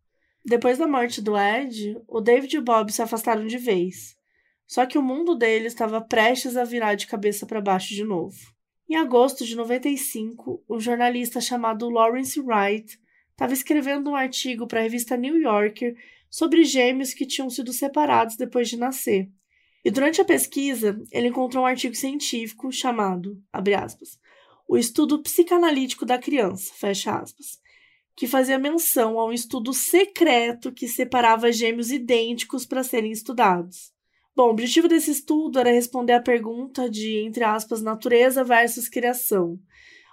Depois 0.44 0.78
da 0.78 0.88
morte 0.88 1.22
do 1.22 1.38
Ed, 1.38 1.96
o 2.08 2.20
David 2.20 2.56
e 2.56 2.58
o 2.58 2.62
Bob 2.62 2.90
se 2.90 3.00
afastaram 3.00 3.46
de 3.46 3.58
vez. 3.58 4.16
Só 4.66 4.84
que 4.84 4.98
o 4.98 5.02
mundo 5.02 5.36
dele 5.36 5.68
estava 5.68 6.00
prestes 6.00 6.56
a 6.56 6.64
virar 6.64 6.96
de 6.96 7.06
cabeça 7.06 7.46
para 7.46 7.60
baixo 7.60 7.94
de 7.94 8.02
novo. 8.02 8.36
Em 8.88 8.96
agosto 8.96 9.44
de 9.44 9.54
95, 9.54 10.64
o 10.66 10.80
jornalista 10.80 11.40
chamado 11.40 11.88
Lawrence 11.88 12.40
Wright 12.40 12.98
estava 13.30 13.52
escrevendo 13.52 14.10
um 14.10 14.16
artigo 14.16 14.66
para 14.66 14.80
a 14.80 14.82
revista 14.82 15.16
New 15.16 15.40
Yorker 15.40 15.96
sobre 16.32 16.64
gêmeos 16.64 17.12
que 17.12 17.26
tinham 17.26 17.50
sido 17.50 17.74
separados 17.74 18.36
depois 18.36 18.66
de 18.66 18.78
nascer. 18.78 19.28
E 19.84 19.90
durante 19.90 20.18
a 20.18 20.24
pesquisa, 20.24 20.98
ele 21.12 21.28
encontrou 21.28 21.64
um 21.64 21.66
artigo 21.66 21.94
científico 21.94 22.72
chamado, 22.72 23.38
aspas, 23.52 24.18
O 24.66 24.78
Estudo 24.78 25.22
Psicanalítico 25.22 26.06
da 26.06 26.18
Criança, 26.18 26.72
aspas, 26.86 27.60
que 28.16 28.26
fazia 28.26 28.58
menção 28.58 29.18
a 29.18 29.26
um 29.26 29.32
estudo 29.32 29.74
secreto 29.74 30.72
que 30.72 30.88
separava 30.88 31.52
gêmeos 31.52 31.90
idênticos 31.90 32.64
para 32.64 32.82
serem 32.82 33.12
estudados. 33.12 33.92
Bom, 34.34 34.46
o 34.46 34.50
objetivo 34.52 34.88
desse 34.88 35.10
estudo 35.10 35.58
era 35.58 35.70
responder 35.70 36.14
à 36.14 36.22
pergunta 36.22 36.88
de, 36.88 37.18
entre 37.18 37.44
aspas, 37.44 37.82
natureza 37.82 38.42
versus 38.42 38.88
criação. 38.88 39.58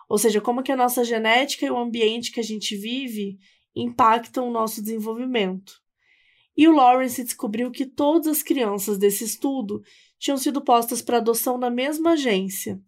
Ou 0.10 0.18
seja, 0.18 0.42
como 0.42 0.64
que 0.64 0.72
a 0.72 0.76
nossa 0.76 1.06
genética 1.06 1.66
e 1.66 1.72
o 1.72 1.78
ambiente 1.78 2.32
que 2.34 2.42
a 2.42 2.44
gente 2.44 2.76
vive 2.76 3.38
impactam 3.74 4.50
o 4.50 4.52
nosso 4.52 4.82
desenvolvimento. 4.82 5.80
E 6.60 6.67
o 6.67 6.74
Lawrence 6.74 7.24
descobriu 7.24 7.72
que 7.72 7.86
todas 7.86 8.28
as 8.28 8.43
crianças 8.43 8.98
desse 8.98 9.24
estudo 9.24 9.82
tinham 10.19 10.38
sido 10.38 10.60
postas 10.60 11.02
para 11.02 11.15
adoção 11.15 11.58
na 11.58 11.69
mesma 11.69 12.12
agência. 12.12 12.82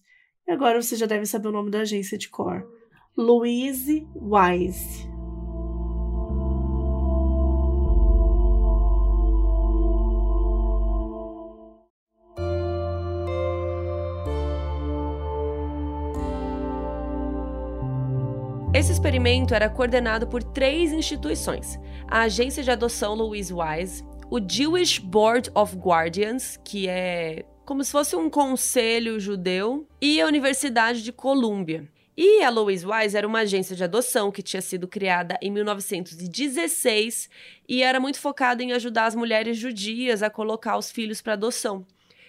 E 0.45 0.51
agora 0.51 0.81
você 0.81 0.97
já 0.97 1.05
deve 1.05 1.25
saber 1.25 1.47
o 1.47 1.53
nome 1.53 1.71
da 1.71 1.79
agência 1.79 2.17
de 2.17 2.27
cor. 2.27 2.67
Louise 3.15 4.05
Wise. 4.13 5.11
Experimento 19.12 19.54
era 19.54 19.69
coordenado 19.69 20.26
por 20.26 20.41
três 20.41 20.93
instituições: 20.93 21.78
a 22.08 22.21
Agência 22.21 22.63
de 22.63 22.71
Adoção 22.71 23.13
Louise 23.13 23.54
Wise, 23.54 24.06
o 24.30 24.39
Jewish 24.39 25.02
Board 25.02 25.52
of 25.54 25.76
Guardians, 25.76 26.58
que 26.63 26.88
é 26.88 27.43
como 27.65 27.84
se 27.84 27.91
fosse 27.91 28.15
um 28.15 28.30
conselho 28.30 29.19
judeu, 29.19 29.86
e 30.00 30.21
a 30.21 30.26
Universidade 30.26 31.04
de 31.04 31.12
Colômbia. 31.12 31.89
E 32.15 32.41
a 32.41 32.50
Louise 32.50 32.86
Wise 32.86 33.17
era 33.17 33.28
uma 33.28 33.39
agência 33.39 33.76
de 33.76 33.84
adoção 33.84 34.32
que 34.32 34.41
tinha 34.41 34.62
sido 34.62 34.88
criada 34.88 35.38
em 35.41 35.52
1916 35.52 37.30
e 37.67 37.84
era 37.84 38.00
muito 38.00 38.17
focada 38.17 38.63
em 38.63 38.71
ajudar 38.71 39.08
as 39.08 39.15
mulheres 39.15 39.58
judias 39.58 40.24
a 40.24 40.30
colocar 40.30 40.78
os 40.78 40.89
filhos 40.89 41.21
para 41.21 41.34
adoção. 41.34 41.86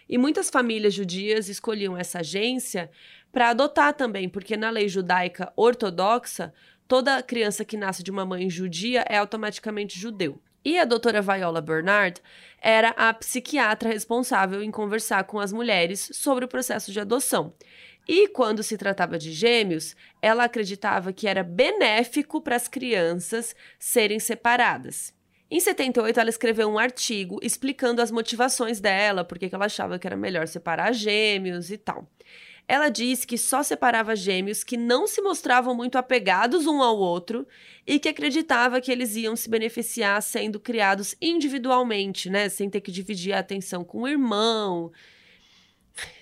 E 0.08 0.18
muitas 0.18 0.50
famílias 0.50 0.94
judias 0.94 1.48
escolhiam 1.48 1.96
essa 1.96 2.18
agência 2.18 2.90
para 3.32 3.48
adotar 3.48 3.94
também, 3.94 4.28
porque 4.28 4.56
na 4.58 4.68
lei 4.68 4.88
judaica 4.88 5.50
ortodoxa, 5.56 6.52
toda 6.92 7.22
criança 7.22 7.64
que 7.64 7.74
nasce 7.74 8.02
de 8.02 8.10
uma 8.10 8.26
mãe 8.26 8.50
judia 8.50 9.02
é 9.08 9.16
automaticamente 9.16 9.98
judeu. 9.98 10.38
E 10.62 10.78
a 10.78 10.84
doutora 10.84 11.22
Viola 11.22 11.62
Bernard 11.62 12.20
era 12.60 12.90
a 12.90 13.14
psiquiatra 13.14 13.88
responsável 13.88 14.62
em 14.62 14.70
conversar 14.70 15.24
com 15.24 15.40
as 15.40 15.54
mulheres 15.54 16.10
sobre 16.12 16.44
o 16.44 16.48
processo 16.48 16.92
de 16.92 17.00
adoção. 17.00 17.54
E 18.06 18.28
quando 18.28 18.62
se 18.62 18.76
tratava 18.76 19.18
de 19.18 19.32
gêmeos, 19.32 19.96
ela 20.20 20.44
acreditava 20.44 21.14
que 21.14 21.26
era 21.26 21.42
benéfico 21.42 22.42
para 22.42 22.56
as 22.56 22.68
crianças 22.68 23.56
serem 23.78 24.18
separadas. 24.18 25.14
Em 25.50 25.60
78, 25.60 26.20
ela 26.20 26.28
escreveu 26.28 26.68
um 26.68 26.78
artigo 26.78 27.38
explicando 27.42 28.02
as 28.02 28.10
motivações 28.10 28.80
dela, 28.82 29.24
porque 29.24 29.48
ela 29.50 29.64
achava 29.64 29.98
que 29.98 30.06
era 30.06 30.14
melhor 30.14 30.46
separar 30.46 30.92
gêmeos 30.92 31.70
e 31.70 31.78
tal. 31.78 32.06
Ela 32.68 32.88
diz 32.88 33.24
que 33.24 33.36
só 33.36 33.62
separava 33.62 34.16
gêmeos 34.16 34.64
que 34.64 34.76
não 34.76 35.06
se 35.06 35.20
mostravam 35.20 35.74
muito 35.74 35.98
apegados 35.98 36.66
um 36.66 36.80
ao 36.80 36.96
outro 36.96 37.46
e 37.86 37.98
que 37.98 38.08
acreditava 38.08 38.80
que 38.80 38.90
eles 38.90 39.16
iam 39.16 39.36
se 39.36 39.50
beneficiar 39.50 40.22
sendo 40.22 40.58
criados 40.60 41.14
individualmente, 41.20 42.30
né? 42.30 42.48
Sem 42.48 42.70
ter 42.70 42.80
que 42.80 42.92
dividir 42.92 43.32
a 43.32 43.40
atenção 43.40 43.84
com 43.84 44.02
o 44.02 44.08
irmão. 44.08 44.92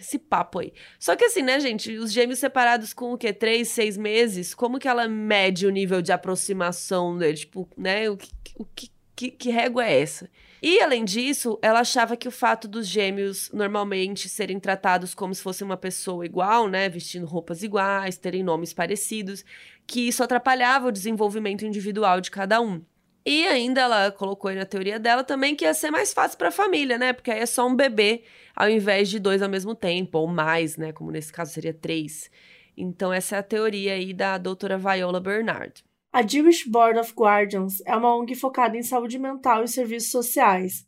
Esse 0.00 0.18
papo 0.18 0.58
aí. 0.58 0.72
Só 0.98 1.14
que 1.14 1.24
assim, 1.24 1.42
né, 1.42 1.60
gente? 1.60 1.92
Os 1.96 2.12
gêmeos 2.12 2.38
separados 2.38 2.92
com 2.92 3.12
o 3.12 3.18
quê? 3.18 3.32
Três, 3.32 3.68
seis 3.68 3.96
meses? 3.96 4.54
Como 4.54 4.78
que 4.78 4.88
ela 4.88 5.06
mede 5.06 5.66
o 5.66 5.70
nível 5.70 6.02
de 6.02 6.10
aproximação 6.10 7.16
deles? 7.16 7.40
Tipo, 7.40 7.68
né? 7.76 8.10
O 8.10 8.16
que, 8.16 8.30
o 8.56 8.64
que, 8.64 8.90
que, 9.14 9.30
que 9.30 9.50
régua 9.50 9.86
é 9.86 10.00
essa? 10.00 10.28
E, 10.62 10.80
além 10.80 11.04
disso, 11.04 11.58
ela 11.62 11.80
achava 11.80 12.16
que 12.16 12.28
o 12.28 12.30
fato 12.30 12.68
dos 12.68 12.86
gêmeos 12.86 13.50
normalmente 13.52 14.28
serem 14.28 14.60
tratados 14.60 15.14
como 15.14 15.34
se 15.34 15.42
fosse 15.42 15.64
uma 15.64 15.76
pessoa 15.76 16.24
igual, 16.26 16.68
né, 16.68 16.88
vestindo 16.88 17.26
roupas 17.26 17.62
iguais, 17.62 18.18
terem 18.18 18.42
nomes 18.42 18.72
parecidos, 18.72 19.44
que 19.86 20.08
isso 20.08 20.22
atrapalhava 20.22 20.88
o 20.88 20.92
desenvolvimento 20.92 21.64
individual 21.64 22.20
de 22.20 22.30
cada 22.30 22.60
um. 22.60 22.82
E 23.24 23.46
ainda 23.46 23.82
ela 23.82 24.10
colocou 24.10 24.48
aí 24.48 24.56
na 24.56 24.64
teoria 24.64 24.98
dela 24.98 25.22
também 25.22 25.54
que 25.54 25.64
ia 25.64 25.74
ser 25.74 25.90
mais 25.90 26.12
fácil 26.12 26.38
para 26.38 26.48
a 26.48 26.52
família, 26.52 26.96
né? 26.96 27.12
Porque 27.12 27.30
aí 27.30 27.40
é 27.40 27.46
só 27.46 27.66
um 27.66 27.76
bebê 27.76 28.22
ao 28.56 28.68
invés 28.68 29.08
de 29.08 29.18
dois 29.18 29.42
ao 29.42 29.48
mesmo 29.48 29.74
tempo, 29.74 30.18
ou 30.18 30.26
mais, 30.26 30.76
né? 30.76 30.92
Como 30.92 31.10
nesse 31.10 31.32
caso 31.32 31.52
seria 31.52 31.74
três. 31.74 32.30
Então, 32.76 33.12
essa 33.12 33.36
é 33.36 33.38
a 33.38 33.42
teoria 33.42 33.92
aí 33.94 34.14
da 34.14 34.38
doutora 34.38 34.78
Viola 34.78 35.20
Bernard. 35.20 35.84
A 36.12 36.26
Jewish 36.26 36.68
Board 36.68 36.98
of 36.98 37.12
Guardians 37.14 37.80
é 37.86 37.96
uma 37.96 38.12
ONG 38.16 38.34
focada 38.34 38.76
em 38.76 38.82
saúde 38.82 39.16
mental 39.16 39.62
e 39.62 39.68
serviços 39.68 40.10
sociais. 40.10 40.84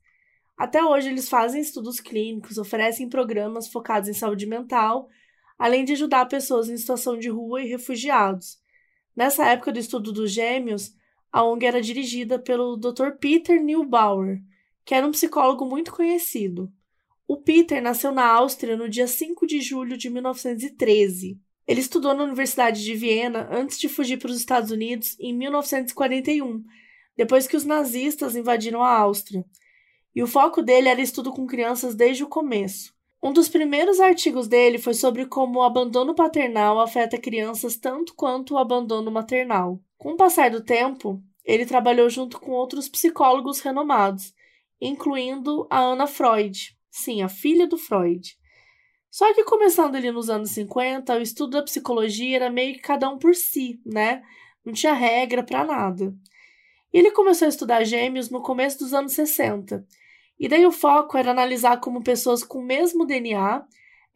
Até 0.58 0.84
hoje, 0.84 1.10
eles 1.10 1.28
fazem 1.28 1.60
estudos 1.60 2.00
clínicos, 2.00 2.58
oferecem 2.58 3.08
programas 3.08 3.68
focados 3.68 4.08
em 4.08 4.12
saúde 4.12 4.46
mental, 4.46 5.08
além 5.56 5.84
de 5.84 5.92
ajudar 5.92 6.26
pessoas 6.26 6.68
em 6.68 6.76
situação 6.76 7.16
de 7.16 7.28
rua 7.28 7.62
e 7.62 7.68
refugiados. 7.68 8.58
Nessa 9.14 9.46
época 9.46 9.70
do 9.70 9.78
estudo 9.78 10.12
dos 10.12 10.32
gêmeos, 10.32 10.92
a 11.30 11.44
ONG 11.44 11.66
era 11.66 11.80
dirigida 11.80 12.36
pelo 12.36 12.76
Dr. 12.76 13.12
Peter 13.20 13.62
Neubauer, 13.62 14.42
que 14.84 14.92
era 14.92 15.06
um 15.06 15.12
psicólogo 15.12 15.64
muito 15.64 15.92
conhecido. 15.92 16.68
O 17.28 17.36
Peter 17.36 17.80
nasceu 17.80 18.10
na 18.10 18.26
Áustria 18.26 18.76
no 18.76 18.88
dia 18.88 19.06
5 19.06 19.46
de 19.46 19.60
julho 19.60 19.96
de 19.96 20.10
1913. 20.10 21.40
Ele 21.66 21.80
estudou 21.80 22.14
na 22.14 22.24
Universidade 22.24 22.82
de 22.82 22.94
Viena 22.94 23.48
antes 23.50 23.78
de 23.78 23.88
fugir 23.88 24.18
para 24.18 24.30
os 24.30 24.36
Estados 24.36 24.70
Unidos 24.70 25.16
em 25.20 25.32
1941, 25.32 26.62
depois 27.16 27.46
que 27.46 27.56
os 27.56 27.64
nazistas 27.64 28.34
invadiram 28.34 28.82
a 28.82 28.98
Áustria. 28.98 29.44
E 30.14 30.22
o 30.22 30.26
foco 30.26 30.62
dele 30.62 30.88
era 30.88 31.00
estudo 31.00 31.32
com 31.32 31.46
crianças 31.46 31.94
desde 31.94 32.24
o 32.24 32.28
começo. 32.28 32.92
Um 33.22 33.32
dos 33.32 33.48
primeiros 33.48 34.00
artigos 34.00 34.48
dele 34.48 34.78
foi 34.78 34.94
sobre 34.94 35.26
como 35.26 35.60
o 35.60 35.62
abandono 35.62 36.14
paternal 36.14 36.80
afeta 36.80 37.16
crianças 37.16 37.76
tanto 37.76 38.14
quanto 38.14 38.54
o 38.54 38.58
abandono 38.58 39.12
maternal. 39.12 39.80
Com 39.96 40.14
o 40.14 40.16
passar 40.16 40.50
do 40.50 40.60
tempo, 40.60 41.22
ele 41.44 41.64
trabalhou 41.64 42.10
junto 42.10 42.40
com 42.40 42.50
outros 42.50 42.88
psicólogos 42.88 43.60
renomados, 43.60 44.34
incluindo 44.80 45.66
a 45.70 45.80
Anna 45.80 46.08
Freud, 46.08 46.76
sim, 46.90 47.22
a 47.22 47.28
filha 47.28 47.66
do 47.66 47.78
Freud. 47.78 48.36
Só 49.12 49.34
que 49.34 49.44
começando 49.44 49.94
ali 49.94 50.10
nos 50.10 50.30
anos 50.30 50.52
50, 50.52 51.18
o 51.18 51.20
estudo 51.20 51.50
da 51.50 51.62
psicologia 51.62 52.34
era 52.34 52.50
meio 52.50 52.72
que 52.72 52.80
cada 52.80 53.10
um 53.10 53.18
por 53.18 53.34
si, 53.34 53.78
né? 53.84 54.22
Não 54.64 54.72
tinha 54.72 54.94
regra 54.94 55.42
para 55.42 55.66
nada. 55.66 56.14
E 56.90 56.98
ele 56.98 57.10
começou 57.10 57.44
a 57.44 57.50
estudar 57.50 57.84
gêmeos 57.84 58.30
no 58.30 58.40
começo 58.40 58.78
dos 58.78 58.94
anos 58.94 59.12
60. 59.12 59.84
E 60.40 60.48
daí 60.48 60.64
o 60.64 60.72
foco 60.72 61.18
era 61.18 61.30
analisar 61.30 61.78
como 61.78 62.02
pessoas 62.02 62.42
com 62.42 62.60
o 62.60 62.64
mesmo 62.64 63.04
DNA 63.04 63.62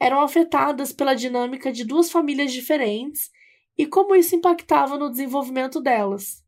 eram 0.00 0.22
afetadas 0.22 0.94
pela 0.94 1.14
dinâmica 1.14 1.70
de 1.70 1.84
duas 1.84 2.10
famílias 2.10 2.50
diferentes 2.50 3.30
e 3.76 3.84
como 3.84 4.14
isso 4.14 4.34
impactava 4.34 4.96
no 4.96 5.10
desenvolvimento 5.10 5.78
delas. 5.78 6.42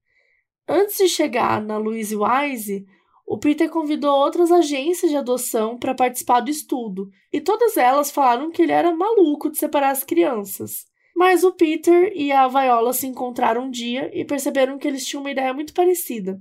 Antes 0.67 0.97
de 0.97 1.09
chegar 1.09 1.61
na 1.63 1.77
Louise 1.77 2.17
Wise, 2.17 2.87
o 3.31 3.37
Peter 3.37 3.69
convidou 3.69 4.17
outras 4.17 4.51
agências 4.51 5.11
de 5.11 5.17
adoção 5.17 5.77
para 5.77 5.95
participar 5.95 6.41
do 6.41 6.51
estudo, 6.51 7.11
e 7.31 7.43
todas 7.43 7.77
elas 7.77 8.11
falaram 8.11 8.51
que 8.51 8.63
ele 8.63 8.73
era 8.73 8.97
maluco 8.97 9.51
de 9.51 9.59
separar 9.59 9.91
as 9.91 10.03
crianças. 10.03 10.87
Mas 11.15 11.45
o 11.45 11.53
Peter 11.53 12.11
e 12.17 12.33
a 12.33 12.49
Viola 12.49 12.95
se 12.95 13.07
encontraram 13.07 13.65
um 13.65 13.71
dia 13.71 14.11
e 14.19 14.25
perceberam 14.25 14.79
que 14.79 14.89
eles 14.89 15.05
tinham 15.05 15.21
uma 15.21 15.31
ideia 15.31 15.53
muito 15.53 15.75
parecida. 15.75 16.41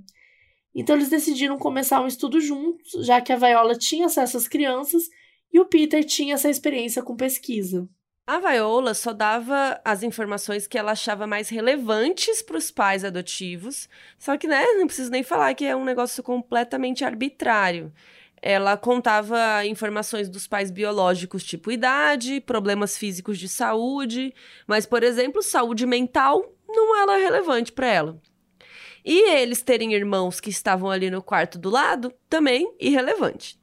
Então 0.74 0.96
eles 0.96 1.10
decidiram 1.10 1.58
começar 1.58 2.00
um 2.00 2.06
estudo 2.06 2.40
juntos, 2.40 3.04
já 3.04 3.20
que 3.20 3.34
a 3.34 3.36
Viola 3.36 3.76
tinha 3.76 4.06
acesso 4.06 4.38
às 4.38 4.48
crianças 4.48 5.02
e 5.52 5.60
o 5.60 5.66
Peter 5.66 6.02
tinha 6.02 6.36
essa 6.36 6.48
experiência 6.48 7.02
com 7.02 7.14
pesquisa. 7.14 7.86
A 8.28 8.38
Viola 8.40 8.92
só 8.92 9.14
dava 9.14 9.80
as 9.82 10.02
informações 10.02 10.66
que 10.66 10.76
ela 10.76 10.92
achava 10.92 11.26
mais 11.26 11.48
relevantes 11.48 12.42
para 12.42 12.58
os 12.58 12.70
pais 12.70 13.02
adotivos, 13.02 13.88
só 14.18 14.36
que, 14.36 14.46
né, 14.46 14.62
não 14.74 14.86
preciso 14.86 15.10
nem 15.10 15.22
falar 15.22 15.54
que 15.54 15.64
é 15.64 15.74
um 15.74 15.82
negócio 15.82 16.22
completamente 16.22 17.06
arbitrário. 17.06 17.90
Ela 18.42 18.76
contava 18.76 19.64
informações 19.64 20.28
dos 20.28 20.46
pais 20.46 20.70
biológicos, 20.70 21.42
tipo 21.42 21.72
idade, 21.72 22.38
problemas 22.42 22.98
físicos 22.98 23.38
de 23.38 23.48
saúde, 23.48 24.34
mas, 24.66 24.84
por 24.84 25.02
exemplo, 25.02 25.42
saúde 25.42 25.86
mental 25.86 26.54
não 26.68 27.00
era 27.00 27.16
relevante 27.16 27.72
para 27.72 27.86
ela. 27.86 28.20
E 29.02 29.30
eles 29.38 29.62
terem 29.62 29.94
irmãos 29.94 30.38
que 30.38 30.50
estavam 30.50 30.90
ali 30.90 31.10
no 31.10 31.22
quarto 31.22 31.58
do 31.58 31.70
lado, 31.70 32.12
também 32.28 32.70
irrelevante. 32.78 33.58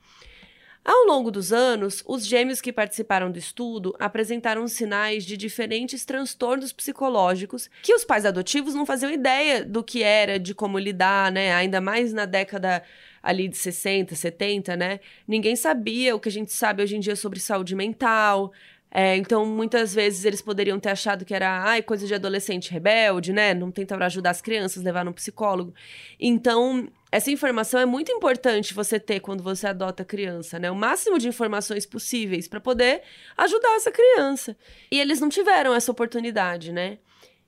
Ao 0.86 1.04
longo 1.08 1.32
dos 1.32 1.52
anos, 1.52 2.04
os 2.06 2.24
gêmeos 2.28 2.62
que 2.62 2.72
participaram 2.72 3.32
do 3.32 3.40
estudo 3.40 3.96
apresentaram 3.98 4.68
sinais 4.68 5.26
de 5.26 5.36
diferentes 5.36 6.06
transtornos 6.06 6.72
psicológicos 6.72 7.68
que 7.82 7.92
os 7.92 8.06
pais 8.06 8.24
adotivos 8.24 8.76
não 8.76 8.86
faziam 8.86 9.12
ideia 9.12 9.66
do 9.66 9.84
que 9.84 10.04
era, 10.04 10.40
de 10.40 10.54
como 10.54 10.78
lidar, 10.78 11.32
né? 11.32 11.56
Ainda 11.56 11.82
mais 11.82 12.14
na 12.14 12.26
década 12.26 12.84
ali 13.24 13.48
de 13.48 13.58
60, 13.58 14.14
70, 14.14 14.76
né? 14.76 15.00
Ninguém 15.28 15.56
sabia 15.56 16.16
o 16.16 16.20
que 16.20 16.30
a 16.30 16.32
gente 16.32 16.54
sabe 16.54 16.84
hoje 16.84 16.96
em 16.96 17.00
dia 17.00 17.16
sobre 17.16 17.40
saúde 17.40 17.74
mental. 17.74 18.54
É, 18.92 19.18
então, 19.18 19.44
muitas 19.44 19.94
vezes 19.94 20.24
eles 20.24 20.42
poderiam 20.42 20.80
ter 20.80 20.90
achado 20.90 21.26
que 21.26 21.34
era 21.34 21.64
ai, 21.64 21.82
coisa 21.82 22.06
de 22.06 22.14
adolescente 22.14 22.72
rebelde, 22.72 23.34
né? 23.34 23.56
Não 23.56 23.72
tentaram 23.72 24.06
ajudar 24.06 24.30
as 24.30 24.42
crianças, 24.42 24.84
levar 24.84 25.04
no 25.04 25.14
psicólogo. 25.14 25.74
Então, 26.20 26.88
essa 27.16 27.32
informação 27.32 27.80
é 27.80 27.86
muito 27.86 28.12
importante 28.12 28.74
você 28.74 29.00
ter 29.00 29.22
quando 29.22 29.42
você 29.42 29.68
adota 29.68 30.04
criança, 30.04 30.60
né? 30.60 30.70
O 30.70 30.76
máximo 30.76 31.18
de 31.18 31.30
informações 31.30 31.86
possíveis 31.86 32.46
para 32.46 32.60
poder 32.60 33.04
ajudar 33.38 33.74
essa 33.78 33.90
criança. 33.90 34.58
E 34.92 35.00
eles 35.00 35.22
não 35.22 35.30
tiveram 35.30 35.74
essa 35.74 35.90
oportunidade, 35.90 36.74
né? 36.74 36.98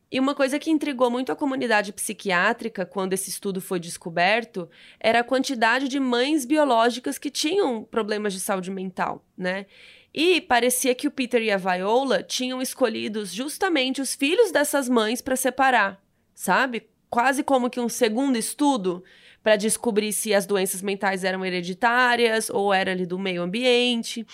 E 0.09 0.21
uma 0.21 0.33
coisa 0.33 0.57
que 0.57 0.71
intrigou 0.71 1.11
muito 1.11 1.33
a 1.33 1.35
comunidade 1.35 1.91
psiquiátrica 1.91 2.85
quando 2.85 3.11
esse 3.11 3.29
estudo 3.29 3.59
foi 3.59 3.77
descoberto 3.77 4.69
era 5.01 5.19
a 5.19 5.23
quantidade 5.23 5.89
de 5.89 5.99
mães 5.99 6.45
biológicas 6.45 7.17
que 7.17 7.29
tinham 7.29 7.83
problemas 7.83 8.31
de 8.31 8.39
saúde 8.39 8.71
mental, 8.71 9.25
né? 9.37 9.65
E 10.13 10.39
parecia 10.39 10.95
que 10.95 11.09
o 11.09 11.11
Peter 11.11 11.41
e 11.41 11.51
a 11.51 11.57
Viola 11.57 12.23
tinham 12.23 12.61
escolhido 12.61 13.25
justamente 13.25 13.99
os 13.99 14.15
filhos 14.15 14.49
dessas 14.49 14.87
mães 14.87 15.21
para 15.21 15.35
separar, 15.35 16.01
sabe? 16.33 16.87
Quase 17.09 17.43
como 17.43 17.69
que 17.69 17.81
um 17.81 17.89
segundo 17.89 18.37
estudo 18.37 19.03
para 19.47 19.55
descobrir 19.55 20.11
se 20.11 20.33
as 20.33 20.45
doenças 20.45 20.81
mentais 20.81 21.23
eram 21.23 21.45
hereditárias 21.45 22.49
ou 22.49 22.73
era 22.73 22.91
ali 22.91 23.05
do 23.05 23.17
meio 23.17 23.41
ambiente. 23.41 24.27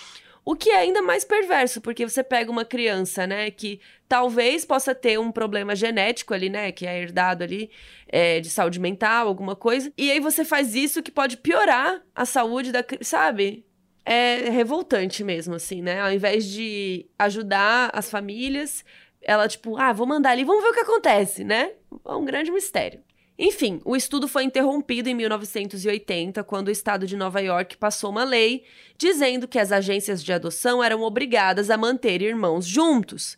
O 0.43 0.55
que 0.55 0.71
é 0.71 0.77
ainda 0.77 1.03
mais 1.03 1.23
perverso, 1.23 1.79
porque 1.81 2.03
você 2.03 2.23
pega 2.23 2.49
uma 2.49 2.65
criança, 2.65 3.27
né, 3.27 3.51
que 3.51 3.79
talvez 4.09 4.65
possa 4.65 4.95
ter 4.95 5.19
um 5.19 5.31
problema 5.31 5.75
genético 5.75 6.33
ali, 6.33 6.49
né, 6.49 6.71
que 6.71 6.87
é 6.87 6.99
herdado 6.99 7.43
ali, 7.43 7.69
é, 8.07 8.39
de 8.39 8.49
saúde 8.49 8.79
mental, 8.79 9.27
alguma 9.27 9.55
coisa, 9.55 9.93
e 9.95 10.09
aí 10.09 10.19
você 10.19 10.43
faz 10.43 10.73
isso 10.73 11.03
que 11.03 11.11
pode 11.11 11.37
piorar 11.37 12.01
a 12.15 12.25
saúde 12.25 12.71
da, 12.71 12.83
sabe? 13.01 13.63
É 14.03 14.49
revoltante 14.49 15.23
mesmo, 15.23 15.53
assim, 15.53 15.83
né? 15.83 16.01
Ao 16.01 16.11
invés 16.11 16.43
de 16.45 17.05
ajudar 17.19 17.91
as 17.93 18.09
famílias, 18.09 18.83
ela, 19.21 19.47
tipo, 19.47 19.77
ah, 19.77 19.93
vou 19.93 20.07
mandar 20.07 20.31
ali, 20.31 20.43
vamos 20.43 20.63
ver 20.63 20.71
o 20.71 20.73
que 20.73 20.79
acontece, 20.79 21.43
né? 21.43 21.73
É 22.03 22.13
um 22.13 22.25
grande 22.25 22.51
mistério. 22.51 22.99
Enfim, 23.37 23.81
o 23.83 23.95
estudo 23.95 24.27
foi 24.27 24.43
interrompido 24.43 25.09
em 25.09 25.15
1980, 25.15 26.43
quando 26.43 26.67
o 26.67 26.71
estado 26.71 27.07
de 27.07 27.17
Nova 27.17 27.41
York 27.41 27.77
passou 27.77 28.11
uma 28.11 28.23
lei 28.23 28.63
dizendo 28.97 29.47
que 29.47 29.57
as 29.57 29.71
agências 29.71 30.23
de 30.23 30.31
adoção 30.31 30.83
eram 30.83 31.01
obrigadas 31.01 31.69
a 31.71 31.77
manter 31.77 32.21
irmãos 32.21 32.65
juntos. 32.65 33.37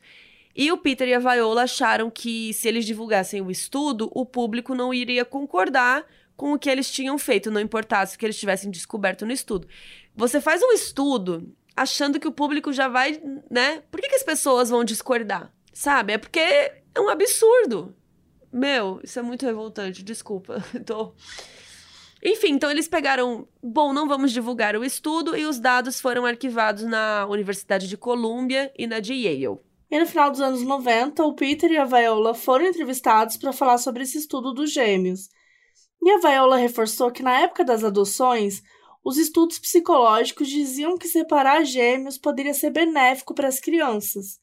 E 0.54 0.72
o 0.72 0.78
Peter 0.78 1.08
e 1.08 1.14
a 1.14 1.20
Viola 1.20 1.64
acharam 1.64 2.10
que, 2.10 2.54
se 2.54 2.68
eles 2.68 2.86
divulgassem 2.86 3.41
o 3.41 3.52
estudo, 3.52 4.10
o 4.14 4.26
público 4.26 4.76
não 4.76 4.93
iria 4.93 5.24
concordar 5.24 6.06
com 6.36 6.54
o 6.54 6.60
que 6.60 6.70
eles 6.70 6.91
tinham 6.91 7.18
feito, 7.18 7.52
não 7.52 7.62
importasse 7.62 8.16
o 8.16 8.20
que 8.20 8.26
eles 8.26 8.39
tivessem 8.39 8.70
descoberto 8.70 9.26
no 9.26 9.32
estudo. 9.32 9.68
Você 10.16 10.41
faz 10.41 10.62
um 10.62 10.72
estudo 10.72 11.54
achando 11.76 12.20
que 12.20 12.28
o 12.28 12.32
público 12.32 12.72
já 12.72 12.88
vai, 12.88 13.22
né? 13.50 13.82
Por 13.91 14.00
que, 14.02 14.10
que 14.10 14.16
as 14.16 14.24
pessoas 14.24 14.70
vão 14.70 14.84
discordar? 14.84 15.52
Sabe? 15.74 16.14
É 16.14 16.18
porque 16.18 16.39
é 16.39 17.00
um 17.00 17.10
absurdo. 17.10 17.93
Meu, 18.52 19.00
isso 19.04 19.20
é 19.20 19.22
muito 19.22 19.46
revoltante, 19.46 20.04
desculpa. 20.04 20.64
Tô. 20.86 21.14
Enfim, 22.24 22.54
então 22.54 22.72
eles 22.72 22.88
pegaram. 22.88 23.48
Bom, 23.62 23.93
não 23.93 24.08
vamos 24.08 24.32
divulgar 24.32 24.76
o 24.76 24.84
estudo 24.84 25.38
e 25.38 25.46
os 25.46 25.60
dados 25.60 26.02
foram 26.02 26.26
arquivados 26.26 26.84
na 26.84 27.28
Universidade 27.28 27.88
de 27.88 27.98
Columbia 27.98 28.72
e 28.78 28.88
na 28.88 29.00
de 29.00 29.14
Yale. 29.14 29.60
E 29.91 30.00
no 30.00 30.06
final 30.08 30.32
dos 30.32 30.41
anos 30.41 30.64
90, 30.64 31.24
o 31.24 31.34
Peter 31.36 31.72
e 31.72 31.78
a 31.78 31.86
Viola 31.86 32.34
foram 32.34 32.66
entrevistados 32.66 33.38
para 33.38 33.54
falar 33.54 33.78
sobre 33.78 34.04
esse 34.04 34.18
estudo 34.18 34.54
dos 34.54 34.74
gêmeos. 34.74 35.30
E 36.02 36.12
a 36.12 36.18
Viola 36.18 36.58
reforçou 36.58 37.12
que 37.12 37.22
na 37.22 37.39
época 37.39 37.64
das 37.64 37.84
adoções, 37.84 38.64
os 39.04 39.18
estudos 39.18 39.60
psicológicos 39.60 40.50
diziam 40.50 40.98
que 40.98 41.08
separar 41.08 41.64
gêmeos 41.64 42.18
poderia 42.18 42.54
ser 42.54 42.72
benéfico 42.72 43.36
para 43.36 43.48
as 43.48 43.60
crianças. 43.60 44.39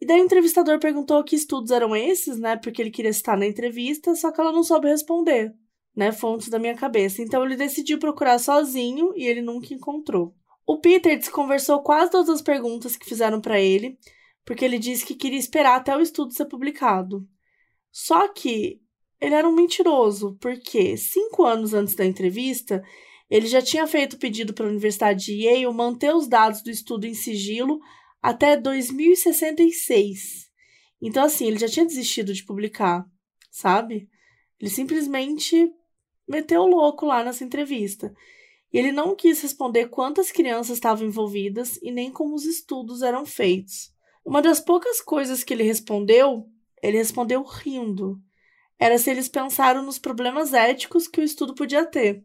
E 0.00 0.06
daí 0.06 0.20
o 0.20 0.24
entrevistador 0.24 0.78
perguntou 0.78 1.24
que 1.24 1.34
estudos 1.34 1.70
eram 1.70 1.94
esses, 1.94 2.38
né? 2.38 2.56
Porque 2.56 2.80
ele 2.80 2.90
queria 2.90 3.10
estar 3.10 3.36
na 3.36 3.46
entrevista, 3.46 4.14
só 4.14 4.30
que 4.30 4.40
ela 4.40 4.52
não 4.52 4.62
soube 4.62 4.88
responder, 4.88 5.52
né? 5.94 6.12
Fontes 6.12 6.48
da 6.48 6.58
minha 6.58 6.74
cabeça. 6.74 7.20
Então 7.20 7.44
ele 7.44 7.56
decidiu 7.56 7.98
procurar 7.98 8.38
sozinho 8.38 9.12
e 9.16 9.26
ele 9.26 9.42
nunca 9.42 9.74
encontrou. 9.74 10.34
O 10.66 10.78
Peter 10.78 11.18
desconversou 11.18 11.82
quase 11.82 12.10
todas 12.10 12.28
as 12.28 12.42
perguntas 12.42 12.96
que 12.96 13.06
fizeram 13.06 13.40
para 13.40 13.58
ele, 13.60 13.98
porque 14.44 14.64
ele 14.64 14.78
disse 14.78 15.04
que 15.04 15.14
queria 15.14 15.38
esperar 15.38 15.76
até 15.76 15.96
o 15.96 16.00
estudo 16.00 16.32
ser 16.32 16.44
publicado. 16.46 17.26
Só 17.90 18.28
que 18.28 18.80
ele 19.20 19.34
era 19.34 19.48
um 19.48 19.54
mentiroso, 19.54 20.36
porque 20.40 20.96
cinco 20.96 21.44
anos 21.44 21.74
antes 21.74 21.94
da 21.94 22.04
entrevista, 22.04 22.82
ele 23.28 23.46
já 23.46 23.60
tinha 23.60 23.86
feito 23.86 24.18
pedido 24.18 24.54
para 24.54 24.66
a 24.66 24.70
Universidade 24.70 25.24
de 25.24 25.44
Yale 25.44 25.72
manter 25.74 26.14
os 26.14 26.28
dados 26.28 26.62
do 26.62 26.70
estudo 26.70 27.06
em 27.06 27.14
sigilo 27.14 27.80
até 28.22 28.56
2066. 28.56 30.48
Então, 31.00 31.24
assim, 31.24 31.46
ele 31.46 31.58
já 31.58 31.68
tinha 31.68 31.86
desistido 31.86 32.32
de 32.32 32.44
publicar, 32.44 33.06
sabe? 33.50 34.08
Ele 34.60 34.70
simplesmente 34.70 35.72
meteu 36.28 36.62
o 36.62 36.66
louco 36.66 37.06
lá 37.06 37.24
nessa 37.24 37.44
entrevista. 37.44 38.12
E 38.72 38.78
ele 38.78 38.92
não 38.92 39.14
quis 39.16 39.40
responder 39.40 39.88
quantas 39.88 40.30
crianças 40.30 40.76
estavam 40.76 41.06
envolvidas 41.06 41.78
e 41.82 41.90
nem 41.90 42.10
como 42.10 42.34
os 42.34 42.44
estudos 42.44 43.02
eram 43.02 43.24
feitos. 43.24 43.90
Uma 44.24 44.42
das 44.42 44.60
poucas 44.60 45.00
coisas 45.00 45.42
que 45.42 45.54
ele 45.54 45.62
respondeu, 45.62 46.46
ele 46.82 46.98
respondeu 46.98 47.42
rindo. 47.42 48.20
Era 48.78 48.98
se 48.98 49.10
eles 49.10 49.28
pensaram 49.28 49.82
nos 49.82 49.98
problemas 49.98 50.52
éticos 50.52 51.08
que 51.08 51.20
o 51.20 51.24
estudo 51.24 51.54
podia 51.54 51.84
ter. 51.86 52.22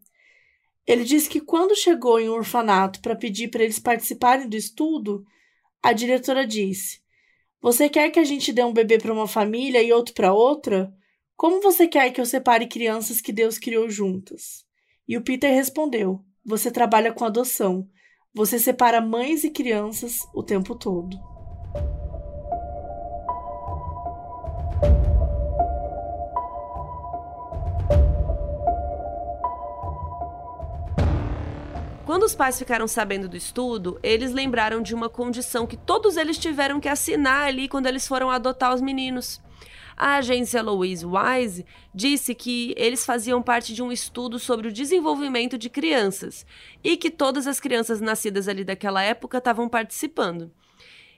Ele 0.85 1.05
disse 1.05 1.29
que 1.29 1.39
quando 1.39 1.77
chegou 1.77 2.19
em 2.19 2.29
um 2.29 2.33
orfanato 2.33 2.99
para 3.01 3.15
pedir 3.15 3.47
para 3.47 3.63
eles 3.63 3.79
participarem 3.79 4.49
do 4.49 4.57
estudo, 4.57 5.25
a 5.83 5.91
diretora 5.91 6.47
disse: 6.47 7.01
Você 7.61 7.89
quer 7.89 8.09
que 8.09 8.19
a 8.19 8.23
gente 8.23 8.53
dê 8.53 8.63
um 8.63 8.71
bebê 8.71 8.97
para 8.97 9.11
uma 9.11 9.27
família 9.27 9.83
e 9.83 9.91
outro 9.91 10.13
para 10.13 10.33
outra? 10.33 10.91
Como 11.35 11.61
você 11.61 11.87
quer 11.87 12.09
que 12.11 12.21
eu 12.21 12.25
separe 12.25 12.67
crianças 12.67 13.19
que 13.19 13.33
Deus 13.33 13.57
criou 13.57 13.89
juntas? 13.89 14.65
E 15.05 15.17
o 15.17 15.21
Peter 15.21 15.53
respondeu: 15.53 16.23
Você 16.45 16.71
trabalha 16.71 17.11
com 17.11 17.25
adoção. 17.25 17.87
Você 18.33 18.57
separa 18.57 19.01
mães 19.01 19.43
e 19.43 19.51
crianças 19.51 20.19
o 20.33 20.41
tempo 20.41 20.73
todo. 20.73 21.32
Quando 32.13 32.25
os 32.25 32.35
pais 32.35 32.59
ficaram 32.59 32.87
sabendo 32.87 33.27
do 33.27 33.35
estudo, 33.35 33.99
eles 34.03 34.31
lembraram 34.31 34.83
de 34.83 34.93
uma 34.93 35.09
condição 35.09 35.65
que 35.65 35.75
todos 35.75 36.15
eles 36.15 36.37
tiveram 36.37 36.79
que 36.79 36.87
assinar 36.87 37.47
ali 37.47 37.67
quando 37.67 37.87
eles 37.87 38.07
foram 38.07 38.29
adotar 38.29 38.71
os 38.71 38.81
meninos. 38.81 39.41
A 39.97 40.17
agência 40.17 40.61
Louise 40.61 41.03
Wise 41.03 41.65
disse 41.91 42.35
que 42.35 42.75
eles 42.77 43.03
faziam 43.03 43.41
parte 43.41 43.73
de 43.73 43.81
um 43.81 43.91
estudo 43.91 44.37
sobre 44.37 44.67
o 44.67 44.71
desenvolvimento 44.71 45.57
de 45.57 45.71
crianças 45.71 46.45
e 46.83 46.95
que 46.97 47.09
todas 47.09 47.47
as 47.47 47.59
crianças 47.59 47.99
nascidas 47.99 48.47
ali 48.47 48.63
daquela 48.63 49.01
época 49.01 49.39
estavam 49.39 49.67
participando. 49.67 50.51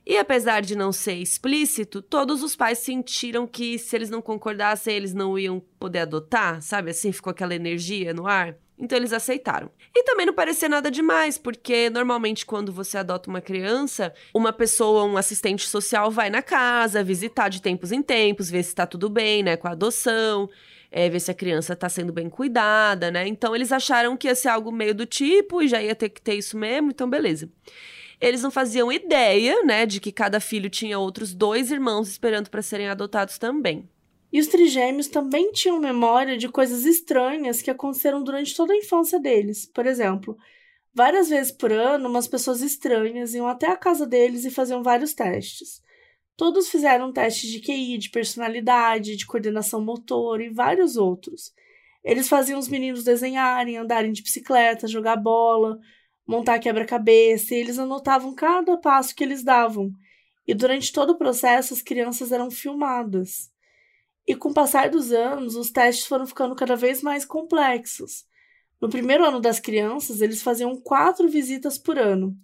E 0.06 0.18
apesar 0.18 0.62
de 0.62 0.78
não 0.78 0.94
ser 0.94 1.16
explícito, 1.16 2.02
todos 2.02 2.42
os 2.42 2.56
pais 2.56 2.80
sentiram 2.80 3.46
que 3.46 3.78
se 3.78 3.98
eles 3.98 4.10
não 4.10 4.22
concordassem, 4.22 4.96
eles 4.96 5.14
não 5.14 5.38
iam 5.38 5.62
poder 5.78 6.00
adotar, 6.00 6.62
sabe? 6.62 6.92
Assim 6.92 7.12
ficou 7.12 7.32
aquela 7.32 7.54
energia 7.54 8.14
no 8.14 8.26
ar. 8.26 8.56
Então 8.78 8.98
eles 8.98 9.14
aceitaram. 9.14 9.72
E 9.96 10.04
também 10.04 10.26
não 10.26 10.34
parecia 10.34 10.68
nada 10.68 10.92
demais, 10.92 11.38
porque 11.38 11.90
normalmente 11.90 12.46
quando 12.46 12.74
você 12.74 12.98
adota 12.98 13.30
uma 13.30 13.40
criança, 13.40 14.14
uma 14.34 14.52
pessoa, 14.52 15.06
um 15.06 15.18
assistente 15.18 15.68
social 15.68 16.12
vai 16.12 16.30
na 16.30 16.42
casa, 16.42 17.04
visitar 17.04 17.48
de 17.50 17.62
tempos 17.62 17.92
em 17.92 18.02
tempos, 18.02 18.50
ver 18.50 18.64
se 18.64 18.70
está 18.70 18.86
tudo 18.86 19.10
bem, 19.10 19.44
né, 19.44 19.56
com 19.56 19.68
a 19.68 19.72
adoção, 19.72 20.50
é, 20.92 21.10
ver 21.10 21.22
se 21.22 21.32
a 21.32 21.34
criança 21.34 21.74
está 21.74 21.88
sendo 21.88 22.12
bem 22.12 22.30
cuidada, 22.30 23.10
né? 23.10 23.28
Então 23.28 23.56
eles 23.56 23.72
acharam 23.72 24.18
que 24.18 24.28
ia 24.28 24.36
ser 24.36 24.50
algo 24.50 24.72
meio 24.72 24.94
do 24.94 25.06
tipo 25.06 25.62
e 25.62 25.68
já 25.68 25.82
ia 25.82 25.96
ter 25.96 26.10
que 26.10 26.22
ter 26.22 26.36
isso 26.36 26.58
mesmo, 26.58 26.92
então 26.92 27.10
beleza. 27.10 27.50
Eles 28.20 28.42
não 28.42 28.52
faziam 28.52 28.92
ideia, 28.92 29.64
né, 29.64 29.86
de 29.86 30.00
que 30.00 30.12
cada 30.12 30.40
filho 30.40 30.70
tinha 30.70 31.00
outros 31.00 31.34
dois 31.34 31.72
irmãos 31.72 32.10
esperando 32.10 32.50
para 32.50 32.62
serem 32.62 32.88
adotados 32.88 33.38
também. 33.38 33.90
E 34.36 34.40
os 34.42 34.48
trigêmeos 34.48 35.08
também 35.08 35.54
tinham 35.54 35.80
memória 35.80 36.36
de 36.36 36.50
coisas 36.50 36.84
estranhas 36.84 37.62
que 37.62 37.72
aconteceram 37.72 38.22
durante 38.22 38.54
toda 38.54 38.74
a 38.74 38.76
infância 38.76 39.18
deles. 39.18 39.66
Por 39.66 39.86
exemplo, 39.86 40.38
várias 40.94 41.30
vezes 41.30 41.54
por 41.54 41.72
ano, 41.72 42.10
umas 42.10 42.28
pessoas 42.28 42.60
estranhas 42.60 43.34
iam 43.34 43.48
até 43.48 43.68
a 43.68 43.78
casa 43.78 44.06
deles 44.06 44.44
e 44.44 44.52
faziam 44.52 44.84
vários 44.84 45.14
testes. 45.14 45.82
Todos 46.36 46.68
fizeram 46.68 47.14
testes 47.14 47.50
de 47.50 47.62
QI, 47.62 47.98
de 47.98 48.10
personalidade, 48.10 49.16
de 49.16 49.26
coordenação 49.26 49.82
motor 49.82 50.42
e 50.42 50.50
vários 50.50 50.98
outros. 50.98 51.54
Eles 52.04 52.28
faziam 52.28 52.60
os 52.60 52.68
meninos 52.68 53.06
desenharem, 53.06 53.78
andarem 53.78 54.12
de 54.12 54.22
bicicleta, 54.22 54.86
jogar 54.86 55.16
bola, 55.16 55.80
montar 56.28 56.60
quebra-cabeça, 56.60 57.56
e 57.56 57.58
eles 57.60 57.80
anotavam 57.80 58.36
cada 58.36 58.76
passo 58.76 59.16
que 59.16 59.24
eles 59.24 59.46
davam. 59.46 59.94
E 60.46 60.54
durante 60.54 60.92
todo 60.92 61.12
o 61.12 61.18
processo, 61.18 61.74
as 61.74 61.82
crianças 61.82 62.34
eram 62.34 62.52
filmadas. 62.52 63.55
E 64.28 64.36
com 64.36 64.50
o 64.50 64.54
passar 64.54 64.90
dos 64.90 65.12
anos, 65.12 65.56
os 65.56 65.72
testes 65.72 66.08
foram 66.08 66.26
ficando 66.26 66.56
cada 66.56 66.76
vez 66.76 67.02
mais 67.02 67.24
complexos. 67.26 68.26
No 68.82 68.90
primeiro 68.90 69.26
ano 69.26 69.40
das 69.40 69.60
crianças, 69.60 70.22
eles 70.22 70.42
faziam 70.42 70.76
quatro 70.76 71.28
visitas 71.30 71.78
por 71.78 71.98
ano. 71.98 72.36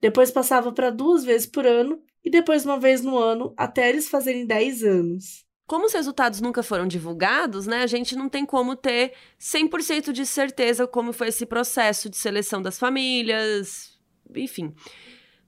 Depois 0.00 0.30
passava 0.30 0.72
para 0.72 0.90
duas 0.90 1.24
vezes 1.24 1.46
por 1.46 1.66
ano 1.66 2.00
e 2.24 2.30
depois 2.30 2.64
uma 2.64 2.78
vez 2.78 3.02
no 3.02 3.18
ano, 3.18 3.54
até 3.56 3.88
eles 3.88 4.08
fazerem 4.08 4.46
10 4.46 4.82
anos. 4.84 5.46
Como 5.66 5.86
os 5.86 5.92
resultados 5.92 6.40
nunca 6.40 6.62
foram 6.62 6.86
divulgados, 6.86 7.66
né, 7.66 7.82
a 7.82 7.86
gente 7.88 8.14
não 8.14 8.28
tem 8.28 8.46
como 8.46 8.76
ter 8.76 9.14
100% 9.40 10.12
de 10.12 10.24
certeza 10.24 10.86
como 10.86 11.12
foi 11.12 11.28
esse 11.28 11.44
processo 11.44 12.08
de 12.08 12.16
seleção 12.16 12.62
das 12.62 12.78
famílias, 12.78 13.98
enfim. 14.34 14.72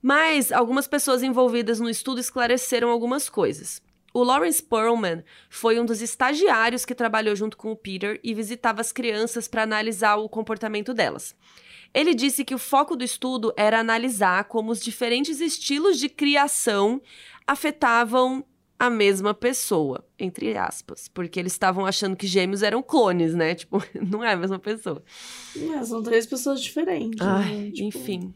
Mas 0.02 0.50
algumas 0.50 0.88
pessoas 0.88 1.22
envolvidas 1.22 1.78
no 1.78 1.88
estudo 1.88 2.20
esclareceram 2.20 2.90
algumas 2.90 3.28
coisas. 3.28 3.80
O 4.12 4.22
Lawrence 4.22 4.62
Perlman 4.62 5.22
foi 5.50 5.78
um 5.78 5.84
dos 5.84 6.00
estagiários 6.00 6.84
que 6.84 6.94
trabalhou 6.94 7.36
junto 7.36 7.56
com 7.56 7.70
o 7.70 7.76
Peter 7.76 8.18
e 8.22 8.34
visitava 8.34 8.80
as 8.80 8.92
crianças 8.92 9.46
para 9.46 9.62
analisar 9.62 10.16
o 10.16 10.28
comportamento 10.28 10.94
delas. 10.94 11.34
Ele 11.92 12.14
disse 12.14 12.44
que 12.44 12.54
o 12.54 12.58
foco 12.58 12.96
do 12.96 13.04
estudo 13.04 13.52
era 13.56 13.80
analisar 13.80 14.44
como 14.44 14.70
os 14.70 14.80
diferentes 14.80 15.40
estilos 15.40 15.98
de 15.98 16.08
criação 16.08 17.00
afetavam 17.46 18.44
a 18.78 18.88
mesma 18.88 19.34
pessoa, 19.34 20.04
entre 20.18 20.56
aspas, 20.56 21.08
porque 21.08 21.40
eles 21.40 21.52
estavam 21.52 21.84
achando 21.84 22.14
que 22.14 22.26
gêmeos 22.26 22.62
eram 22.62 22.82
clones, 22.82 23.34
né? 23.34 23.54
Tipo, 23.56 23.82
não 24.00 24.22
é 24.22 24.32
a 24.32 24.36
mesma 24.36 24.58
pessoa. 24.58 25.02
É, 25.56 25.84
são 25.84 26.02
três 26.02 26.26
pessoas 26.26 26.62
diferentes. 26.62 27.20
Ai, 27.20 27.54
né? 27.54 27.70
tipo... 27.70 27.88
Enfim. 27.88 28.34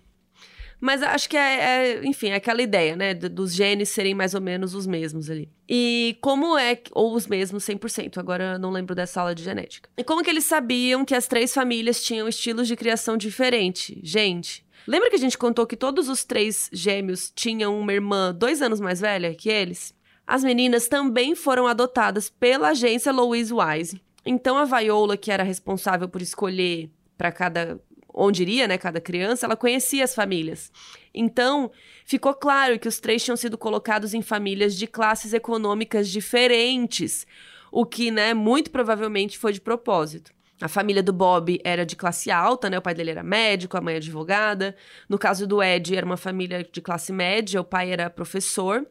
Mas 0.83 1.01
acho 1.01 1.29
que 1.29 1.37
é, 1.37 2.01
é, 2.01 2.05
enfim, 2.05 2.31
é 2.31 2.35
aquela 2.35 2.61
ideia, 2.61 2.97
né? 2.97 3.15
Dos 3.15 3.55
genes 3.55 3.89
serem 3.89 4.17
mais 4.17 4.35
ou 4.35 4.41
menos 4.41 4.75
os 4.75 4.85
mesmos 4.85 5.31
ali. 5.31 5.49
E 5.69 6.19
como 6.21 6.59
é. 6.59 6.77
Ou 6.91 7.15
os 7.15 7.29
mesmos 7.29 7.63
100%, 7.65 8.19
agora 8.19 8.55
eu 8.55 8.59
não 8.59 8.73
lembro 8.73 8.93
dessa 8.93 9.21
aula 9.21 9.33
de 9.33 9.45
genética. 9.45 9.89
E 9.97 10.03
como 10.03 10.25
que 10.25 10.29
eles 10.29 10.45
sabiam 10.45 11.05
que 11.05 11.15
as 11.15 11.29
três 11.29 11.55
famílias 11.55 12.03
tinham 12.03 12.27
estilos 12.27 12.67
de 12.67 12.75
criação 12.75 13.17
diferente? 13.17 14.01
Gente. 14.03 14.67
Lembra 14.85 15.09
que 15.09 15.15
a 15.15 15.21
gente 15.21 15.39
contou 15.39 15.69
que 15.69 15.77
todos 15.77 16.09
os 16.09 16.25
três 16.25 16.69
gêmeos 16.73 17.31
tinham 17.33 17.79
uma 17.79 17.93
irmã 17.93 18.35
dois 18.35 18.61
anos 18.61 18.81
mais 18.81 19.01
velha 19.01 19.33
que 19.37 19.49
eles? 19.49 19.95
As 20.27 20.43
meninas 20.43 20.89
também 20.89 21.37
foram 21.37 21.69
adotadas 21.69 22.29
pela 22.29 22.71
agência 22.71 23.13
Louise 23.13 23.55
Wise. 23.55 24.03
Então 24.27 24.59
a 24.59 24.65
Viola, 24.65 25.17
que 25.17 25.31
era 25.31 25.45
responsável 25.45 26.09
por 26.09 26.21
escolher 26.21 26.91
para 27.17 27.31
cada 27.31 27.81
onde 28.15 28.43
iria, 28.43 28.69
né, 28.69 28.79
cada 28.79 29.01
criança, 29.01 29.47
ela 29.47 29.57
conhecia 29.57 30.05
as 30.05 30.15
famílias. 30.15 30.71
Então, 31.15 31.71
ficou 32.05 32.35
claro 32.35 32.79
que 32.79 32.89
os 32.89 33.01
três 33.01 33.25
tinham 33.25 33.37
sido 33.37 33.57
colocados 33.59 34.15
em 34.15 34.23
famílias 34.23 34.77
de 34.77 34.87
classes 34.87 35.33
econômicas 35.33 36.09
diferentes, 36.09 37.27
o 37.71 37.87
que, 37.87 38.11
né, 38.11 38.35
muito 38.35 38.71
provavelmente 38.71 39.39
foi 39.39 39.53
de 39.53 39.61
propósito. 39.61 40.33
A 40.61 40.69
família 40.69 41.03
do 41.03 41.13
Bob 41.13 41.61
era 41.65 41.85
de 41.85 41.97
classe 41.97 42.31
alta, 42.31 42.71
né? 42.71 42.79
O 42.79 42.83
pai 42.83 42.95
dele 42.95 43.11
era 43.11 43.23
médico, 43.23 43.77
a 43.77 43.81
mãe 43.81 43.97
advogada. 43.97 44.77
No 45.09 45.19
caso 45.19 45.45
do 45.45 45.61
Ed, 45.61 45.97
era 45.97 46.07
uma 46.07 46.17
família 46.17 46.63
de 46.63 46.81
classe 46.81 47.13
média, 47.13 47.61
o 47.61 47.65
pai 47.65 47.91
era 47.91 48.09
professor. 48.09 48.87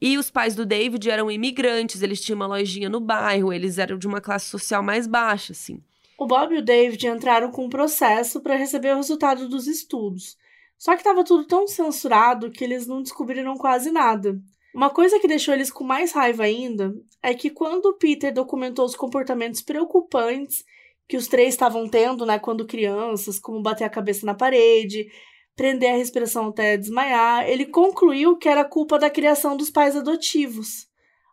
E 0.00 0.18
os 0.18 0.28
pais 0.28 0.56
do 0.56 0.66
David 0.66 1.08
eram 1.08 1.30
imigrantes, 1.30 2.02
eles 2.02 2.20
tinham 2.20 2.36
uma 2.36 2.48
lojinha 2.48 2.88
no 2.88 2.98
bairro, 2.98 3.52
eles 3.52 3.78
eram 3.78 3.96
de 3.96 4.08
uma 4.08 4.20
classe 4.20 4.46
social 4.46 4.82
mais 4.82 5.06
baixa, 5.06 5.52
assim. 5.52 5.80
O 6.18 6.26
Bob 6.26 6.54
e 6.54 6.58
o 6.58 6.64
David 6.64 7.06
entraram 7.06 7.50
com 7.50 7.64
um 7.64 7.70
processo 7.70 8.40
para 8.40 8.56
receber 8.56 8.92
o 8.92 8.96
resultado 8.96 9.48
dos 9.48 9.66
estudos. 9.66 10.36
Só 10.78 10.92
que 10.92 10.98
estava 10.98 11.24
tudo 11.24 11.46
tão 11.46 11.66
censurado 11.66 12.50
que 12.50 12.62
eles 12.62 12.86
não 12.86 13.02
descobriram 13.02 13.56
quase 13.56 13.90
nada. 13.90 14.38
Uma 14.74 14.90
coisa 14.90 15.18
que 15.20 15.28
deixou 15.28 15.54
eles 15.54 15.70
com 15.70 15.84
mais 15.84 16.12
raiva 16.12 16.44
ainda 16.44 16.92
é 17.22 17.32
que 17.32 17.48
quando 17.48 17.86
o 17.86 17.96
Peter 17.96 18.32
documentou 18.32 18.84
os 18.84 18.96
comportamentos 18.96 19.62
preocupantes 19.62 20.64
que 21.08 21.16
os 21.16 21.28
três 21.28 21.54
estavam 21.54 21.88
tendo, 21.88 22.26
né, 22.26 22.38
quando 22.38 22.66
crianças, 22.66 23.38
como 23.38 23.62
bater 23.62 23.84
a 23.84 23.90
cabeça 23.90 24.26
na 24.26 24.34
parede, 24.34 25.06
prender 25.54 25.92
a 25.92 25.96
respiração 25.96 26.48
até 26.48 26.76
desmaiar, 26.76 27.48
ele 27.48 27.66
concluiu 27.66 28.36
que 28.36 28.48
era 28.48 28.64
culpa 28.64 28.98
da 28.98 29.10
criação 29.10 29.56
dos 29.56 29.70
pais 29.70 29.94
adotivos. 29.94 30.88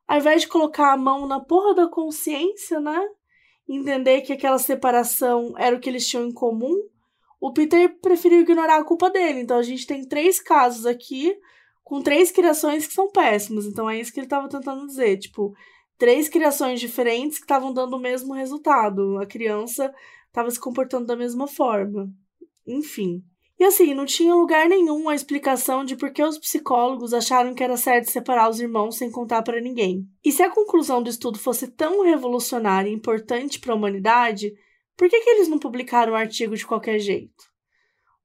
Ao 0.08 0.18
invés 0.18 0.42
de 0.42 0.48
colocar 0.48 0.94
a 0.94 0.98
mão 0.98 1.26
na 1.26 1.40
porra 1.40 1.74
da 1.74 1.88
consciência, 1.88 2.80
né, 2.80 3.08
entender 3.68 4.22
que 4.22 4.34
aquela 4.34 4.60
separação 4.60 5.54
era 5.58 5.76
o 5.76 5.80
que 5.80 5.90
eles 5.90 6.08
tinham 6.08 6.28
em 6.28 6.34
comum, 6.34 6.76
o 7.40 7.52
Peter 7.52 8.00
preferiu 8.00 8.42
ignorar 8.42 8.78
a 8.78 8.84
culpa 8.84 9.10
dele. 9.10 9.40
Então 9.40 9.58
a 9.58 9.64
gente 9.64 9.88
tem 9.88 10.08
três 10.08 10.40
casos 10.40 10.86
aqui 10.86 11.36
com 11.84 12.02
três 12.02 12.32
criações 12.32 12.88
que 12.88 12.94
são 12.94 13.12
péssimas. 13.12 13.66
Então 13.66 13.90
é 13.90 14.00
isso 14.00 14.14
que 14.14 14.20
ele 14.20 14.28
estava 14.28 14.48
tentando 14.48 14.86
dizer, 14.86 15.18
tipo, 15.18 15.54
três 15.98 16.30
criações 16.30 16.80
diferentes 16.80 17.38
que 17.38 17.44
estavam 17.44 17.74
dando 17.74 17.96
o 17.96 18.00
mesmo 18.00 18.34
resultado. 18.34 19.18
A 19.20 19.26
criança 19.26 19.94
estava 20.28 20.50
se 20.52 20.60
comportando 20.60 21.08
da 21.08 21.16
mesma 21.16 21.48
forma. 21.48 22.10
Enfim. 22.66 23.24
E 23.62 23.64
assim, 23.64 23.94
não 23.94 24.08
tinha 24.08 24.34
lugar 24.34 24.68
nenhum 24.68 25.08
a 25.08 25.14
explicação 25.14 25.86
de 25.86 25.96
por 25.96 26.12
que 26.12 26.24
os 26.24 26.40
psicólogos 26.40 27.14
acharam 27.14 27.54
que 27.54 27.64
era 27.64 27.78
certo 27.78 28.10
separar 28.10 28.50
os 28.50 28.60
irmãos 28.60 28.98
sem 28.98 29.12
contar 29.12 29.44
para 29.44 29.62
ninguém. 29.62 30.04
E 30.26 30.32
se 30.32 30.42
a 30.42 30.50
conclusão 30.50 31.00
do 31.04 31.12
estudo 31.12 31.38
fosse 31.38 31.68
tão 31.68 32.04
revolucionária 32.04 32.90
e 32.90 32.94
importante 32.94 33.60
para 33.60 33.72
a 33.72 33.76
humanidade, 33.76 34.52
por 34.98 35.08
que, 35.08 35.22
que 35.22 35.30
eles 35.30 35.48
não 35.48 35.60
publicaram 35.60 36.14
o 36.14 36.16
artigo 36.16 36.58
de 36.58 36.66
qualquer 36.66 36.98
jeito? 36.98 37.44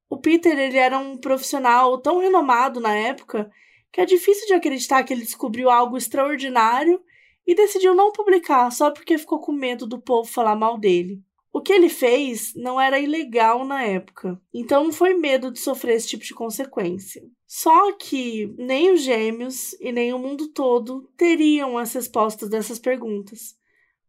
O 0.09 0.17
Peter 0.17 0.57
ele 0.57 0.75
era 0.75 0.97
um 0.97 1.15
profissional 1.19 2.01
tão 2.01 2.17
renomado 2.17 2.79
na 2.79 2.95
época 2.95 3.47
que 3.91 4.01
é 4.01 4.05
difícil 4.05 4.47
de 4.47 4.53
acreditar 4.53 5.03
que 5.03 5.13
ele 5.13 5.21
descobriu 5.21 5.69
algo 5.69 5.97
extraordinário 5.97 6.99
e 7.45 7.53
decidiu 7.53 7.93
não 7.93 8.11
publicar 8.11 8.71
só 8.71 8.89
porque 8.89 9.19
ficou 9.19 9.39
com 9.39 9.51
medo 9.51 9.85
do 9.85 10.01
povo 10.01 10.27
falar 10.27 10.55
mal 10.55 10.79
dele. 10.79 11.21
O 11.57 11.59
que 11.59 11.73
ele 11.73 11.89
fez 11.89 12.53
não 12.53 12.79
era 12.79 12.99
ilegal 12.99 13.65
na 13.65 13.81
época, 13.81 14.39
então 14.53 14.83
não 14.83 14.93
foi 14.93 15.15
medo 15.15 15.51
de 15.51 15.57
sofrer 15.57 15.95
esse 15.95 16.09
tipo 16.09 16.23
de 16.23 16.35
consequência. 16.35 17.19
Só 17.47 17.93
que 17.93 18.53
nem 18.59 18.93
os 18.93 19.01
gêmeos 19.01 19.73
e 19.81 19.91
nem 19.91 20.13
o 20.13 20.19
mundo 20.19 20.49
todo 20.49 21.09
teriam 21.17 21.75
as 21.75 21.91
respostas 21.93 22.47
dessas 22.47 22.77
perguntas, 22.77 23.55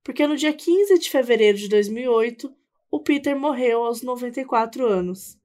porque 0.04 0.26
no 0.26 0.36
dia 0.36 0.52
15 0.52 0.98
de 0.98 1.08
fevereiro 1.08 1.56
de 1.56 1.70
2008, 1.70 2.54
o 2.90 3.00
Peter 3.00 3.34
morreu 3.34 3.82
aos 3.82 4.02
94 4.02 4.86
anos. 4.86 5.38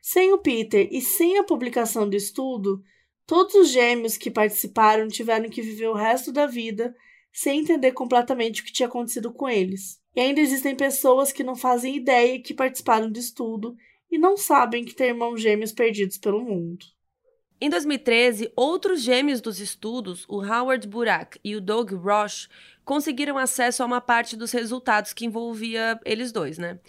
Sem 0.00 0.32
o 0.32 0.38
Peter 0.38 0.88
e 0.92 1.00
sem 1.00 1.38
a 1.38 1.42
publicação 1.42 2.08
do 2.08 2.14
estudo, 2.14 2.80
todos 3.26 3.56
os 3.56 3.70
gêmeos 3.70 4.16
que 4.16 4.30
participaram 4.30 5.08
tiveram 5.08 5.50
que 5.50 5.60
viver 5.60 5.88
o 5.88 5.92
resto 5.92 6.30
da 6.30 6.46
vida 6.46 6.94
sem 7.32 7.60
entender 7.60 7.92
completamente 7.92 8.62
o 8.62 8.64
que 8.64 8.72
tinha 8.72 8.88
acontecido 8.88 9.32
com 9.32 9.48
eles. 9.48 10.00
E 10.18 10.20
ainda 10.20 10.40
existem 10.40 10.74
pessoas 10.74 11.30
que 11.30 11.44
não 11.44 11.54
fazem 11.54 11.94
ideia 11.94 12.42
que 12.42 12.52
participaram 12.52 13.08
do 13.08 13.20
estudo 13.20 13.76
e 14.10 14.18
não 14.18 14.36
sabem 14.36 14.84
que 14.84 14.92
têm 14.92 15.10
irmãos 15.10 15.40
gêmeos 15.40 15.70
perdidos 15.70 16.18
pelo 16.18 16.42
mundo. 16.42 16.84
Em 17.60 17.70
2013, 17.70 18.52
outros 18.56 19.00
gêmeos 19.00 19.40
dos 19.40 19.60
estudos, 19.60 20.24
o 20.28 20.44
Howard 20.44 20.88
Burak 20.88 21.38
e 21.44 21.54
o 21.54 21.60
Doug 21.60 21.92
Roche, 21.92 22.48
conseguiram 22.84 23.38
acesso 23.38 23.80
a 23.80 23.86
uma 23.86 24.00
parte 24.00 24.36
dos 24.36 24.50
resultados 24.50 25.12
que 25.12 25.24
envolvia 25.24 26.00
eles 26.04 26.32
dois, 26.32 26.58
né? 26.58 26.80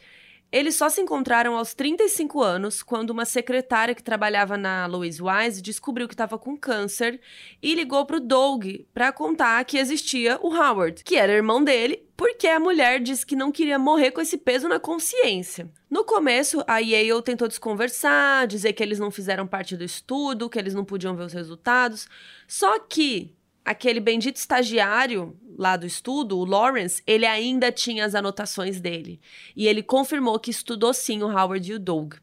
Eles 0.52 0.76
só 0.76 0.90
se 0.90 1.00
encontraram 1.00 1.56
aos 1.56 1.76
35 1.76 2.42
anos, 2.42 2.82
quando 2.82 3.12
uma 3.12 3.24
secretária 3.24 3.94
que 3.94 4.02
trabalhava 4.02 4.58
na 4.58 4.88
Louise 4.88 5.22
Wise 5.22 5.62
descobriu 5.62 6.08
que 6.08 6.16
estava 6.16 6.40
com 6.40 6.58
câncer 6.58 7.22
e 7.62 7.76
ligou 7.76 8.04
para 8.04 8.18
o 8.18 8.20
Doug 8.20 8.66
para 8.92 9.12
contar 9.12 9.64
que 9.66 9.78
existia 9.78 10.40
o 10.42 10.52
Howard, 10.52 11.04
que 11.04 11.16
era 11.16 11.34
irmão 11.34 11.64
dele, 11.64 12.04
porque 12.18 12.48
a 12.48 12.60
mulher 12.60 13.00
disse 13.00 13.24
que 13.24 13.36
não 13.36 13.52
queria 13.52 13.78
morrer 13.78 14.10
com 14.10 14.22
esse 14.22 14.38
peso 14.38 14.68
na 14.68 14.80
consciência. 14.80 15.70
No 15.88 16.04
começo, 16.04 16.64
a 16.68 16.80
Yale 16.80 17.22
tentou 17.22 17.48
desconversar, 17.48 18.48
dizer 18.48 18.74
que 18.74 18.82
eles 18.82 18.98
não 18.98 19.12
fizeram 19.12 19.46
parte 19.46 19.78
do 19.78 19.84
estudo, 19.84 20.50
que 20.50 20.58
eles 20.58 20.74
não 20.74 20.84
podiam 20.84 21.16
ver 21.16 21.24
os 21.24 21.34
resultados. 21.34 22.08
Só 22.48 22.80
que 22.80 23.36
aquele 23.64 24.00
bendito 24.00 24.38
estagiário 24.38 25.38
lá 25.58 25.76
do 25.76 25.86
estudo, 25.86 26.38
o 26.38 26.46
Lawrence, 26.46 27.04
ele 27.06 27.26
ainda 27.26 27.72
tinha 27.72 28.06
as 28.06 28.16
anotações 28.16 28.80
dele. 28.80 29.20
E 29.56 29.68
ele 29.68 29.84
confirmou 29.84 30.40
que 30.40 30.52
estudou 30.52 30.94
sim 30.94 31.22
o 31.22 31.28
Howard 31.28 31.70
e 31.70 31.76
o 31.76 31.80
Doug. 31.80 32.14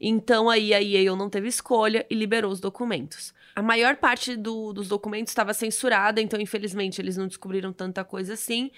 Então 0.00 0.48
aí 0.48 0.72
a 0.72 0.78
Yale 0.78 1.16
não 1.16 1.28
teve 1.28 1.48
escolha 1.48 2.06
e 2.08 2.14
liberou 2.14 2.52
os 2.52 2.60
documentos. 2.60 3.34
A 3.56 3.62
maior 3.62 3.96
parte 3.96 4.36
do, 4.36 4.72
dos 4.72 4.86
documentos 4.86 5.30
estava 5.30 5.54
censurada, 5.54 6.20
então 6.20 6.40
infelizmente 6.40 7.00
eles 7.00 7.16
não 7.16 7.26
descobriram 7.26 7.72
tanta 7.72 8.04
coisa 8.04 8.34
assim. 8.34 8.70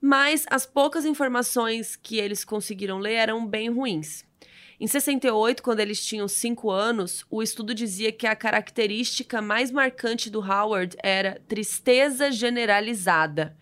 Mas 0.00 0.46
as 0.50 0.64
poucas 0.64 1.04
informações 1.04 1.96
que 1.96 2.18
eles 2.18 2.44
conseguiram 2.44 2.98
ler 2.98 3.14
eram 3.14 3.46
bem 3.46 3.70
ruins. 3.70 4.27
Em 4.80 4.86
68, 4.86 5.60
quando 5.60 5.80
eles 5.80 6.04
tinham 6.04 6.28
5 6.28 6.70
anos, 6.70 7.26
o 7.28 7.42
estudo 7.42 7.74
dizia 7.74 8.12
que 8.12 8.28
a 8.28 8.36
característica 8.36 9.42
mais 9.42 9.72
marcante 9.72 10.30
do 10.30 10.38
Howard 10.38 10.96
era 11.02 11.40
tristeza 11.48 12.30
generalizada. 12.30 13.56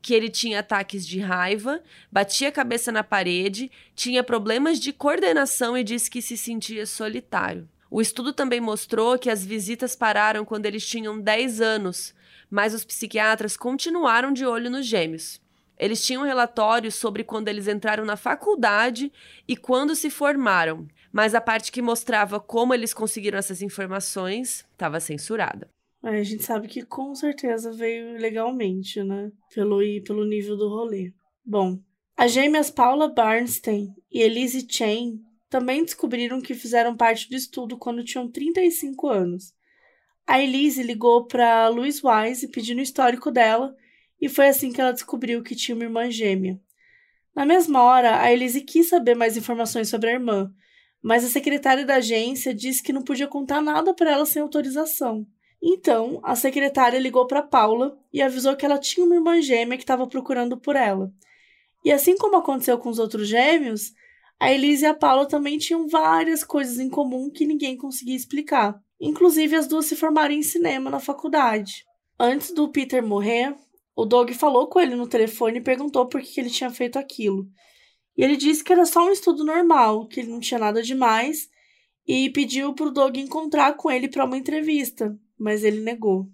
Que 0.00 0.14
ele 0.14 0.30
tinha 0.30 0.60
ataques 0.60 1.06
de 1.06 1.20
raiva, 1.20 1.82
batia 2.10 2.48
a 2.48 2.52
cabeça 2.52 2.90
na 2.90 3.04
parede, 3.04 3.70
tinha 3.94 4.24
problemas 4.24 4.80
de 4.80 4.90
coordenação 4.90 5.76
e 5.76 5.84
disse 5.84 6.10
que 6.10 6.22
se 6.22 6.36
sentia 6.36 6.86
solitário. 6.86 7.68
O 7.90 8.00
estudo 8.00 8.32
também 8.32 8.60
mostrou 8.60 9.18
que 9.18 9.28
as 9.28 9.44
visitas 9.44 9.94
pararam 9.94 10.46
quando 10.46 10.64
eles 10.64 10.86
tinham 10.86 11.20
10 11.20 11.60
anos, 11.60 12.14
mas 12.50 12.72
os 12.72 12.84
psiquiatras 12.84 13.54
continuaram 13.54 14.32
de 14.32 14.46
olho 14.46 14.70
nos 14.70 14.86
gêmeos. 14.86 15.43
Eles 15.78 16.04
tinham 16.04 16.22
relatórios 16.22 16.94
sobre 16.94 17.24
quando 17.24 17.48
eles 17.48 17.66
entraram 17.66 18.04
na 18.04 18.16
faculdade 18.16 19.12
e 19.46 19.56
quando 19.56 19.94
se 19.94 20.08
formaram, 20.08 20.86
mas 21.12 21.34
a 21.34 21.40
parte 21.40 21.72
que 21.72 21.82
mostrava 21.82 22.38
como 22.38 22.72
eles 22.72 22.94
conseguiram 22.94 23.38
essas 23.38 23.60
informações 23.60 24.64
estava 24.72 25.00
censurada. 25.00 25.68
É, 26.02 26.18
a 26.18 26.22
gente 26.22 26.44
sabe 26.44 26.68
que 26.68 26.82
com 26.82 27.14
certeza 27.14 27.72
veio 27.72 28.18
legalmente, 28.18 29.02
né? 29.02 29.32
Pelo, 29.54 29.78
pelo 30.04 30.24
nível 30.24 30.56
do 30.56 30.68
rolê. 30.68 31.12
Bom, 31.44 31.78
as 32.16 32.32
gêmeas 32.32 32.70
Paula 32.70 33.08
Barnstein 33.08 33.92
e 34.12 34.20
Elise 34.20 34.66
Chain 34.68 35.20
também 35.48 35.84
descobriram 35.84 36.40
que 36.40 36.54
fizeram 36.54 36.96
parte 36.96 37.28
do 37.28 37.36
estudo 37.36 37.78
quando 37.78 38.04
tinham 38.04 38.30
35 38.30 39.08
anos. 39.08 39.52
A 40.26 40.40
Elise 40.40 40.82
ligou 40.82 41.26
para 41.26 41.68
Louise 41.68 42.00
Wise 42.04 42.48
pedindo 42.48 42.78
o 42.78 42.82
histórico 42.82 43.30
dela 43.30 43.74
e 44.24 44.28
foi 44.30 44.48
assim 44.48 44.72
que 44.72 44.80
ela 44.80 44.90
descobriu 44.90 45.42
que 45.42 45.54
tinha 45.54 45.74
uma 45.74 45.84
irmã 45.84 46.10
gêmea. 46.10 46.58
Na 47.36 47.44
mesma 47.44 47.82
hora, 47.82 48.22
a 48.22 48.32
Elise 48.32 48.62
quis 48.62 48.88
saber 48.88 49.14
mais 49.14 49.36
informações 49.36 49.90
sobre 49.90 50.08
a 50.08 50.12
irmã, 50.14 50.50
mas 51.02 51.26
a 51.26 51.28
secretária 51.28 51.84
da 51.84 51.96
agência 51.96 52.54
disse 52.54 52.82
que 52.82 52.90
não 52.90 53.02
podia 53.02 53.28
contar 53.28 53.60
nada 53.60 53.92
para 53.92 54.10
ela 54.10 54.24
sem 54.24 54.40
autorização. 54.40 55.26
Então, 55.62 56.20
a 56.22 56.34
secretária 56.34 56.98
ligou 56.98 57.26
para 57.26 57.42
Paula 57.42 57.98
e 58.10 58.22
avisou 58.22 58.56
que 58.56 58.64
ela 58.64 58.78
tinha 58.78 59.04
uma 59.04 59.14
irmã 59.14 59.42
gêmea 59.42 59.76
que 59.76 59.84
estava 59.84 60.06
procurando 60.06 60.56
por 60.56 60.74
ela. 60.74 61.12
E 61.84 61.92
assim 61.92 62.16
como 62.16 62.36
aconteceu 62.36 62.78
com 62.78 62.88
os 62.88 62.98
outros 62.98 63.28
gêmeos, 63.28 63.92
a 64.40 64.50
Elise 64.50 64.84
e 64.84 64.88
a 64.88 64.94
Paula 64.94 65.28
também 65.28 65.58
tinham 65.58 65.86
várias 65.86 66.42
coisas 66.42 66.78
em 66.78 66.88
comum 66.88 67.28
que 67.28 67.44
ninguém 67.44 67.76
conseguia 67.76 68.16
explicar. 68.16 68.74
Inclusive, 68.98 69.54
as 69.54 69.66
duas 69.66 69.84
se 69.84 69.94
formaram 69.94 70.32
em 70.32 70.42
cinema 70.42 70.88
na 70.88 70.98
faculdade. 70.98 71.84
Antes 72.18 72.52
do 72.52 72.70
Peter 72.70 73.06
morrer, 73.06 73.54
o 73.96 74.04
Doug 74.04 74.30
falou 74.32 74.66
com 74.68 74.80
ele 74.80 74.96
no 74.96 75.06
telefone 75.06 75.58
e 75.58 75.62
perguntou 75.62 76.06
por 76.06 76.20
que 76.20 76.40
ele 76.40 76.50
tinha 76.50 76.70
feito 76.70 76.98
aquilo. 76.98 77.48
E 78.16 78.22
ele 78.22 78.36
disse 78.36 78.62
que 78.62 78.72
era 78.72 78.86
só 78.86 79.06
um 79.06 79.10
estudo 79.10 79.44
normal, 79.44 80.06
que 80.06 80.20
ele 80.20 80.30
não 80.30 80.40
tinha 80.40 80.58
nada 80.58 80.82
demais, 80.82 81.48
e 82.06 82.30
pediu 82.30 82.74
para 82.74 82.86
o 82.86 82.90
Doug 82.90 83.16
encontrar 83.16 83.74
com 83.74 83.90
ele 83.90 84.08
para 84.08 84.24
uma 84.24 84.36
entrevista, 84.36 85.18
mas 85.38 85.64
ele 85.64 85.80
negou. 85.80 86.28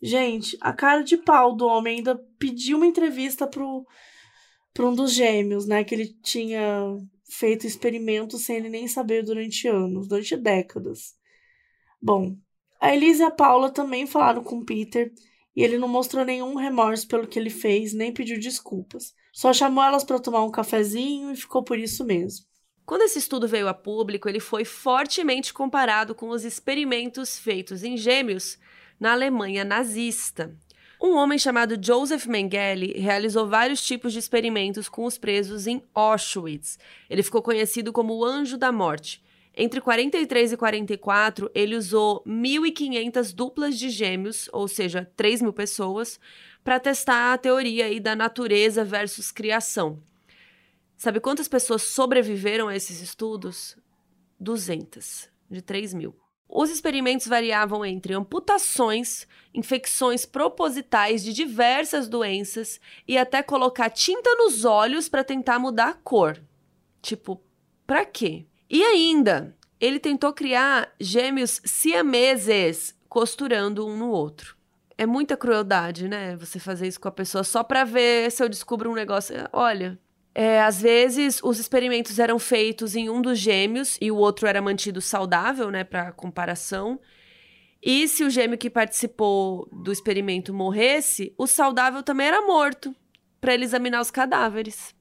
Gente, 0.00 0.56
a 0.60 0.72
cara 0.72 1.02
de 1.02 1.16
pau 1.16 1.54
do 1.54 1.66
homem 1.66 1.96
ainda 1.96 2.16
pediu 2.38 2.76
uma 2.76 2.86
entrevista 2.86 3.46
para 3.46 4.86
um 4.86 4.94
dos 4.94 5.12
gêmeos, 5.12 5.66
né? 5.66 5.82
Que 5.82 5.94
ele 5.94 6.14
tinha 6.22 6.96
feito 7.28 7.66
experimentos 7.66 8.42
sem 8.42 8.56
ele 8.56 8.68
nem 8.68 8.86
saber 8.86 9.24
durante 9.24 9.66
anos, 9.66 10.06
durante 10.06 10.36
décadas. 10.36 11.14
Bom, 12.00 12.36
a 12.80 12.94
Elisa 12.94 13.24
e 13.24 13.26
a 13.26 13.30
Paula 13.30 13.70
também 13.70 14.06
falaram 14.06 14.44
com 14.44 14.64
Peter 14.64 15.12
e 15.56 15.64
ele 15.64 15.78
não 15.78 15.88
mostrou 15.88 16.22
nenhum 16.22 16.54
remorso 16.54 17.08
pelo 17.08 17.26
que 17.26 17.38
ele 17.38 17.48
fez, 17.48 17.94
nem 17.94 18.12
pediu 18.12 18.38
desculpas. 18.38 19.14
Só 19.32 19.54
chamou 19.54 19.82
elas 19.82 20.04
para 20.04 20.18
tomar 20.18 20.44
um 20.44 20.50
cafezinho 20.50 21.32
e 21.32 21.36
ficou 21.36 21.62
por 21.62 21.78
isso 21.78 22.04
mesmo. 22.04 22.44
Quando 22.84 23.02
esse 23.02 23.18
estudo 23.18 23.48
veio 23.48 23.66
a 23.66 23.74
público, 23.74 24.28
ele 24.28 24.38
foi 24.38 24.64
fortemente 24.64 25.54
comparado 25.54 26.14
com 26.14 26.28
os 26.28 26.44
experimentos 26.44 27.38
feitos 27.38 27.82
em 27.82 27.96
gêmeos 27.96 28.58
na 29.00 29.12
Alemanha 29.12 29.64
nazista. 29.64 30.54
Um 31.02 31.14
homem 31.16 31.38
chamado 31.38 31.76
Joseph 31.82 32.26
Mengele 32.26 32.98
realizou 32.98 33.48
vários 33.48 33.84
tipos 33.84 34.12
de 34.12 34.18
experimentos 34.18 34.88
com 34.88 35.04
os 35.04 35.18
presos 35.18 35.66
em 35.66 35.82
Auschwitz. 35.94 36.78
Ele 37.08 37.22
ficou 37.22 37.42
conhecido 37.42 37.92
como 37.92 38.14
o 38.14 38.24
Anjo 38.24 38.56
da 38.56 38.70
Morte. 38.70 39.22
Entre 39.58 39.80
43 39.80 40.52
e 40.52 40.56
44, 40.56 41.50
ele 41.54 41.76
usou 41.76 42.22
1.500 42.26 43.34
duplas 43.34 43.78
de 43.78 43.88
gêmeos, 43.88 44.50
ou 44.52 44.68
seja, 44.68 45.10
3 45.16 45.40
mil 45.40 45.52
pessoas, 45.52 46.20
para 46.62 46.78
testar 46.78 47.32
a 47.32 47.38
teoria 47.38 47.86
aí 47.86 47.98
da 47.98 48.14
natureza 48.14 48.84
versus 48.84 49.32
criação. 49.32 50.02
Sabe 50.94 51.20
quantas 51.20 51.48
pessoas 51.48 51.82
sobreviveram 51.82 52.68
a 52.68 52.76
esses 52.76 53.00
estudos? 53.00 53.78
200, 54.38 55.30
de 55.50 55.62
3 55.62 55.94
mil. 55.94 56.14
Os 56.46 56.70
experimentos 56.70 57.26
variavam 57.26 57.84
entre 57.84 58.12
amputações, 58.12 59.26
infecções 59.54 60.26
propositais 60.26 61.24
de 61.24 61.32
diversas 61.32 62.08
doenças 62.08 62.78
e 63.08 63.16
até 63.16 63.42
colocar 63.42 63.88
tinta 63.88 64.34
nos 64.36 64.66
olhos 64.66 65.08
para 65.08 65.24
tentar 65.24 65.58
mudar 65.58 65.88
a 65.88 65.94
cor. 65.94 66.40
Tipo, 67.00 67.40
para 67.86 68.04
quê? 68.04 68.46
E 68.68 68.82
ainda, 68.82 69.56
ele 69.80 69.98
tentou 69.98 70.32
criar 70.32 70.92
gêmeos 70.98 71.60
siameses 71.64 72.94
costurando 73.08 73.86
um 73.86 73.96
no 73.96 74.10
outro. 74.10 74.56
É 74.98 75.04
muita 75.04 75.36
crueldade, 75.36 76.08
né? 76.08 76.36
Você 76.36 76.58
fazer 76.58 76.88
isso 76.88 77.00
com 77.00 77.08
a 77.08 77.12
pessoa 77.12 77.44
só 77.44 77.62
para 77.62 77.84
ver 77.84 78.30
se 78.30 78.42
eu 78.42 78.48
descubro 78.48 78.90
um 78.90 78.94
negócio. 78.94 79.36
Olha, 79.52 79.98
é, 80.34 80.62
às 80.62 80.80
vezes 80.80 81.40
os 81.42 81.58
experimentos 81.58 82.18
eram 82.18 82.38
feitos 82.38 82.96
em 82.96 83.08
um 83.08 83.20
dos 83.20 83.38
gêmeos 83.38 83.98
e 84.00 84.10
o 84.10 84.16
outro 84.16 84.46
era 84.46 84.62
mantido 84.62 85.00
saudável, 85.00 85.70
né, 85.70 85.84
para 85.84 86.12
comparação. 86.12 86.98
E 87.82 88.08
se 88.08 88.24
o 88.24 88.30
gêmeo 88.30 88.58
que 88.58 88.70
participou 88.70 89.68
do 89.70 89.92
experimento 89.92 90.52
morresse, 90.52 91.34
o 91.38 91.46
saudável 91.46 92.02
também 92.02 92.26
era 92.26 92.42
morto 92.42 92.94
para 93.40 93.54
ele 93.54 93.64
examinar 93.64 94.00
os 94.00 94.10
cadáveres. 94.10 94.95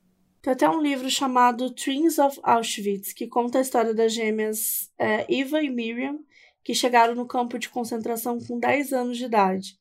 Tem 0.45 0.53
até 0.53 0.69
um 0.69 0.79
livro 0.79 1.09
chamado 1.09 1.71
Twins 1.71 2.19
of 2.19 2.39
Auschwitz, 2.43 3.13
que 3.13 3.25
conta 3.25 3.57
a 3.57 3.61
história 3.61 3.95
das 3.95 4.13
gêmeas 4.13 4.91
é, 4.95 5.25
Eva 5.27 5.59
e 5.63 5.71
Miriam, 5.71 6.19
que 6.63 6.71
chegaram 6.71 7.15
no 7.15 7.25
campo 7.25 7.57
de 7.57 7.67
concentração 7.67 8.37
com 8.39 8.59
10 8.59 8.93
anos 8.93 9.17
de 9.17 9.25
idade. 9.25 9.75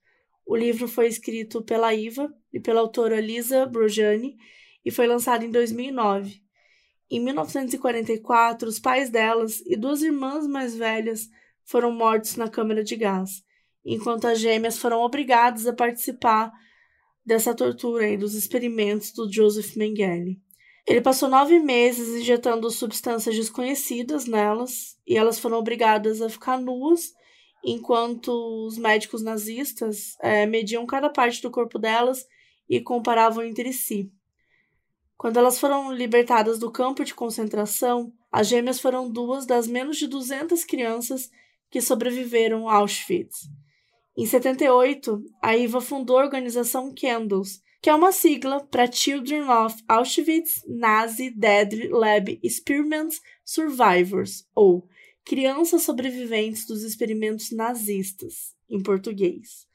O 0.47 0.57
livro 0.57 0.89
foi 0.89 1.07
escrito 1.07 1.61
pela 1.61 1.93
Iva 1.93 2.35
e 2.51 2.59
pela 2.59 2.81
autora 2.81 3.21
Lisa 3.21 3.67
Brojani 3.67 4.39
e 4.83 4.91
foi 4.91 5.07
lançado 5.07 5.45
em 5.45 5.51
2009. 5.51 6.41
Em 7.11 7.21
1944, 7.21 8.67
os 8.67 8.79
pais 8.79 9.11
delas 9.11 9.61
e 9.67 9.77
duas 9.77 10.01
irmãs 10.01 10.47
mais 10.47 10.75
velhas 10.75 11.29
foram 11.63 11.93
mortos 11.93 12.37
na 12.37 12.49
câmara 12.49 12.83
de 12.83 12.97
gás, 12.97 13.45
enquanto 13.85 14.27
as 14.27 14.41
gêmeas 14.41 14.79
foram 14.79 15.03
obrigadas 15.03 15.67
a 15.67 15.75
participar 15.75 16.51
dessa 17.23 17.55
tortura 17.55 18.09
e 18.09 18.17
dos 18.17 18.33
experimentos 18.35 19.13
do 19.13 19.31
Joseph 19.31 19.77
Mengele. 19.77 20.43
Ele 20.87 21.01
passou 21.01 21.29
nove 21.29 21.59
meses 21.59 22.21
injetando 22.21 22.71
substâncias 22.71 23.35
desconhecidas 23.35 24.27
nelas 24.27 24.99
e 25.07 25.17
elas 25.17 25.39
foram 25.39 25.59
obrigadas 25.59 26.21
a 26.21 26.29
ficar 26.29 26.61
nuas 26.61 27.13
enquanto 27.65 28.29
os 28.67 28.77
médicos 28.77 29.23
nazistas 29.23 30.17
é, 30.21 30.45
mediam 30.45 30.85
cada 30.85 31.09
parte 31.09 31.41
do 31.41 31.51
corpo 31.51 31.79
delas 31.79 32.27
e 32.69 32.81
comparavam 32.81 33.43
entre 33.43 33.73
si. 33.73 34.13
Quando 35.17 35.39
elas 35.39 35.59
foram 35.59 35.91
libertadas 35.91 36.59
do 36.59 36.71
campo 36.71 37.03
de 37.03 37.15
concentração, 37.15 38.13
as 38.31 38.49
gêmeas 38.49 38.79
foram 38.79 39.11
duas 39.11 39.47
das 39.47 39.67
menos 39.67 39.97
de 39.97 40.07
200 40.07 40.65
crianças 40.65 41.31
que 41.71 41.81
sobreviveram 41.81 42.69
a 42.69 42.75
Auschwitz. 42.77 43.49
Em 44.17 44.27
78, 44.27 45.25
a 45.43 45.57
IVA 45.57 45.81
fundou 45.81 46.19
a 46.19 46.23
organização 46.23 46.95
Candles, 46.95 47.61
que 47.85 47.91
é 47.91 47.95
uma 47.95 48.13
sigla 48.13 48.65
para 48.65 48.91
Children 48.91 49.43
of 49.43 49.77
Auschwitz 49.87 50.65
Nazi 50.67 51.29
Dead 51.29 51.91
Lab 51.91 52.41
Experiments 52.43 53.21
Survivors, 53.45 54.49
ou 54.55 54.89
Crianças 55.23 55.83
Sobreviventes 55.83 56.67
dos 56.67 56.83
Experimentos 56.83 57.51
Nazistas, 57.51 58.55
em 58.71 58.83
português. 58.83 59.67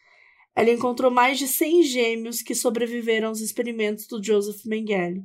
Ela 0.55 0.71
encontrou 0.71 1.11
mais 1.11 1.37
de 1.37 1.47
100 1.47 1.83
gêmeos 1.83 2.41
que 2.41 2.55
sobreviveram 2.55 3.27
aos 3.27 3.41
experimentos 3.41 4.07
do 4.07 4.19
Joseph 4.23 4.65
Mengele. 4.65 5.23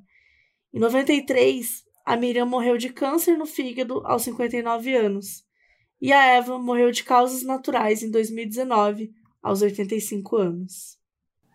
Em 0.71 0.79
93, 0.79 1.87
a 2.05 2.19
Miriam 2.19 2.45
morreu 2.45 2.77
de 2.77 2.91
câncer 2.91 3.39
no 3.39 3.47
fígado 3.47 4.03
aos 4.05 4.25
59 4.25 4.95
anos. 4.95 5.43
E 6.03 6.13
a 6.13 6.23
Eva 6.23 6.59
morreu 6.59 6.91
de 6.91 7.03
causas 7.03 7.43
naturais 7.45 8.03
em 8.03 8.11
2019, 8.11 9.11
aos 9.43 9.63
85 9.63 10.37
anos. 10.37 11.03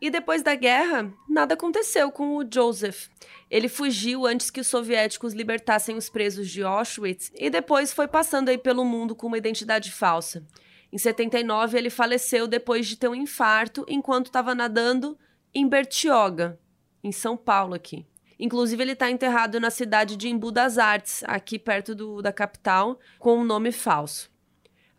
E 0.02 0.10
depois 0.10 0.42
da 0.42 0.56
guerra, 0.56 1.12
nada 1.28 1.56
aconteceu 1.56 2.12
com 2.12 2.38
o 2.38 2.46
Joseph. 2.50 3.08
Ele 3.50 3.68
fugiu 3.68 4.26
antes 4.26 4.50
que 4.50 4.62
os 4.62 4.68
soviéticos 4.68 5.34
libertassem 5.34 5.98
os 5.98 6.10
presos 6.10 6.50
de 6.50 6.64
Auschwitz 6.64 7.32
e 7.36 7.50
depois 7.50 7.92
foi 7.92 8.08
passando 8.08 8.50
aí 8.50 8.58
pelo 8.58 8.86
mundo 8.86 9.16
com 9.16 9.28
uma 9.28 9.38
identidade 9.38 9.92
falsa. 9.92 10.46
Em 10.92 10.98
79, 10.98 11.78
ele 11.78 11.90
faleceu 11.90 12.48
depois 12.48 12.88
de 12.88 12.96
ter 12.96 13.08
um 13.08 13.16
infarto 13.16 13.86
enquanto 13.88 14.28
estava 14.28 14.56
nadando 14.56 15.18
em 15.54 15.68
Bertioga, 15.68 16.60
em 17.04 17.12
São 17.12 17.36
Paulo 17.36 17.74
aqui. 17.74 18.06
Inclusive, 18.40 18.82
ele 18.82 18.94
está 18.94 19.12
enterrado 19.12 19.60
na 19.60 19.70
cidade 19.70 20.16
de 20.16 20.30
Embu 20.30 20.50
das 20.52 20.78
Artes, 20.78 21.24
aqui 21.26 21.60
perto 21.60 21.94
do, 21.94 22.22
da 22.22 22.32
capital, 22.32 22.98
com 23.20 23.38
um 23.38 23.44
nome 23.44 23.72
falso. 23.72 24.32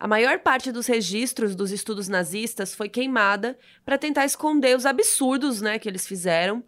A 0.01 0.07
maior 0.07 0.39
parte 0.39 0.71
dos 0.71 0.87
registros 0.87 1.55
dos 1.55 1.71
estudos 1.71 2.07
nazistas 2.07 2.73
foi 2.73 2.89
queimada 2.89 3.55
para 3.85 3.99
tentar 3.99 4.25
esconder 4.25 4.75
os 4.75 4.83
absurdos 4.83 5.61
né, 5.61 5.77
que 5.77 5.87
eles 5.87 6.07
fizeram, 6.07 6.63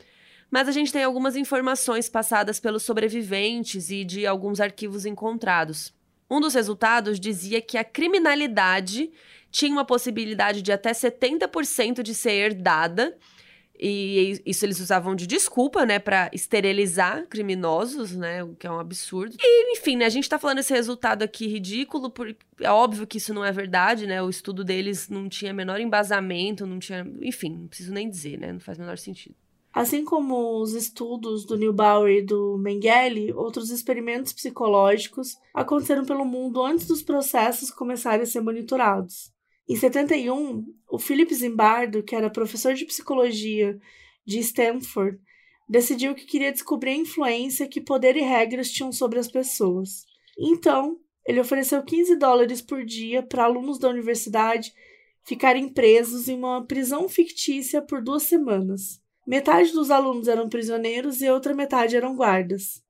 mas 0.52 0.68
a 0.68 0.72
gente 0.72 0.94
tem 0.94 1.04
algumas 1.04 1.36
informações 1.36 2.08
passadas 2.08 2.60
pelos 2.60 2.84
sobreviventes 2.84 3.90
e 3.90 4.06
de 4.06 4.28
alguns 4.28 4.60
arquivos 4.60 5.04
encontrados. 5.04 5.92
Um 6.30 6.40
dos 6.40 6.54
resultados 6.54 7.20
dizia 7.20 7.60
que 7.60 7.76
a 7.76 7.84
criminalidade 7.84 9.12
tinha 9.50 9.72
uma 9.72 9.84
possibilidade 9.84 10.62
de 10.62 10.72
até 10.72 10.92
70% 10.92 12.04
de 12.04 12.14
ser 12.14 12.34
herdada 12.34 13.18
e 13.80 14.42
isso 14.46 14.66
eles 14.66 14.80
usavam 14.80 15.16
de 15.16 15.26
desculpa, 15.26 15.86
né, 15.86 16.00
para 16.00 16.30
esterilizar 16.32 17.28
criminosos, 17.28 18.16
né, 18.16 18.44
o 18.44 18.56
que 18.56 18.68
é 18.68 18.72
um 18.72 18.80
absurdo. 18.80 19.36
E, 19.40 19.78
enfim, 19.78 19.98
né, 19.98 20.06
a 20.06 20.10
gente 20.10 20.30
tá 20.30 20.38
falando 20.38 20.60
esse 20.60 20.74
resultado 20.74 21.24
aqui 21.24 21.48
ridículo, 21.48 22.10
porque 22.10 22.38
é 22.62 22.72
óbvio 22.72 23.08
que 23.08 23.18
isso 23.18 23.34
não 23.34 23.44
é 23.44 23.52
verdade, 23.52 24.06
né, 24.06 24.22
o 24.22 24.30
estudo 24.30 24.64
deles 24.64 25.10
não 25.10 25.28
tinha 25.28 25.54
menor 25.54 25.80
embasamento, 25.80 26.66
não 26.66 26.80
tinha, 26.80 27.06
enfim, 27.22 27.50
não 27.50 27.68
preciso 27.68 27.92
nem 27.92 28.10
dizer, 28.10 28.40
né, 28.40 28.54
não 28.54 28.60
faz 28.60 28.78
menor 28.78 28.98
sentido. 28.98 29.36
Assim 29.74 30.06
como 30.06 30.62
os 30.62 30.76
estudos 30.76 31.46
do 31.46 31.58
Neubauer 31.58 32.18
e 32.18 32.22
do 32.22 32.60
Mengele, 32.60 33.34
outros 33.34 33.72
experimentos 33.72 34.32
psicológicos 34.32 35.36
aconteceram 35.52 36.06
pelo 36.06 36.24
mundo 36.24 36.64
antes 36.64 36.86
dos 36.86 37.02
processos 37.02 37.72
começarem 37.72 38.22
a 38.22 38.26
ser 38.28 38.42
monitorados. 38.42 39.33
Em 39.68 39.76
71, 39.76 40.66
o 40.90 41.00
Philip 41.00 41.34
Zimbardo, 41.34 42.04
que 42.04 42.16
era 42.16 42.30
professor 42.30 42.74
de 42.74 42.86
psicologia 42.86 43.80
de 44.26 44.40
Stanford, 44.40 45.20
decidiu 45.68 46.14
que 46.14 46.26
queria 46.26 46.52
descobrir 46.52 46.92
a 46.92 46.98
influência 46.98 47.68
que 47.68 47.80
poder 47.80 48.18
e 48.18 48.22
regras 48.22 48.70
tinham 48.70 48.92
sobre 48.92 49.20
as 49.20 49.28
pessoas. 49.30 50.06
Então, 50.38 51.00
ele 51.26 51.40
ofereceu 51.40 51.82
15 51.82 52.16
dólares 52.18 52.62
por 52.62 52.84
dia 52.84 53.24
para 53.24 53.46
alunos 53.46 53.80
da 53.80 53.90
universidade 53.90 54.74
ficarem 55.24 55.70
presos 55.70 56.28
em 56.28 56.38
uma 56.38 56.66
prisão 56.66 57.08
fictícia 57.08 57.82
por 57.82 58.02
duas 58.02 58.24
semanas. 58.24 59.02
Metade 59.26 59.72
dos 59.72 59.90
alunos 59.90 60.28
eram 60.28 60.50
prisioneiros 60.50 61.22
e 61.22 61.28
a 61.28 61.34
outra 61.34 61.54
metade 61.54 61.96
eram 61.96 62.16
guardas. 62.16 62.84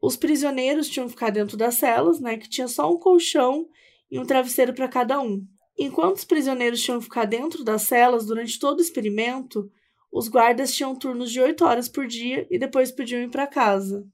Os 0.00 0.16
prisioneiros 0.16 0.88
tinham 0.88 1.06
que 1.06 1.12
ficar 1.12 1.30
dentro 1.30 1.56
das 1.56 1.74
celas, 1.74 2.18
né, 2.18 2.38
que 2.38 2.48
tinha 2.48 2.66
só 2.66 2.90
um 2.90 2.98
colchão 2.98 3.68
e 4.10 4.18
um 4.18 4.24
travesseiro 4.24 4.72
para 4.72 4.88
cada 4.88 5.20
um. 5.20 5.46
Enquanto 5.78 6.16
os 6.16 6.24
prisioneiros 6.24 6.82
tinham 6.82 6.98
que 6.98 7.04
ficar 7.04 7.26
dentro 7.26 7.62
das 7.62 7.82
celas 7.82 8.26
durante 8.26 8.58
todo 8.58 8.78
o 8.78 8.82
experimento, 8.82 9.70
os 10.10 10.28
guardas 10.28 10.74
tinham 10.74 10.94
turnos 10.96 11.30
de 11.30 11.40
8 11.40 11.64
horas 11.64 11.88
por 11.88 12.06
dia 12.06 12.46
e 12.50 12.58
depois 12.58 12.90
podiam 12.90 13.20
ir 13.20 13.28
para 13.28 13.46
casa. 13.46 14.06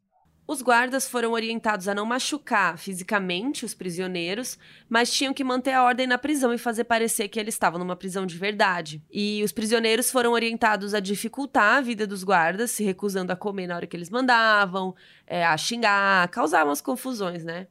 Os 0.44 0.60
guardas 0.60 1.08
foram 1.08 1.32
orientados 1.32 1.86
a 1.86 1.94
não 1.94 2.04
machucar 2.04 2.76
fisicamente 2.76 3.64
os 3.64 3.74
prisioneiros, 3.74 4.58
mas 4.88 5.10
tinham 5.12 5.32
que 5.32 5.44
manter 5.44 5.70
a 5.72 5.84
ordem 5.84 6.06
na 6.06 6.18
prisão 6.18 6.52
e 6.52 6.58
fazer 6.58 6.84
parecer 6.84 7.28
que 7.28 7.38
eles 7.38 7.54
estavam 7.54 7.78
numa 7.78 7.94
prisão 7.94 8.26
de 8.26 8.36
verdade. 8.36 9.00
E 9.10 9.40
os 9.44 9.52
prisioneiros 9.52 10.10
foram 10.10 10.32
orientados 10.32 10.94
a 10.94 11.00
dificultar 11.00 11.78
a 11.78 11.80
vida 11.80 12.08
dos 12.08 12.24
guardas, 12.24 12.72
se 12.72 12.82
recusando 12.82 13.32
a 13.32 13.36
comer 13.36 13.68
na 13.68 13.76
hora 13.76 13.86
que 13.86 13.96
eles 13.96 14.10
mandavam, 14.10 14.94
é, 15.28 15.44
a 15.44 15.56
xingar, 15.56 16.28
causar 16.28 16.66
umas 16.66 16.80
confusões, 16.80 17.44
né? 17.44 17.68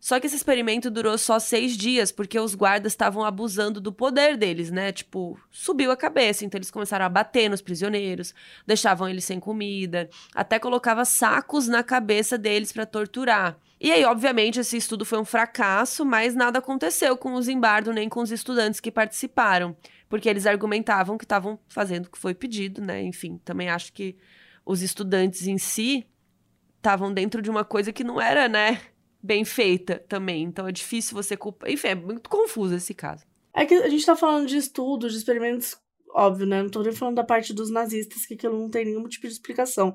Só 0.00 0.20
que 0.20 0.26
esse 0.26 0.36
experimento 0.36 0.90
durou 0.90 1.18
só 1.18 1.38
seis 1.38 1.76
dias, 1.76 2.12
porque 2.12 2.38
os 2.38 2.54
guardas 2.54 2.92
estavam 2.92 3.24
abusando 3.24 3.80
do 3.80 3.92
poder 3.92 4.36
deles, 4.36 4.70
né? 4.70 4.92
Tipo, 4.92 5.38
subiu 5.50 5.90
a 5.90 5.96
cabeça. 5.96 6.44
Então 6.44 6.56
eles 6.56 6.70
começaram 6.70 7.04
a 7.04 7.08
bater 7.08 7.50
nos 7.50 7.60
prisioneiros, 7.60 8.32
deixavam 8.66 9.08
eles 9.08 9.24
sem 9.24 9.40
comida, 9.40 10.08
até 10.34 10.58
colocava 10.58 11.04
sacos 11.04 11.66
na 11.66 11.82
cabeça 11.82 12.38
deles 12.38 12.72
para 12.72 12.86
torturar. 12.86 13.58
E 13.80 13.92
aí, 13.92 14.04
obviamente, 14.04 14.58
esse 14.58 14.76
estudo 14.76 15.04
foi 15.04 15.18
um 15.20 15.24
fracasso, 15.24 16.04
mas 16.04 16.34
nada 16.34 16.58
aconteceu 16.58 17.16
com 17.16 17.34
o 17.34 17.42
Zimbardo 17.42 17.92
nem 17.92 18.08
com 18.08 18.20
os 18.20 18.32
estudantes 18.32 18.80
que 18.80 18.90
participaram, 18.90 19.76
porque 20.08 20.28
eles 20.28 20.46
argumentavam 20.46 21.16
que 21.16 21.24
estavam 21.24 21.58
fazendo 21.68 22.06
o 22.06 22.10
que 22.10 22.18
foi 22.18 22.34
pedido, 22.34 22.80
né? 22.80 23.02
Enfim, 23.02 23.40
também 23.44 23.68
acho 23.68 23.92
que 23.92 24.16
os 24.66 24.82
estudantes 24.82 25.46
em 25.46 25.58
si 25.58 26.06
estavam 26.76 27.12
dentro 27.12 27.40
de 27.40 27.50
uma 27.50 27.64
coisa 27.64 27.92
que 27.92 28.04
não 28.04 28.20
era, 28.20 28.48
né? 28.48 28.80
Bem 29.22 29.44
feita 29.44 30.02
também. 30.08 30.44
Então 30.44 30.66
é 30.66 30.72
difícil 30.72 31.14
você 31.14 31.36
culpar. 31.36 31.70
Enfim, 31.70 31.88
é 31.88 31.94
muito 31.94 32.28
confuso 32.28 32.74
esse 32.74 32.94
caso. 32.94 33.24
É 33.54 33.66
que 33.66 33.74
a 33.74 33.88
gente 33.88 34.06
tá 34.06 34.14
falando 34.14 34.46
de 34.46 34.56
estudos, 34.56 35.12
de 35.12 35.18
experimentos, 35.18 35.76
óbvio, 36.14 36.46
né? 36.46 36.62
Não 36.62 36.70
tô 36.70 36.82
nem 36.82 36.92
falando 36.92 37.16
da 37.16 37.24
parte 37.24 37.52
dos 37.52 37.70
nazistas, 37.70 38.24
que 38.24 38.34
aquilo 38.34 38.58
não 38.58 38.70
tem 38.70 38.84
nenhum 38.84 39.06
tipo 39.08 39.26
de 39.26 39.32
explicação. 39.32 39.94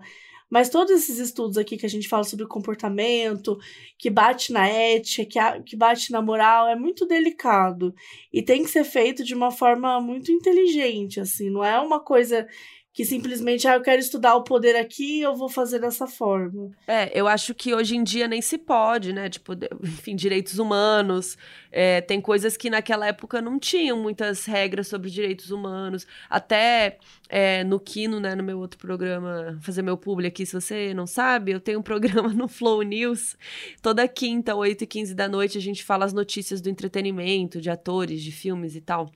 Mas 0.49 0.69
todos 0.69 0.91
esses 0.91 1.17
estudos 1.17 1.57
aqui 1.57 1.78
que 1.78 1.86
a 1.86 1.89
gente 1.89 2.07
fala 2.07 2.24
sobre 2.24 2.45
comportamento, 2.45 3.57
que 3.97 4.09
bate 4.09 4.53
na 4.53 4.67
ética, 4.67 5.26
que, 5.26 5.63
que 5.63 5.76
bate 5.76 6.11
na 6.11 6.21
moral, 6.21 6.67
é 6.67 6.76
muito 6.76 7.07
delicado. 7.07 7.91
E 8.32 8.41
tem 8.43 8.63
que 8.63 8.69
ser 8.69 8.84
feito 8.84 9.24
de 9.24 9.34
uma 9.34 9.49
forma 9.49 9.99
muito 9.99 10.32
inteligente, 10.32 11.19
assim. 11.19 11.49
Não 11.49 11.63
é 11.63 11.80
uma 11.80 11.99
coisa 11.99 12.47
que 12.94 13.04
simplesmente, 13.04 13.68
ah, 13.68 13.74
eu 13.74 13.82
quero 13.82 14.00
estudar 14.00 14.36
o 14.36 14.44
poder 14.44 14.76
aqui, 14.76 15.20
eu 15.20 15.36
vou 15.36 15.50
fazer 15.50 15.80
dessa 15.80 16.06
forma. 16.06 16.70
É, 16.88 17.12
eu 17.20 17.28
acho 17.28 17.56
que 17.56 17.74
hoje 17.74 17.96
em 17.96 18.04
dia 18.04 18.28
nem 18.28 18.39
se 18.39 18.56
pode, 18.56 19.12
né? 19.12 19.30
Tipo, 19.30 19.54
enfim, 19.84 20.16
direitos 20.16 20.60
humanos. 20.60 21.36
É, 21.76 22.01
tem 22.01 22.21
coisas 22.21 22.55
que 22.55 22.69
naquela 22.69 23.07
época 23.07 23.41
não 23.41 23.57
tinham 23.57 23.97
muitas 23.97 24.45
regras 24.45 24.88
sobre 24.88 25.09
direitos 25.09 25.49
humanos. 25.49 26.05
Até 26.30 26.99
é, 27.28 27.63
no 27.63 27.80
Kino, 27.80 28.19
né, 28.19 28.36
no 28.36 28.43
meu 28.43 28.59
outro 28.59 28.78
programa, 28.78 29.57
fazer 29.59 29.82
meu 29.82 29.97
publi 29.97 30.28
aqui, 30.28 30.45
se 30.45 30.53
você 30.53 30.93
não 30.93 31.07
sabe, 31.07 31.51
eu 31.51 31.59
tenho 31.59 31.80
um 31.80 31.82
programa 31.84 32.30
no 32.30 32.47
Flow 32.47 32.84
News. 32.84 33.36
Toda 33.82 34.07
quinta, 34.07 34.55
8 34.55 34.84
e 34.84 34.88
15 34.88 35.15
da 35.15 35.28
noite, 35.28 35.57
a 35.57 35.61
gente 35.61 35.84
fala 35.84 36.05
as 36.05 36.13
notícias 36.13 36.61
do 36.61 36.69
entretenimento, 36.69 37.59
de 37.59 37.71
atores, 37.71 38.21
de 38.21 38.32
filmes 38.32 38.76
e 38.76 38.82
tal. 38.82 39.11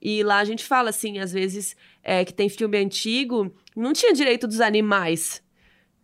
E 0.00 0.22
lá 0.22 0.38
a 0.38 0.44
gente 0.44 0.64
fala, 0.64 0.90
assim, 0.90 1.18
às 1.18 1.32
vezes 1.32 1.74
é, 2.04 2.24
que 2.24 2.32
tem 2.32 2.48
filme 2.48 2.78
antigo, 2.78 3.52
não 3.74 3.92
tinha 3.92 4.12
direito 4.12 4.46
dos 4.46 4.60
animais. 4.60 5.42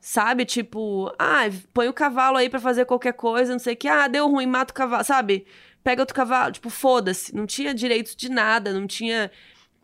Sabe? 0.00 0.44
Tipo, 0.44 1.14
ah, 1.16 1.42
põe 1.72 1.86
o 1.86 1.92
cavalo 1.92 2.36
aí 2.36 2.50
para 2.50 2.59
fazer 2.59 2.86
qualquer 2.86 3.12
coisa, 3.12 3.53
não 3.53 3.61
sei 3.61 3.74
o 3.74 3.76
que. 3.76 3.86
Ah, 3.86 4.09
deu 4.09 4.28
ruim, 4.28 4.46
mata 4.46 4.72
o 4.72 4.74
cavalo, 4.74 5.05
sabe? 5.05 5.46
Pega 5.83 6.03
outro 6.03 6.14
cavalo. 6.14 6.53
Tipo, 6.53 6.70
foda-se. 6.70 7.35
Não 7.35 7.47
tinha 7.47 7.74
direito 7.74 8.16
de 8.16 8.28
nada, 8.28 8.72
não 8.72 8.87
tinha 8.87 9.30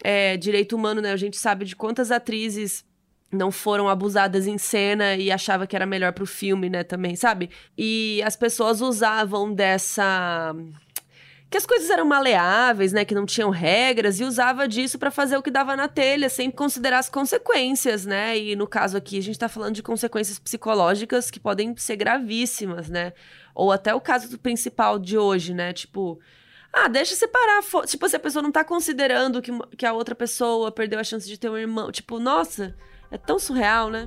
é, 0.02 0.36
direito 0.36 0.76
humano, 0.76 1.00
né? 1.00 1.12
A 1.12 1.16
gente 1.16 1.36
sabe 1.36 1.64
de 1.64 1.74
quantas 1.76 2.10
atrizes 2.10 2.84
não 3.30 3.50
foram 3.50 3.88
abusadas 3.88 4.46
em 4.46 4.56
cena 4.56 5.14
e 5.16 5.30
achava 5.30 5.66
que 5.66 5.76
era 5.76 5.84
melhor 5.84 6.12
pro 6.12 6.26
filme, 6.26 6.70
né, 6.70 6.82
também, 6.82 7.14
sabe? 7.14 7.50
E 7.76 8.22
as 8.24 8.36
pessoas 8.36 8.80
usavam 8.80 9.52
dessa 9.52 10.54
que 11.50 11.56
as 11.56 11.64
coisas 11.64 11.88
eram 11.88 12.04
maleáveis, 12.04 12.92
né, 12.92 13.06
que 13.06 13.14
não 13.14 13.24
tinham 13.24 13.48
regras 13.48 14.20
e 14.20 14.24
usava 14.24 14.68
disso 14.68 14.98
para 14.98 15.10
fazer 15.10 15.36
o 15.36 15.42
que 15.42 15.50
dava 15.50 15.74
na 15.74 15.88
telha, 15.88 16.28
sem 16.28 16.50
considerar 16.50 16.98
as 16.98 17.08
consequências, 17.08 18.04
né? 18.04 18.38
E 18.38 18.54
no 18.54 18.66
caso 18.66 18.98
aqui 18.98 19.16
a 19.16 19.22
gente 19.22 19.38
tá 19.38 19.48
falando 19.48 19.74
de 19.74 19.82
consequências 19.82 20.38
psicológicas 20.38 21.30
que 21.30 21.40
podem 21.40 21.74
ser 21.76 21.96
gravíssimas, 21.96 22.90
né? 22.90 23.14
Ou 23.58 23.72
até 23.72 23.92
o 23.92 24.00
caso 24.00 24.30
do 24.30 24.38
principal 24.38 25.00
de 25.00 25.18
hoje, 25.18 25.52
né? 25.52 25.72
Tipo, 25.72 26.20
ah, 26.72 26.86
deixa 26.86 27.16
separar. 27.16 27.60
Tipo, 27.88 28.08
se 28.08 28.14
a 28.14 28.20
pessoa 28.20 28.40
não 28.40 28.52
tá 28.52 28.62
considerando 28.62 29.42
que, 29.42 29.50
que 29.76 29.84
a 29.84 29.92
outra 29.92 30.14
pessoa 30.14 30.70
perdeu 30.70 31.00
a 31.00 31.02
chance 31.02 31.26
de 31.26 31.36
ter 31.36 31.50
um 31.50 31.56
irmão. 31.56 31.90
Tipo, 31.90 32.20
nossa, 32.20 32.72
é 33.10 33.18
tão 33.18 33.36
surreal, 33.36 33.90
né? 33.90 34.06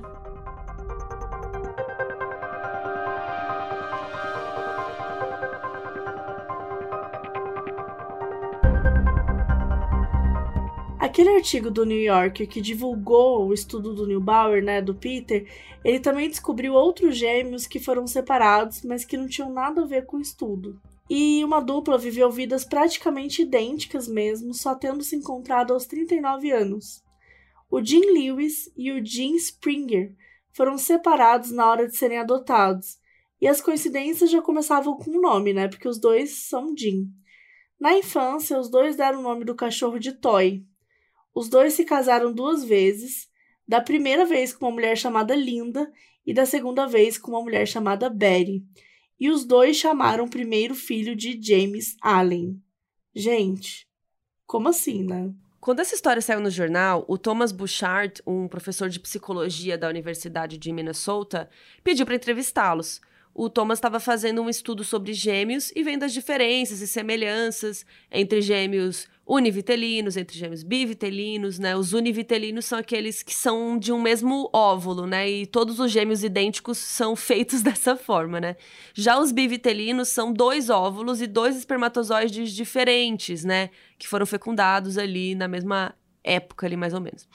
Aquele 11.12 11.28
artigo 11.28 11.70
do 11.70 11.84
New 11.84 12.00
Yorker 12.00 12.48
que 12.48 12.58
divulgou 12.58 13.46
o 13.46 13.52
estudo 13.52 13.92
do 13.92 14.06
Neubauer, 14.06 14.64
né, 14.64 14.80
do 14.80 14.94
Peter, 14.94 15.46
ele 15.84 16.00
também 16.00 16.26
descobriu 16.26 16.72
outros 16.72 17.18
gêmeos 17.18 17.66
que 17.66 17.78
foram 17.78 18.06
separados, 18.06 18.80
mas 18.82 19.04
que 19.04 19.18
não 19.18 19.28
tinham 19.28 19.52
nada 19.52 19.82
a 19.82 19.86
ver 19.86 20.06
com 20.06 20.16
o 20.16 20.22
estudo. 20.22 20.80
E 21.10 21.44
uma 21.44 21.60
dupla 21.60 21.98
viveu 21.98 22.30
vidas 22.30 22.64
praticamente 22.64 23.42
idênticas 23.42 24.08
mesmo, 24.08 24.54
só 24.54 24.74
tendo 24.74 25.04
se 25.04 25.14
encontrado 25.14 25.74
aos 25.74 25.84
39 25.84 26.50
anos. 26.50 27.04
O 27.70 27.84
Jim 27.84 28.06
Lewis 28.10 28.72
e 28.74 28.90
o 28.90 29.04
Jim 29.04 29.34
Springer 29.34 30.14
foram 30.50 30.78
separados 30.78 31.50
na 31.50 31.70
hora 31.70 31.86
de 31.86 31.94
serem 31.94 32.20
adotados. 32.20 32.96
E 33.38 33.46
as 33.46 33.60
coincidências 33.60 34.30
já 34.30 34.40
começavam 34.40 34.96
com 34.96 35.10
o 35.10 35.20
nome, 35.20 35.52
né? 35.52 35.68
Porque 35.68 35.86
os 35.86 36.00
dois 36.00 36.48
são 36.48 36.74
Jim. 36.74 37.06
Na 37.78 37.92
infância, 37.98 38.58
os 38.58 38.70
dois 38.70 38.96
deram 38.96 39.20
o 39.20 39.22
nome 39.22 39.44
do 39.44 39.54
cachorro 39.54 39.98
de 39.98 40.12
Toy, 40.12 40.64
os 41.34 41.48
dois 41.48 41.74
se 41.74 41.84
casaram 41.84 42.32
duas 42.32 42.64
vezes, 42.64 43.28
da 43.66 43.80
primeira 43.80 44.24
vez 44.26 44.52
com 44.52 44.66
uma 44.66 44.72
mulher 44.72 44.96
chamada 44.96 45.34
Linda 45.34 45.90
e 46.26 46.34
da 46.34 46.44
segunda 46.44 46.86
vez 46.86 47.16
com 47.16 47.32
uma 47.32 47.42
mulher 47.42 47.66
chamada 47.66 48.10
Betty. 48.10 48.62
E 49.18 49.30
os 49.30 49.44
dois 49.44 49.76
chamaram 49.76 50.24
o 50.24 50.30
primeiro 50.30 50.74
filho 50.74 51.14
de 51.14 51.40
James 51.40 51.96
Allen. 52.02 52.60
Gente, 53.14 53.88
como 54.46 54.68
assim, 54.68 55.04
né? 55.04 55.32
Quando 55.60 55.80
essa 55.80 55.94
história 55.94 56.20
saiu 56.20 56.40
no 56.40 56.50
jornal, 56.50 57.04
o 57.06 57.16
Thomas 57.16 57.52
Bouchard, 57.52 58.20
um 58.26 58.48
professor 58.48 58.88
de 58.88 58.98
psicologia 58.98 59.78
da 59.78 59.88
Universidade 59.88 60.58
de 60.58 60.72
Minnesota, 60.72 61.48
pediu 61.84 62.04
para 62.04 62.16
entrevistá-los 62.16 63.00
o 63.34 63.48
Thomas 63.48 63.78
estava 63.78 63.98
fazendo 63.98 64.42
um 64.42 64.48
estudo 64.48 64.84
sobre 64.84 65.12
gêmeos 65.14 65.72
e 65.74 65.82
vendo 65.82 66.02
as 66.02 66.12
diferenças 66.12 66.80
e 66.80 66.86
semelhanças 66.86 67.86
entre 68.10 68.42
gêmeos 68.42 69.08
univitelinos, 69.26 70.16
entre 70.16 70.36
gêmeos 70.36 70.62
bivitelinos, 70.62 71.58
né? 71.58 71.76
Os 71.76 71.92
univitelinos 71.92 72.64
são 72.64 72.78
aqueles 72.78 73.22
que 73.22 73.34
são 73.34 73.78
de 73.78 73.92
um 73.92 74.00
mesmo 74.00 74.50
óvulo, 74.52 75.06
né? 75.06 75.28
E 75.30 75.46
todos 75.46 75.78
os 75.78 75.90
gêmeos 75.90 76.24
idênticos 76.24 76.78
são 76.78 77.14
feitos 77.14 77.62
dessa 77.62 77.96
forma, 77.96 78.40
né? 78.40 78.56
Já 78.94 79.18
os 79.18 79.30
bivitelinos 79.30 80.08
são 80.08 80.32
dois 80.32 80.68
óvulos 80.68 81.22
e 81.22 81.26
dois 81.26 81.56
espermatozoides 81.56 82.52
diferentes, 82.52 83.44
né? 83.44 83.70
Que 83.98 84.08
foram 84.08 84.26
fecundados 84.26 84.98
ali 84.98 85.34
na 85.34 85.46
mesma 85.46 85.94
época 86.24 86.66
ali, 86.66 86.76
mais 86.76 86.94
ou 86.94 87.00
menos. 87.00 87.28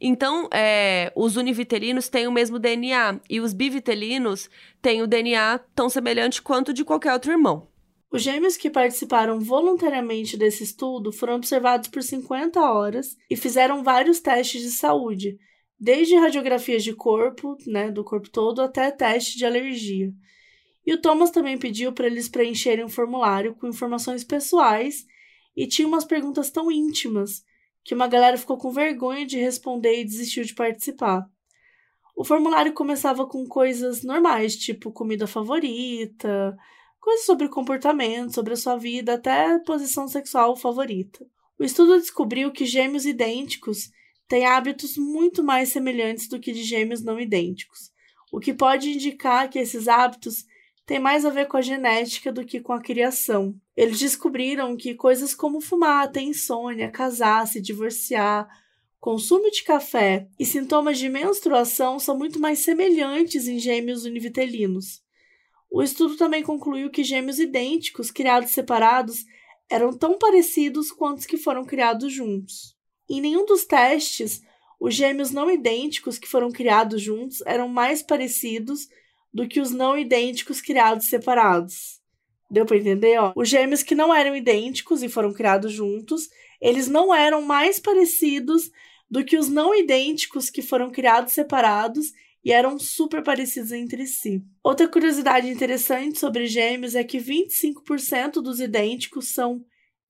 Então, 0.00 0.48
é, 0.52 1.12
os 1.14 1.36
univitelinos 1.36 2.08
têm 2.08 2.26
o 2.26 2.32
mesmo 2.32 2.58
DNA 2.58 3.20
e 3.28 3.40
os 3.40 3.52
bivitelinos 3.52 4.50
têm 4.80 5.02
o 5.02 5.06
DNA 5.06 5.60
tão 5.74 5.88
semelhante 5.88 6.42
quanto 6.42 6.72
de 6.72 6.84
qualquer 6.84 7.12
outro 7.12 7.30
irmão. 7.30 7.71
Os 8.12 8.22
gêmeos 8.22 8.58
que 8.58 8.68
participaram 8.68 9.40
voluntariamente 9.40 10.36
desse 10.36 10.62
estudo 10.62 11.10
foram 11.10 11.36
observados 11.36 11.88
por 11.88 12.02
50 12.02 12.60
horas 12.60 13.16
e 13.30 13.34
fizeram 13.34 13.82
vários 13.82 14.20
testes 14.20 14.60
de 14.60 14.70
saúde, 14.70 15.38
desde 15.80 16.14
radiografias 16.16 16.84
de 16.84 16.94
corpo, 16.94 17.56
né, 17.66 17.90
do 17.90 18.04
corpo 18.04 18.28
todo, 18.28 18.60
até 18.60 18.90
teste 18.90 19.38
de 19.38 19.46
alergia. 19.46 20.12
E 20.84 20.92
o 20.92 21.00
Thomas 21.00 21.30
também 21.30 21.56
pediu 21.56 21.90
para 21.90 22.06
eles 22.06 22.28
preencherem 22.28 22.84
um 22.84 22.88
formulário 22.88 23.54
com 23.54 23.66
informações 23.66 24.22
pessoais 24.22 25.06
e 25.56 25.66
tinha 25.66 25.88
umas 25.88 26.04
perguntas 26.04 26.50
tão 26.50 26.70
íntimas 26.70 27.42
que 27.82 27.94
uma 27.94 28.08
galera 28.08 28.36
ficou 28.36 28.58
com 28.58 28.70
vergonha 28.70 29.24
de 29.24 29.38
responder 29.38 30.00
e 30.00 30.04
desistiu 30.04 30.44
de 30.44 30.54
participar. 30.54 31.26
O 32.14 32.24
formulário 32.24 32.74
começava 32.74 33.26
com 33.26 33.46
coisas 33.46 34.02
normais, 34.02 34.54
tipo 34.54 34.92
comida 34.92 35.26
favorita, 35.26 36.54
coisas 37.02 37.26
sobre 37.26 37.48
comportamento, 37.48 38.32
sobre 38.32 38.52
a 38.52 38.56
sua 38.56 38.76
vida, 38.76 39.14
até 39.14 39.58
posição 39.58 40.06
sexual 40.06 40.56
favorita. 40.56 41.26
O 41.58 41.64
estudo 41.64 41.98
descobriu 41.98 42.52
que 42.52 42.64
gêmeos 42.64 43.04
idênticos 43.04 43.90
têm 44.28 44.46
hábitos 44.46 44.96
muito 44.96 45.42
mais 45.42 45.70
semelhantes 45.70 46.28
do 46.28 46.38
que 46.38 46.52
de 46.52 46.62
gêmeos 46.62 47.02
não 47.02 47.18
idênticos, 47.18 47.90
o 48.32 48.38
que 48.38 48.54
pode 48.54 48.90
indicar 48.90 49.50
que 49.50 49.58
esses 49.58 49.88
hábitos 49.88 50.46
tem 50.86 51.00
mais 51.00 51.24
a 51.24 51.30
ver 51.30 51.48
com 51.48 51.56
a 51.56 51.60
genética 51.60 52.32
do 52.32 52.44
que 52.44 52.60
com 52.60 52.72
a 52.72 52.80
criação. 52.80 53.54
Eles 53.76 53.98
descobriram 53.98 54.76
que 54.76 54.94
coisas 54.94 55.34
como 55.34 55.60
fumar, 55.60 56.10
ter 56.10 56.22
insônia, 56.22 56.88
casar, 56.88 57.48
se 57.48 57.60
divorciar, 57.60 58.48
consumo 59.00 59.50
de 59.50 59.64
café 59.64 60.28
e 60.38 60.46
sintomas 60.46 60.98
de 60.98 61.08
menstruação 61.08 61.98
são 61.98 62.16
muito 62.16 62.38
mais 62.38 62.60
semelhantes 62.60 63.48
em 63.48 63.58
gêmeos 63.58 64.04
univitelinos. 64.04 65.01
O 65.72 65.82
estudo 65.82 66.16
também 66.16 66.42
concluiu 66.42 66.90
que 66.90 67.02
gêmeos 67.02 67.38
idênticos 67.38 68.10
criados 68.10 68.50
separados 68.50 69.24
eram 69.70 69.90
tão 69.90 70.18
parecidos 70.18 70.92
quanto 70.92 71.20
os 71.20 71.26
que 71.26 71.38
foram 71.38 71.64
criados 71.64 72.12
juntos. 72.12 72.76
Em 73.08 73.22
nenhum 73.22 73.46
dos 73.46 73.64
testes, 73.64 74.42
os 74.78 74.94
gêmeos 74.94 75.30
não 75.30 75.50
idênticos 75.50 76.18
que 76.18 76.28
foram 76.28 76.50
criados 76.52 77.00
juntos 77.00 77.40
eram 77.46 77.68
mais 77.68 78.02
parecidos 78.02 78.86
do 79.32 79.48
que 79.48 79.62
os 79.62 79.70
não 79.70 79.96
idênticos 79.96 80.60
criados 80.60 81.06
separados. 81.06 82.02
Deu 82.50 82.66
para 82.66 82.76
entender? 82.76 83.18
Ó? 83.18 83.32
Os 83.34 83.48
gêmeos 83.48 83.82
que 83.82 83.94
não 83.94 84.14
eram 84.14 84.36
idênticos 84.36 85.02
e 85.02 85.08
foram 85.08 85.32
criados 85.32 85.72
juntos, 85.72 86.28
eles 86.60 86.86
não 86.86 87.14
eram 87.14 87.40
mais 87.40 87.80
parecidos 87.80 88.70
do 89.10 89.24
que 89.24 89.38
os 89.38 89.48
não 89.48 89.74
idênticos 89.74 90.50
que 90.50 90.60
foram 90.60 90.90
criados 90.90 91.32
separados 91.32 92.12
e 92.44 92.52
eram 92.52 92.78
super 92.78 93.22
parecidos 93.22 93.72
entre 93.72 94.06
si. 94.06 94.42
Outra 94.62 94.88
curiosidade 94.88 95.48
interessante 95.48 96.18
sobre 96.18 96.46
gêmeos 96.46 96.94
é 96.94 97.04
que 97.04 97.18
25% 97.18 98.42
dos 98.42 98.60
idênticos 98.60 99.32
são 99.32 99.64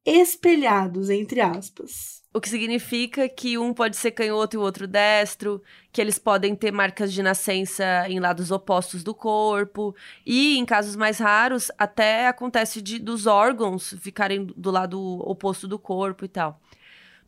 espelhados, 0.05 1.11
entre 1.11 1.41
aspas. 1.41 2.23
O 2.35 2.41
que 2.41 2.49
significa 2.49 3.29
que 3.29 3.59
um 3.59 3.75
pode 3.75 3.95
ser 3.95 4.13
canhoto 4.13 4.57
e 4.57 4.59
o 4.59 4.63
outro 4.63 4.87
destro, 4.87 5.63
que 5.93 6.01
eles 6.01 6.19
podem 6.19 6.57
ter 6.57 6.73
marcas 6.73 7.13
de 7.13 7.23
nascença 7.23 8.09
em 8.09 8.19
lados 8.19 8.51
opostos 8.51 9.05
do 9.05 9.15
corpo, 9.15 9.95
e 10.25 10.57
em 10.57 10.65
casos 10.65 10.97
mais 10.97 11.19
raros, 11.19 11.71
até 11.77 12.27
acontece 12.27 12.81
de, 12.81 12.99
dos 12.99 13.27
órgãos 13.27 13.95
ficarem 14.01 14.47
do 14.57 14.71
lado 14.71 14.99
oposto 15.29 15.69
do 15.69 15.79
corpo 15.79 16.25
e 16.25 16.29
tal. 16.29 16.59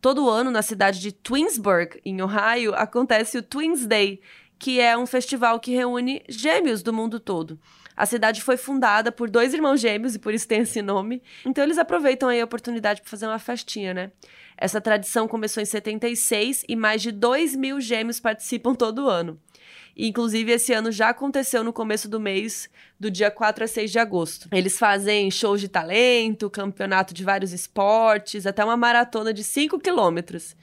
Todo 0.00 0.28
ano, 0.28 0.50
na 0.50 0.62
cidade 0.62 1.00
de 1.00 1.12
Twinsburg, 1.12 2.00
em 2.04 2.20
Ohio, 2.20 2.74
acontece 2.74 3.38
o 3.38 3.42
Twins 3.42 3.86
Day, 3.86 4.20
que 4.58 4.80
é 4.80 4.96
um 4.96 5.06
festival 5.06 5.60
que 5.60 5.72
reúne 5.72 6.22
gêmeos 6.28 6.82
do 6.82 6.92
mundo 6.92 7.20
todo. 7.20 7.58
A 7.96 8.06
cidade 8.06 8.42
foi 8.42 8.56
fundada 8.56 9.12
por 9.12 9.30
dois 9.30 9.54
irmãos 9.54 9.80
gêmeos 9.80 10.14
e 10.14 10.18
por 10.18 10.34
isso 10.34 10.48
tem 10.48 10.60
esse 10.60 10.82
nome. 10.82 11.22
Então 11.44 11.62
eles 11.62 11.78
aproveitam 11.78 12.28
aí 12.28 12.40
a 12.40 12.44
oportunidade 12.44 13.00
para 13.00 13.10
fazer 13.10 13.26
uma 13.26 13.38
festinha, 13.38 13.94
né? 13.94 14.10
Essa 14.56 14.80
tradição 14.80 15.28
começou 15.28 15.62
em 15.62 15.66
76 15.66 16.64
e 16.68 16.76
mais 16.76 17.02
de 17.02 17.12
2 17.12 17.54
mil 17.56 17.80
gêmeos 17.80 18.18
participam 18.20 18.74
todo 18.74 19.08
ano. 19.08 19.40
E, 19.96 20.08
inclusive, 20.08 20.50
esse 20.50 20.72
ano 20.72 20.90
já 20.90 21.10
aconteceu 21.10 21.62
no 21.62 21.72
começo 21.72 22.08
do 22.08 22.18
mês, 22.18 22.68
do 22.98 23.10
dia 23.10 23.30
4 23.30 23.64
a 23.64 23.66
6 23.68 23.92
de 23.92 23.98
agosto. 23.98 24.48
Eles 24.50 24.76
fazem 24.76 25.30
shows 25.30 25.60
de 25.60 25.68
talento, 25.68 26.50
campeonato 26.50 27.14
de 27.14 27.22
vários 27.22 27.52
esportes, 27.52 28.46
até 28.46 28.64
uma 28.64 28.76
maratona 28.76 29.32
de 29.32 29.44
5 29.44 29.78
quilômetros. 29.78 30.56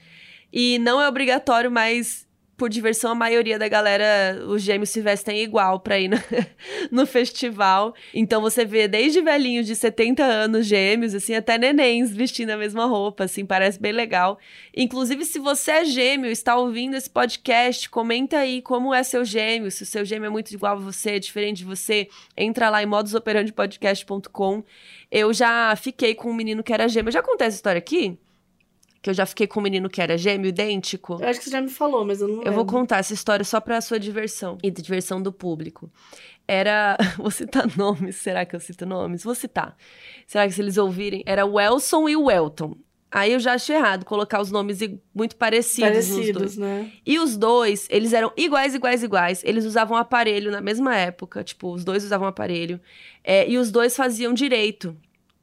E 0.52 0.78
não 0.78 1.00
é 1.00 1.08
obrigatório 1.08 1.70
mais 1.70 2.26
por 2.62 2.70
diversão, 2.70 3.10
a 3.10 3.14
maioria 3.16 3.58
da 3.58 3.66
galera, 3.66 4.40
os 4.46 4.62
gêmeos 4.62 4.90
se 4.90 5.00
vestem 5.00 5.42
igual 5.42 5.80
pra 5.80 5.98
ir 5.98 6.06
no, 6.06 6.16
no 6.92 7.04
festival. 7.04 7.92
Então 8.14 8.40
você 8.40 8.64
vê 8.64 8.86
desde 8.86 9.20
velhinhos 9.20 9.66
de 9.66 9.74
70 9.74 10.22
anos 10.22 10.64
gêmeos, 10.64 11.12
assim, 11.12 11.34
até 11.34 11.58
nenéns 11.58 12.14
vestindo 12.14 12.50
a 12.50 12.56
mesma 12.56 12.84
roupa, 12.86 13.24
assim, 13.24 13.44
parece 13.44 13.80
bem 13.80 13.90
legal. 13.90 14.38
Inclusive, 14.76 15.24
se 15.24 15.40
você 15.40 15.72
é 15.72 15.84
gêmeo, 15.84 16.30
está 16.30 16.54
ouvindo 16.54 16.94
esse 16.94 17.10
podcast, 17.10 17.90
comenta 17.90 18.38
aí 18.38 18.62
como 18.62 18.94
é 18.94 19.02
seu 19.02 19.24
gêmeo, 19.24 19.68
se 19.68 19.82
o 19.82 19.86
seu 19.86 20.04
gêmeo 20.04 20.28
é 20.28 20.30
muito 20.30 20.54
igual 20.54 20.76
a 20.76 20.80
você, 20.80 21.18
diferente 21.18 21.58
de 21.58 21.64
você, 21.64 22.06
entra 22.36 22.70
lá 22.70 22.80
em 22.80 22.86
modusoperandipodcast.com. 22.86 24.62
Eu 25.10 25.32
já 25.32 25.74
fiquei 25.74 26.14
com 26.14 26.30
um 26.30 26.34
menino 26.34 26.62
que 26.62 26.72
era 26.72 26.86
gêmeo. 26.86 27.10
Já 27.10 27.22
contei 27.24 27.48
essa 27.48 27.56
história 27.56 27.80
aqui? 27.80 28.16
Que 29.02 29.10
eu 29.10 29.14
já 29.14 29.26
fiquei 29.26 29.48
com 29.48 29.58
um 29.58 29.62
menino 29.64 29.90
que 29.90 30.00
era 30.00 30.16
gêmeo, 30.16 30.48
idêntico. 30.48 31.18
Eu 31.20 31.28
acho 31.28 31.40
que 31.40 31.46
você 31.46 31.50
já 31.50 31.60
me 31.60 31.68
falou, 31.68 32.04
mas 32.04 32.20
eu 32.20 32.28
não 32.28 32.42
Eu 32.44 32.52
vou 32.52 32.64
contar 32.64 32.98
essa 32.98 33.12
história 33.12 33.44
só 33.44 33.60
pra 33.60 33.80
sua 33.80 33.98
diversão 33.98 34.56
e 34.62 34.70
diversão 34.70 35.20
do 35.20 35.32
público. 35.32 35.90
era. 36.46 36.96
Vou 37.18 37.30
citar 37.30 37.66
nomes. 37.76 38.16
Será 38.16 38.44
que 38.44 38.54
eu 38.54 38.60
cito 38.60 38.86
nomes? 38.86 39.24
Vou 39.24 39.34
citar. 39.34 39.76
Será 40.26 40.46
que 40.46 40.54
se 40.54 40.60
eles 40.60 40.76
ouvirem? 40.78 41.22
Era 41.26 41.44
o 41.44 41.58
Elson 41.58 42.08
e 42.08 42.16
o 42.16 42.30
Elton. 42.30 42.76
Aí 43.10 43.32
eu 43.32 43.40
já 43.40 43.54
achei 43.54 43.76
errado 43.76 44.06
colocar 44.06 44.40
os 44.40 44.50
nomes 44.50 44.78
muito 45.14 45.36
parecidos, 45.36 45.90
parecidos 45.90 46.26
nos 46.26 46.32
dois. 46.32 46.56
Né? 46.56 46.90
E 47.04 47.18
os 47.18 47.36
dois, 47.36 47.86
eles 47.90 48.14
eram 48.14 48.32
iguais, 48.36 48.74
iguais, 48.74 49.02
iguais. 49.02 49.42
Eles 49.44 49.66
usavam 49.66 49.96
aparelho 49.96 50.50
na 50.50 50.62
mesma 50.62 50.96
época. 50.96 51.44
Tipo, 51.44 51.72
os 51.74 51.84
dois 51.84 52.04
usavam 52.04 52.26
aparelho. 52.26 52.80
É, 53.22 53.46
e 53.48 53.58
os 53.58 53.70
dois 53.70 53.94
faziam 53.94 54.32
direito. 54.32 54.96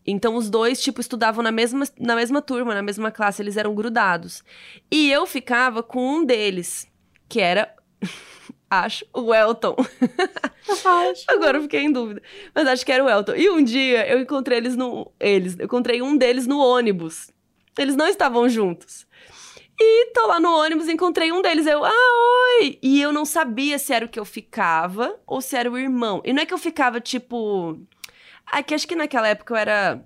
Então, 0.06 0.36
os 0.36 0.50
dois, 0.50 0.82
tipo, 0.82 1.02
estudavam 1.02 1.44
na 1.44 1.52
mesma, 1.52 1.86
na 2.00 2.16
mesma 2.16 2.42
turma, 2.42 2.74
na 2.74 2.82
mesma 2.82 3.12
classe. 3.12 3.42
Eles 3.42 3.58
eram 3.58 3.76
grudados. 3.76 4.44
E 4.92 5.12
eu 5.12 5.26
ficava 5.26 5.84
com 5.84 6.18
um 6.18 6.26
deles, 6.26 6.88
que 7.28 7.40
era 7.40 7.76
Acho. 8.70 9.06
O 9.14 9.34
Elton. 9.34 9.76
Acho. 10.86 11.26
Agora 11.28 11.58
eu 11.58 11.64
fiquei 11.64 11.82
em 11.82 11.92
dúvida. 11.92 12.22
Mas 12.54 12.68
acho 12.68 12.86
que 12.86 12.92
era 12.92 13.04
o 13.04 13.10
Elton. 13.10 13.36
E 13.36 13.50
um 13.50 13.64
dia 13.64 14.08
eu 14.08 14.20
encontrei 14.20 14.60
eles 14.60 14.76
no. 14.76 15.12
Eles. 15.20 15.58
Eu 15.58 15.66
encontrei 15.66 16.02
um 16.02 16.16
deles 16.16 16.46
no 16.46 16.60
ônibus. 16.60 17.32
Eles 17.78 17.96
não 17.96 18.08
estavam 18.08 18.48
juntos. 18.48 19.08
E 19.82 20.12
tô 20.12 20.28
lá 20.28 20.40
no 20.42 20.52
ônibus, 20.52 20.90
encontrei 20.90 21.32
um 21.32 21.42
deles. 21.42 21.66
Eu, 21.66 21.86
ah, 21.86 21.92
oi! 22.60 22.78
E 22.84 23.02
eu 23.02 23.14
não 23.14 23.24
sabia 23.24 23.80
se 23.80 23.94
era 23.94 24.06
o 24.06 24.10
que 24.10 24.20
eu 24.20 24.26
ficava 24.26 25.18
ou 25.26 25.40
se 25.40 25.56
era 25.56 25.72
o 25.72 25.78
irmão. 25.78 26.22
E 26.26 26.34
não 26.34 26.44
é 26.44 26.46
que 26.46 26.54
eu 26.54 26.58
ficava, 26.58 27.00
tipo. 27.00 27.80
É 28.54 28.64
que 28.64 28.74
acho 28.74 28.88
que 28.88 28.96
naquela 28.96 29.28
época 29.28 29.54
eu 29.54 29.58
era. 29.58 30.04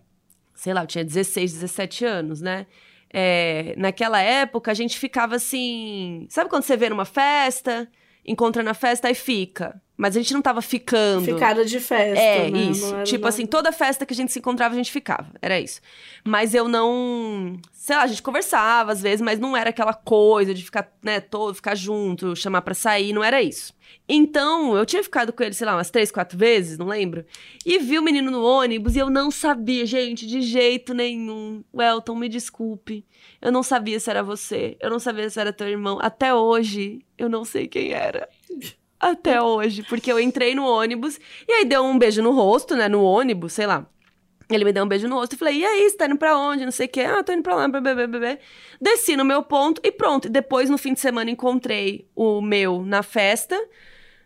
Sei 0.54 0.74
lá, 0.74 0.84
eu 0.84 0.88
tinha 0.88 1.04
16, 1.04 1.54
17 1.54 2.06
anos, 2.06 2.42
né? 2.42 2.68
É, 3.10 3.76
naquela 3.78 4.22
época 4.22 4.72
a 4.72 4.74
gente 4.74 4.98
ficava 4.98 5.36
assim. 5.36 6.26
Sabe 6.30 6.50
quando 6.50 6.64
você 6.64 6.76
vê 6.78 6.90
numa 6.90 7.06
festa? 7.06 7.90
encontra 8.26 8.64
na 8.64 8.74
festa 8.74 9.10
e 9.10 9.16
fica. 9.16 9.82
Mas 9.96 10.18
a 10.18 10.20
gente 10.20 10.34
não 10.34 10.42
tava 10.42 10.62
ficando. 10.62 11.26
Ficada 11.26 11.64
de 11.64 11.80
festa. 11.80 12.20
É, 12.20 12.50
né? 12.50 12.60
isso. 12.64 13.04
Tipo 13.04 13.28
assim, 13.28 13.46
toda 13.46 13.72
festa 13.72 14.06
que 14.06 14.14
a 14.14 14.16
gente 14.16 14.32
se 14.32 14.40
encontrava, 14.40 14.74
a 14.74 14.78
gente 14.78 14.92
ficava. 14.92 15.28
Era 15.42 15.60
isso. 15.60 15.82
Mas 16.24 16.56
eu 16.56 16.68
não. 16.68 17.60
Sei 17.72 17.96
lá, 17.96 18.04
a 18.04 18.08
gente 18.08 18.22
conversava 18.24 18.92
às 18.92 19.02
vezes, 19.02 19.22
mas 19.22 19.40
não 19.40 19.56
era 19.56 19.70
aquela 19.70 19.94
coisa 19.94 20.54
de 20.54 20.64
ficar, 20.64 20.92
né, 21.04 21.20
todo, 21.20 21.54
ficar 21.54 21.76
junto, 21.76 22.36
chamar 22.36 22.62
pra 22.62 22.74
sair, 22.74 23.14
não 23.14 23.24
era 23.24 23.42
isso. 23.42 23.74
Então, 24.08 24.76
eu 24.76 24.86
tinha 24.86 25.04
ficado 25.04 25.32
com 25.32 25.44
ele, 25.44 25.54
sei 25.54 25.68
lá, 25.68 25.76
umas 25.76 25.90
três, 25.90 26.12
quatro 26.12 26.38
vezes, 26.38 26.78
não 26.78 26.88
lembro. 26.88 27.26
E 27.66 27.78
vi 27.80 28.00
o 28.00 28.02
menino 28.02 28.32
no 28.32 28.44
ônibus 28.44 28.96
e 28.96 29.00
eu 29.00 29.10
não 29.10 29.30
sabia, 29.30 29.86
gente, 29.86 30.26
de 30.26 30.42
jeito 30.42 30.94
nenhum. 30.94 31.64
Welton, 31.74 32.16
me 32.16 32.28
desculpe. 32.28 33.06
Eu 33.42 33.52
não 33.52 33.64
sabia 33.64 34.00
se 34.00 34.10
era 34.10 34.24
você. 34.24 34.76
Eu 34.80 34.90
não 34.90 35.00
sabia 35.00 35.30
se 35.30 35.40
era 35.40 35.54
teu 35.54 35.68
irmão. 35.68 36.00
Até 36.02 36.34
hoje, 36.34 37.06
eu 37.18 37.30
não 37.30 37.46
sei 37.46 37.68
quem 37.68 37.92
era. 37.92 38.28
Até 39.04 39.42
hoje. 39.42 39.84
Porque 39.84 40.10
eu 40.10 40.18
entrei 40.18 40.56
no 40.56 40.66
ônibus 40.66 41.20
e 41.46 41.52
aí 41.52 41.66
deu 41.66 41.84
um 41.84 41.98
beijo 41.98 42.22
no 42.22 42.32
rosto, 42.32 42.74
né? 42.74 42.88
No 42.88 43.04
ônibus, 43.04 43.52
sei 43.52 43.68
lá. 43.68 43.86
Ele 44.50 44.64
me 44.64 44.72
deu 44.72 44.86
um 44.86 44.88
beijo 44.88 45.10
no 45.10 45.16
rosto 45.16 45.34
e 45.34 45.38
falei, 45.38 45.58
e 45.58 45.66
aí, 45.66 45.90
você 45.90 45.98
tá 45.98 46.06
indo 46.06 46.18
pra 46.18 46.38
onde? 46.38 46.64
Não 46.64 46.72
sei 46.72 46.86
o 46.86 46.90
quê. 46.90 47.02
Ah, 47.02 47.22
tô 47.22 47.34
indo 47.34 47.44
pra 47.44 47.56
lá, 47.56 47.68
bebê, 47.68 48.08
bebê. 48.08 48.40
Desci 48.80 49.18
no 49.18 49.26
meu 49.26 49.44
ponto 49.44 49.82
e 49.84 49.92
pronto. 49.92 50.30
Depois, 50.30 50.70
no 50.70 50.78
fim 50.78 50.94
de 50.94 51.02
semana, 51.02 51.30
encontrei 51.30 52.08
o 52.16 52.42
meu 52.42 52.82
na 52.84 53.04
festa. 53.04 53.62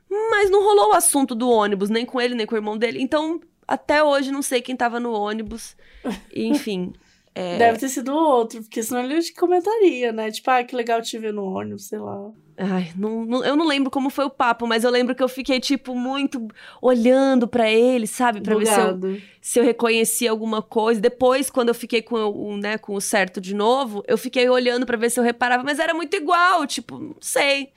Mas 0.09 0.51
não 0.51 0.63
rolou 0.63 0.91
o 0.91 0.95
assunto 0.95 1.33
do 1.33 1.49
ônibus, 1.49 1.89
nem 1.89 2.05
com 2.05 2.21
ele, 2.21 2.35
nem 2.35 2.45
com 2.45 2.53
o 2.53 2.57
irmão 2.57 2.77
dele. 2.77 3.01
Então, 3.01 3.41
até 3.67 4.03
hoje, 4.03 4.31
não 4.31 4.43
sei 4.43 4.61
quem 4.61 4.75
tava 4.75 4.99
no 4.99 5.11
ônibus. 5.11 5.75
Enfim. 6.35 6.93
É... 7.37 7.55
Deve 7.55 7.77
ter 7.77 7.89
sido 7.89 8.11
outro, 8.15 8.63
porque 8.63 8.81
senão 8.81 9.03
ele 9.03 9.21
comentaria, 9.33 10.11
né? 10.11 10.31
Tipo, 10.31 10.49
ah, 10.49 10.63
que 10.63 10.75
legal 10.75 10.99
te 11.03 11.19
ver 11.19 11.31
no 11.31 11.43
ônibus, 11.43 11.85
sei 11.85 11.99
lá. 11.99 12.31
Ai, 12.57 12.91
não, 12.97 13.23
não, 13.23 13.45
eu 13.45 13.55
não 13.55 13.67
lembro 13.67 13.91
como 13.91 14.09
foi 14.09 14.25
o 14.25 14.29
papo, 14.31 14.65
mas 14.65 14.83
eu 14.83 14.89
lembro 14.89 15.13
que 15.13 15.21
eu 15.21 15.29
fiquei, 15.29 15.59
tipo, 15.59 15.93
muito 15.93 16.47
olhando 16.81 17.47
para 17.47 17.69
ele, 17.69 18.07
sabe? 18.07 18.41
Pra 18.41 18.55
Bugado. 18.55 19.07
ver 19.09 19.19
se 19.19 19.19
eu, 19.19 19.27
se 19.39 19.59
eu 19.59 19.63
reconhecia 19.63 20.31
alguma 20.31 20.63
coisa. 20.63 20.99
Depois, 20.99 21.51
quando 21.51 21.67
eu 21.69 21.75
fiquei 21.75 22.01
com 22.01 22.15
o, 22.15 22.57
né, 22.57 22.79
com 22.79 22.95
o 22.95 23.01
certo 23.01 23.39
de 23.39 23.53
novo, 23.53 24.03
eu 24.07 24.17
fiquei 24.17 24.49
olhando 24.49 24.87
para 24.87 24.97
ver 24.97 25.11
se 25.11 25.19
eu 25.19 25.23
reparava, 25.23 25.63
mas 25.63 25.77
era 25.77 25.93
muito 25.93 26.15
igual, 26.15 26.65
tipo, 26.65 26.97
não 26.97 27.17
sei. 27.21 27.71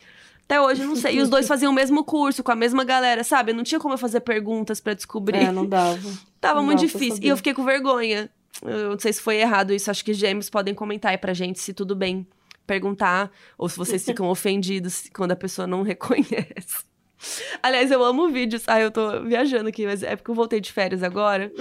Até 0.46 0.58
hoje, 0.58 0.82
não 0.84 0.96
sei. 0.96 1.16
E 1.16 1.20
os 1.20 1.28
dois 1.28 1.46
faziam 1.46 1.70
o 1.70 1.74
mesmo 1.74 2.02
curso, 2.02 2.42
com 2.42 2.50
a 2.50 2.56
mesma 2.56 2.82
galera, 2.82 3.22
sabe? 3.22 3.52
Não 3.52 3.62
tinha 3.62 3.78
como 3.78 3.92
eu 3.92 3.98
fazer 3.98 4.20
perguntas 4.20 4.80
para 4.80 4.94
descobrir. 4.94 5.36
É, 5.36 5.52
não 5.52 5.66
dava. 5.66 6.00
Tava 6.40 6.60
não 6.60 6.64
muito 6.64 6.78
dava 6.78 6.90
difícil. 6.90 7.22
E 7.22 7.28
eu 7.28 7.36
fiquei 7.36 7.52
com 7.52 7.62
vergonha. 7.62 8.30
Eu 8.62 8.90
não 8.90 8.98
sei 8.98 9.12
se 9.12 9.20
foi 9.20 9.36
errado 9.36 9.72
isso. 9.72 9.90
Acho 9.90 10.04
que 10.04 10.12
gêmeos 10.12 10.50
podem 10.50 10.74
comentar 10.74 11.12
aí 11.12 11.18
pra 11.18 11.32
gente 11.32 11.58
se 11.58 11.72
tudo 11.72 11.94
bem 11.94 12.26
perguntar. 12.66 13.30
Ou 13.56 13.68
se 13.68 13.76
vocês 13.76 14.04
ficam 14.04 14.28
ofendidos 14.30 15.04
quando 15.14 15.32
a 15.32 15.36
pessoa 15.36 15.66
não 15.66 15.82
reconhece. 15.82 16.84
Aliás, 17.62 17.90
eu 17.90 18.02
amo 18.04 18.28
vídeos. 18.28 18.64
Ah, 18.66 18.80
eu 18.80 18.90
tô 18.90 19.22
viajando 19.22 19.68
aqui, 19.68 19.84
mas 19.84 20.02
é 20.02 20.16
porque 20.16 20.30
eu 20.30 20.34
voltei 20.34 20.60
de 20.60 20.72
férias 20.72 21.02
agora. 21.02 21.52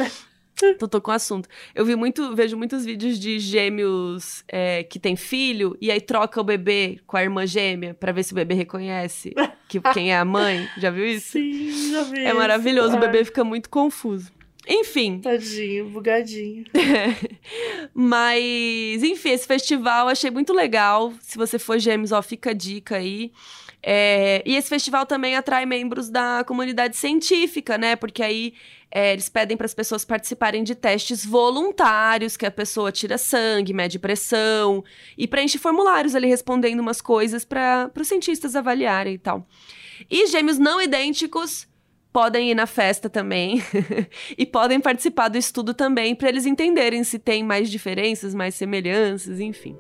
Tô, 0.78 0.88
tô 0.88 1.02
com 1.02 1.12
o 1.12 1.14
assunto. 1.14 1.48
Eu 1.74 1.86
vi 1.86 1.96
muito, 1.96 2.36
vejo 2.36 2.58
muitos 2.58 2.84
vídeos 2.84 3.18
de 3.18 3.40
gêmeos 3.40 4.44
é, 4.48 4.84
que 4.84 5.00
tem 5.00 5.16
filho 5.16 5.78
e 5.80 5.90
aí 5.90 6.02
troca 6.02 6.40
o 6.42 6.44
bebê 6.44 7.00
com 7.08 7.16
a 7.16 7.24
irmã 7.24 7.46
gêmea 7.46 7.94
para 7.94 8.12
ver 8.12 8.24
se 8.24 8.34
o 8.34 8.36
bebê 8.36 8.56
reconhece 8.56 9.34
que 9.70 9.80
quem 9.94 10.12
é 10.12 10.18
a 10.18 10.26
mãe. 10.26 10.68
Já 10.78 10.90
viu 10.92 11.06
isso? 11.06 11.32
Sim, 11.32 11.92
já 11.92 12.04
vi. 12.04 12.26
É 12.26 12.34
maravilhoso, 12.34 12.98
o 12.98 13.00
bebê 13.00 13.24
fica 13.24 13.44
muito 13.44 13.70
confuso. 13.70 14.32
Enfim. 14.70 15.20
Tadinho, 15.20 15.90
bugadinho. 15.90 16.66
Mas, 17.92 19.02
enfim, 19.02 19.30
esse 19.32 19.48
festival 19.48 20.08
achei 20.08 20.30
muito 20.30 20.54
legal. 20.54 21.12
Se 21.22 21.38
você 21.38 21.58
for 21.58 21.80
gêmeos, 21.80 22.12
ó, 22.12 22.22
fica 22.22 22.52
a 22.52 22.54
dica 22.54 22.98
aí. 22.98 23.32
É, 23.82 24.44
e 24.46 24.56
esse 24.56 24.70
festival 24.70 25.06
também 25.06 25.36
atrai 25.36 25.66
membros 25.66 26.10
da 26.10 26.44
comunidade 26.46 26.98
científica, 26.98 27.78
né? 27.78 27.96
Porque 27.96 28.22
aí 28.22 28.54
é, 28.92 29.14
eles 29.14 29.30
pedem 29.30 29.56
para 29.56 29.66
as 29.66 29.74
pessoas 29.74 30.06
participarem 30.06 30.64
de 30.64 30.76
testes 30.76 31.26
voluntários, 31.26 32.38
que 32.38 32.46
a 32.46 32.52
pessoa 32.52 32.92
tira 32.92 33.18
sangue, 33.18 33.74
mede 33.74 33.98
pressão 33.98 34.84
e 35.18 35.28
preenche 35.28 35.58
formulários 35.58 36.14
ali 36.14 36.28
respondendo 36.28 36.82
umas 36.82 37.02
coisas 37.02 37.44
para 37.44 37.90
os 37.96 38.08
cientistas 38.08 38.56
avaliarem 38.56 39.16
e 39.16 39.20
tal. 39.20 39.48
E 40.10 40.28
gêmeos 40.28 40.58
não 40.60 40.82
idênticos 40.82 41.69
podem 42.12 42.52
ir 42.52 42.56
na 42.56 42.66
festa 42.66 43.10
também 43.10 43.62
e 44.38 44.46
podem 44.46 44.80
participar 44.80 45.30
do 45.30 45.38
estudo 45.38 45.74
também 45.74 46.16
para 46.16 46.30
eles 46.30 46.46
entenderem 46.46 47.04
se 47.04 47.20
tem 47.20 47.44
mais 47.44 47.70
diferenças, 47.70 48.34
mais 48.34 48.56
semelhanças, 48.56 49.40
enfim. 49.40 49.78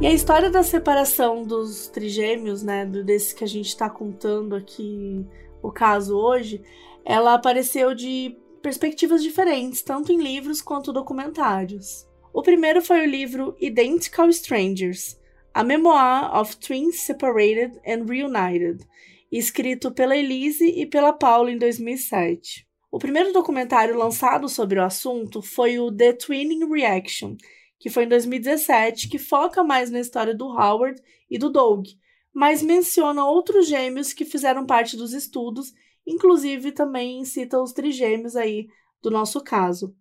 E 0.00 0.06
a 0.06 0.12
história 0.12 0.48
da 0.48 0.62
separação 0.62 1.42
dos 1.42 1.88
trigêmeos, 1.88 2.62
né, 2.62 2.86
desse 2.86 3.34
que 3.34 3.42
a 3.42 3.48
gente 3.48 3.66
está 3.66 3.90
contando 3.90 4.54
aqui, 4.54 5.26
o 5.60 5.72
caso 5.72 6.16
hoje, 6.16 6.62
ela 7.04 7.34
apareceu 7.34 7.92
de 7.96 8.36
perspectivas 8.62 9.24
diferentes, 9.24 9.82
tanto 9.82 10.12
em 10.12 10.22
livros 10.22 10.62
quanto 10.62 10.92
documentários. 10.92 12.06
O 12.32 12.42
primeiro 12.42 12.80
foi 12.80 13.00
o 13.02 13.10
livro 13.10 13.56
Identical 13.58 14.28
Strangers, 14.28 15.17
a 15.58 15.64
Memoir 15.64 16.38
of 16.38 16.56
Twins 16.58 17.00
Separated 17.00 17.80
and 17.84 18.04
Reunited, 18.08 18.86
escrito 19.28 19.90
pela 19.90 20.16
Elise 20.16 20.64
e 20.64 20.86
pela 20.86 21.12
Paula 21.12 21.50
em 21.50 21.58
2007. 21.58 22.64
O 22.92 22.98
primeiro 23.00 23.32
documentário 23.32 23.98
lançado 23.98 24.48
sobre 24.48 24.78
o 24.78 24.84
assunto 24.84 25.42
foi 25.42 25.80
o 25.80 25.90
The 25.90 26.12
Twinning 26.12 26.64
Reaction, 26.70 27.34
que 27.76 27.90
foi 27.90 28.04
em 28.04 28.08
2017, 28.08 29.08
que 29.08 29.18
foca 29.18 29.64
mais 29.64 29.90
na 29.90 29.98
história 29.98 30.32
do 30.32 30.46
Howard 30.46 31.02
e 31.28 31.36
do 31.36 31.50
Doug, 31.50 31.88
mas 32.32 32.62
menciona 32.62 33.26
outros 33.26 33.66
gêmeos 33.66 34.12
que 34.12 34.24
fizeram 34.24 34.64
parte 34.64 34.96
dos 34.96 35.12
estudos, 35.12 35.72
inclusive 36.06 36.70
também 36.70 37.24
cita 37.24 37.60
os 37.60 37.72
trigêmeos 37.72 38.36
aí 38.36 38.68
do 39.02 39.10
nosso 39.10 39.42
caso. 39.42 39.92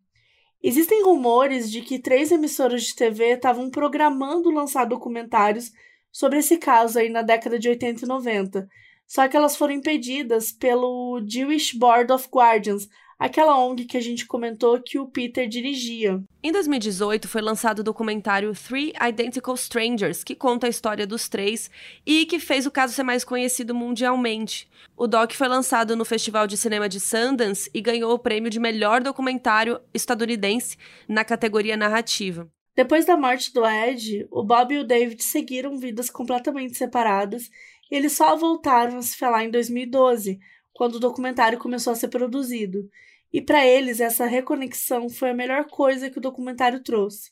Existem 0.68 1.02
rumores 1.02 1.72
de 1.72 1.80
que 1.80 1.98
três 1.98 2.30
emissoras 2.30 2.84
de 2.84 2.94
TV 2.94 3.36
estavam 3.36 3.70
programando 3.70 4.52
lançar 4.52 4.84
documentários 4.84 5.72
sobre 6.12 6.40
esse 6.40 6.58
caso 6.58 7.00
aí 7.00 7.08
na 7.08 7.22
década 7.22 7.58
de 7.58 7.70
80 7.70 8.04
e 8.04 8.06
90, 8.10 8.68
só 9.08 9.30
que 9.30 9.38
elas 9.38 9.56
foram 9.56 9.76
impedidas 9.76 10.52
pelo 10.52 11.22
Jewish 11.26 11.74
Board 11.74 12.12
of 12.12 12.28
Guardians, 12.30 12.90
aquela 13.18 13.58
ONG 13.58 13.86
que 13.86 13.98
a 13.98 14.02
gente 14.02 14.26
comentou 14.26 14.82
que 14.82 15.00
o 15.00 15.08
Peter 15.08 15.48
dirigia. 15.48 16.22
Em 16.44 16.52
2018 16.52 17.28
foi 17.28 17.42
lançado 17.42 17.80
o 17.80 17.84
documentário 17.84 18.54
Three 18.54 18.94
Identical 19.02 19.56
Strangers, 19.56 20.24
que 20.24 20.36
conta 20.36 20.68
a 20.68 20.70
história 20.70 21.08
dos 21.08 21.28
três 21.28 21.72
e 22.06 22.26
que 22.26 22.40
fez 22.40 22.66
o 22.66 22.72
caso 22.72 22.94
ser 22.94 23.04
mais 23.04 23.24
conhecido 23.24 23.74
mundialmente. 23.74 24.70
O 24.96 25.08
doc 25.08 25.34
foi 25.34 25.48
lançado 25.48 25.96
no 25.96 26.06
Festival 26.06 26.48
de 26.48 26.58
Cinema 26.58 26.88
de 26.88 27.00
Sundance 27.00 27.70
e 27.74 27.82
ganhou 27.82 28.14
o 28.14 28.20
prêmio 28.20 28.50
de 28.50 28.60
melhor 28.60 29.02
documentário 29.02 29.80
estadunidense 29.94 30.78
na 31.08 31.26
categoria 31.26 31.76
narrativa. 31.76 32.48
Depois 32.76 33.06
da 33.06 33.18
morte 33.18 33.52
do 33.52 33.66
Ed, 33.66 34.28
o 34.30 34.44
Bob 34.44 34.72
e 34.72 34.78
o 34.78 34.84
David 34.84 35.24
seguiram 35.24 35.80
vidas 35.80 36.12
completamente 36.12 36.78
separadas 36.78 37.50
e 37.90 37.96
eles 37.96 38.14
só 38.14 38.36
voltaram 38.36 39.00
a 39.00 39.02
se 39.02 39.18
falar 39.18 39.44
em 39.46 39.50
2012, 39.50 40.40
quando 40.78 40.98
o 40.98 41.00
documentário 41.00 41.58
começou 41.58 41.92
a 41.92 41.96
ser 41.96 42.08
produzido. 42.08 42.88
E 43.34 43.42
para 43.42 43.66
eles, 43.66 44.00
essa 44.00 44.28
reconexão 44.28 45.10
foi 45.10 45.32
a 45.32 45.34
melhor 45.34 45.66
coisa 45.66 46.08
que 46.08 46.20
o 46.20 46.22
documentário 46.22 46.84
trouxe. 46.84 47.32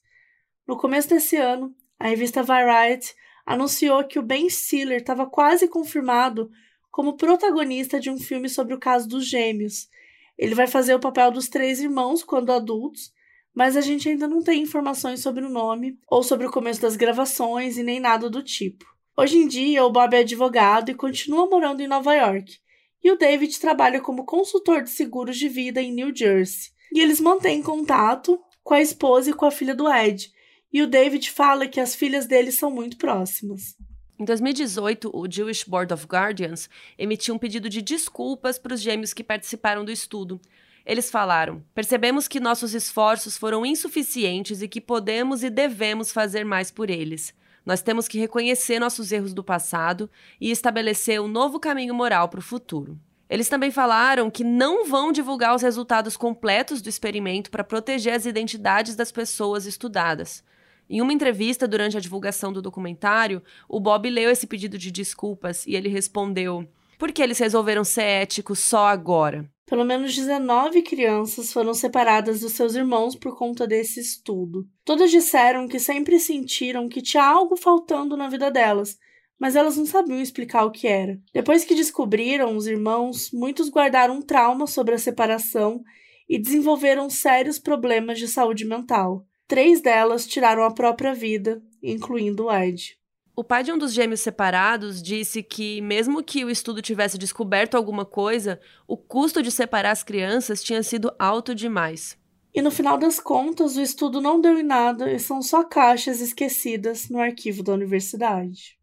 No 0.67 0.75
começo 0.75 1.09
desse 1.09 1.37
ano, 1.37 1.71
a 1.99 2.07
revista 2.07 2.41
Variety 2.41 3.13
anunciou 3.45 4.03
que 4.03 4.17
o 4.17 4.23
Ben 4.23 4.49
Stiller 4.49 4.97
estava 4.97 5.27
quase 5.27 5.67
confirmado 5.67 6.49
como 6.89 7.17
protagonista 7.17 7.99
de 7.99 8.09
um 8.09 8.17
filme 8.17 8.49
sobre 8.49 8.73
o 8.73 8.79
caso 8.79 9.07
dos 9.07 9.27
gêmeos. 9.27 9.89
Ele 10.35 10.55
vai 10.55 10.65
fazer 10.65 10.95
o 10.95 10.99
papel 10.99 11.29
dos 11.29 11.47
três 11.47 11.79
irmãos 11.79 12.23
quando 12.23 12.51
adultos, 12.51 13.13
mas 13.53 13.77
a 13.77 13.81
gente 13.81 14.09
ainda 14.09 14.27
não 14.27 14.41
tem 14.41 14.63
informações 14.63 15.19
sobre 15.19 15.45
o 15.45 15.49
nome 15.49 15.99
ou 16.09 16.23
sobre 16.23 16.47
o 16.47 16.51
começo 16.51 16.81
das 16.81 16.95
gravações 16.95 17.77
e 17.77 17.83
nem 17.83 17.99
nada 17.99 18.27
do 18.27 18.41
tipo. 18.41 18.85
Hoje 19.15 19.37
em 19.37 19.47
dia, 19.47 19.85
o 19.85 19.91
Bob 19.91 20.15
é 20.15 20.21
advogado 20.21 20.89
e 20.89 20.95
continua 20.95 21.47
morando 21.47 21.81
em 21.81 21.87
Nova 21.87 22.11
York, 22.15 22.64
e 23.03 23.11
o 23.11 23.17
David 23.17 23.59
trabalha 23.59 24.01
como 24.01 24.25
consultor 24.25 24.83
de 24.83 24.89
seguros 24.89 25.37
de 25.37 25.47
vida 25.47 25.81
em 25.81 25.91
New 25.91 26.15
Jersey. 26.15 26.71
E 26.93 26.99
eles 26.99 27.19
mantêm 27.19 27.61
contato 27.61 28.39
com 28.63 28.73
a 28.73 28.81
esposa 28.81 29.29
e 29.29 29.33
com 29.33 29.45
a 29.45 29.51
filha 29.51 29.75
do 29.75 29.91
Ed, 29.91 30.31
e 30.73 30.81
o 30.81 30.87
David 30.87 31.29
fala 31.31 31.67
que 31.67 31.79
as 31.79 31.95
filhas 31.95 32.25
dele 32.25 32.51
são 32.51 32.69
muito 32.69 32.97
próximas. 32.97 33.75
Em 34.19 34.25
2018, 34.25 35.11
o 35.13 35.29
Jewish 35.29 35.63
Board 35.67 35.93
of 35.93 36.05
Guardians 36.05 36.69
emitiu 36.97 37.35
um 37.35 37.37
pedido 37.37 37.69
de 37.69 37.81
desculpas 37.81 38.57
para 38.57 38.73
os 38.73 38.81
gêmeos 38.81 39.13
que 39.13 39.23
participaram 39.23 39.85
do 39.85 39.91
estudo. 39.91 40.39
Eles 40.85 41.11
falaram: 41.11 41.63
Percebemos 41.73 42.27
que 42.27 42.39
nossos 42.39 42.73
esforços 42.73 43.37
foram 43.37 43.65
insuficientes 43.65 44.61
e 44.61 44.67
que 44.67 44.79
podemos 44.79 45.43
e 45.43 45.49
devemos 45.49 46.11
fazer 46.11 46.45
mais 46.45 46.71
por 46.71 46.89
eles. 46.89 47.33
Nós 47.65 47.81
temos 47.81 48.07
que 48.07 48.19
reconhecer 48.19 48.79
nossos 48.79 49.11
erros 49.11 49.33
do 49.33 49.43
passado 49.43 50.09
e 50.39 50.51
estabelecer 50.51 51.19
um 51.19 51.27
novo 51.27 51.59
caminho 51.59 51.95
moral 51.95 52.29
para 52.29 52.39
o 52.39 52.43
futuro. 52.43 52.99
Eles 53.27 53.49
também 53.49 53.71
falaram 53.71 54.29
que 54.29 54.43
não 54.43 54.85
vão 54.85 55.11
divulgar 55.11 55.55
os 55.55 55.63
resultados 55.63 56.15
completos 56.15 56.81
do 56.81 56.89
experimento 56.89 57.49
para 57.49 57.63
proteger 57.63 58.13
as 58.13 58.25
identidades 58.25 58.95
das 58.95 59.11
pessoas 59.11 59.65
estudadas. 59.65 60.43
Em 60.87 61.01
uma 61.01 61.11
entrevista 61.11 61.67
durante 61.67 61.97
a 61.97 61.99
divulgação 61.99 62.53
do 62.53 62.61
documentário, 62.61 63.41
o 63.67 63.79
Bob 63.79 64.07
leu 64.07 64.29
esse 64.29 64.45
pedido 64.45 64.77
de 64.77 64.91
desculpas 64.91 65.65
e 65.65 65.75
ele 65.75 65.89
respondeu: 65.89 66.67
Por 66.99 67.11
que 67.11 67.23
eles 67.23 67.39
resolveram 67.39 67.83
ser 67.83 68.03
éticos 68.03 68.59
só 68.59 68.85
agora? 68.85 69.49
Pelo 69.65 69.83
menos 69.83 70.15
19 70.15 70.83
crianças 70.83 71.51
foram 71.51 71.73
separadas 71.73 72.41
dos 72.41 72.53
seus 72.53 72.75
irmãos 72.75 73.15
por 73.15 73.35
conta 73.35 73.65
desse 73.65 73.99
estudo. 73.99 74.67
Todas 74.83 75.09
disseram 75.09 75.67
que 75.67 75.79
sempre 75.79 76.19
sentiram 76.19 76.87
que 76.87 77.01
tinha 77.01 77.23
algo 77.23 77.57
faltando 77.57 78.15
na 78.15 78.29
vida 78.29 78.51
delas, 78.51 78.95
mas 79.39 79.55
elas 79.55 79.75
não 79.75 79.85
sabiam 79.85 80.21
explicar 80.21 80.65
o 80.65 80.71
que 80.71 80.87
era. 80.87 81.19
Depois 81.33 81.65
que 81.65 81.73
descobriram 81.73 82.55
os 82.55 82.67
irmãos, 82.67 83.31
muitos 83.33 83.69
guardaram 83.69 84.17
um 84.17 84.21
trauma 84.21 84.67
sobre 84.67 84.93
a 84.93 84.99
separação 84.99 85.83
e 86.29 86.37
desenvolveram 86.39 87.09
sérios 87.09 87.57
problemas 87.57 88.19
de 88.19 88.27
saúde 88.27 88.65
mental. 88.65 89.25
Três 89.47 89.81
delas 89.81 90.27
tiraram 90.27 90.63
a 90.63 90.73
própria 90.73 91.13
vida, 91.13 91.61
incluindo 91.81 92.45
o 92.45 92.51
Ed. 92.51 92.97
O 93.37 93.43
pai 93.43 93.63
de 93.63 93.71
um 93.71 93.77
dos 93.77 93.91
gêmeos 93.91 94.21
separados 94.21 95.03
disse 95.03 95.43
que, 95.43 95.81
mesmo 95.81 96.23
que 96.23 96.45
o 96.45 96.49
estudo 96.49 96.81
tivesse 96.81 97.17
descoberto 97.17 97.75
alguma 97.75 98.05
coisa, 98.05 98.61
o 98.87 98.95
custo 98.95 99.43
de 99.43 99.51
separar 99.51 99.91
as 99.91 100.03
crianças 100.03 100.63
tinha 100.63 100.81
sido 100.81 101.13
alto 101.19 101.53
demais. 101.53 102.17
E 102.53 102.61
no 102.61 102.71
final 102.71 102.97
das 102.97 103.19
contas, 103.19 103.75
o 103.75 103.81
estudo 103.81 104.21
não 104.21 104.39
deu 104.39 104.57
em 104.57 104.63
nada 104.63 105.11
e 105.11 105.19
são 105.19 105.41
só 105.41 105.65
caixas 105.65 106.21
esquecidas 106.21 107.09
no 107.09 107.19
arquivo 107.19 107.61
da 107.61 107.73
universidade. 107.73 108.79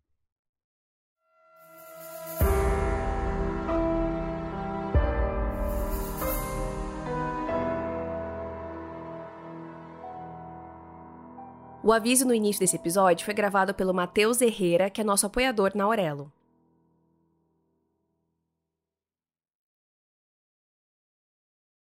O 11.85 11.93
aviso 11.93 12.25
no 12.25 12.33
início 12.33 12.61
desse 12.61 12.77
episódio 12.77 13.25
foi 13.25 13.35
gravado 13.35 13.75
pelo 13.75 13.93
Matheus 13.93 14.41
Herrera, 14.41 14.89
que 14.89 15.01
é 15.01 15.05
nosso 15.05 15.27
apoiador 15.27 15.73
na 15.75 15.83
Aurelo. 15.83 16.31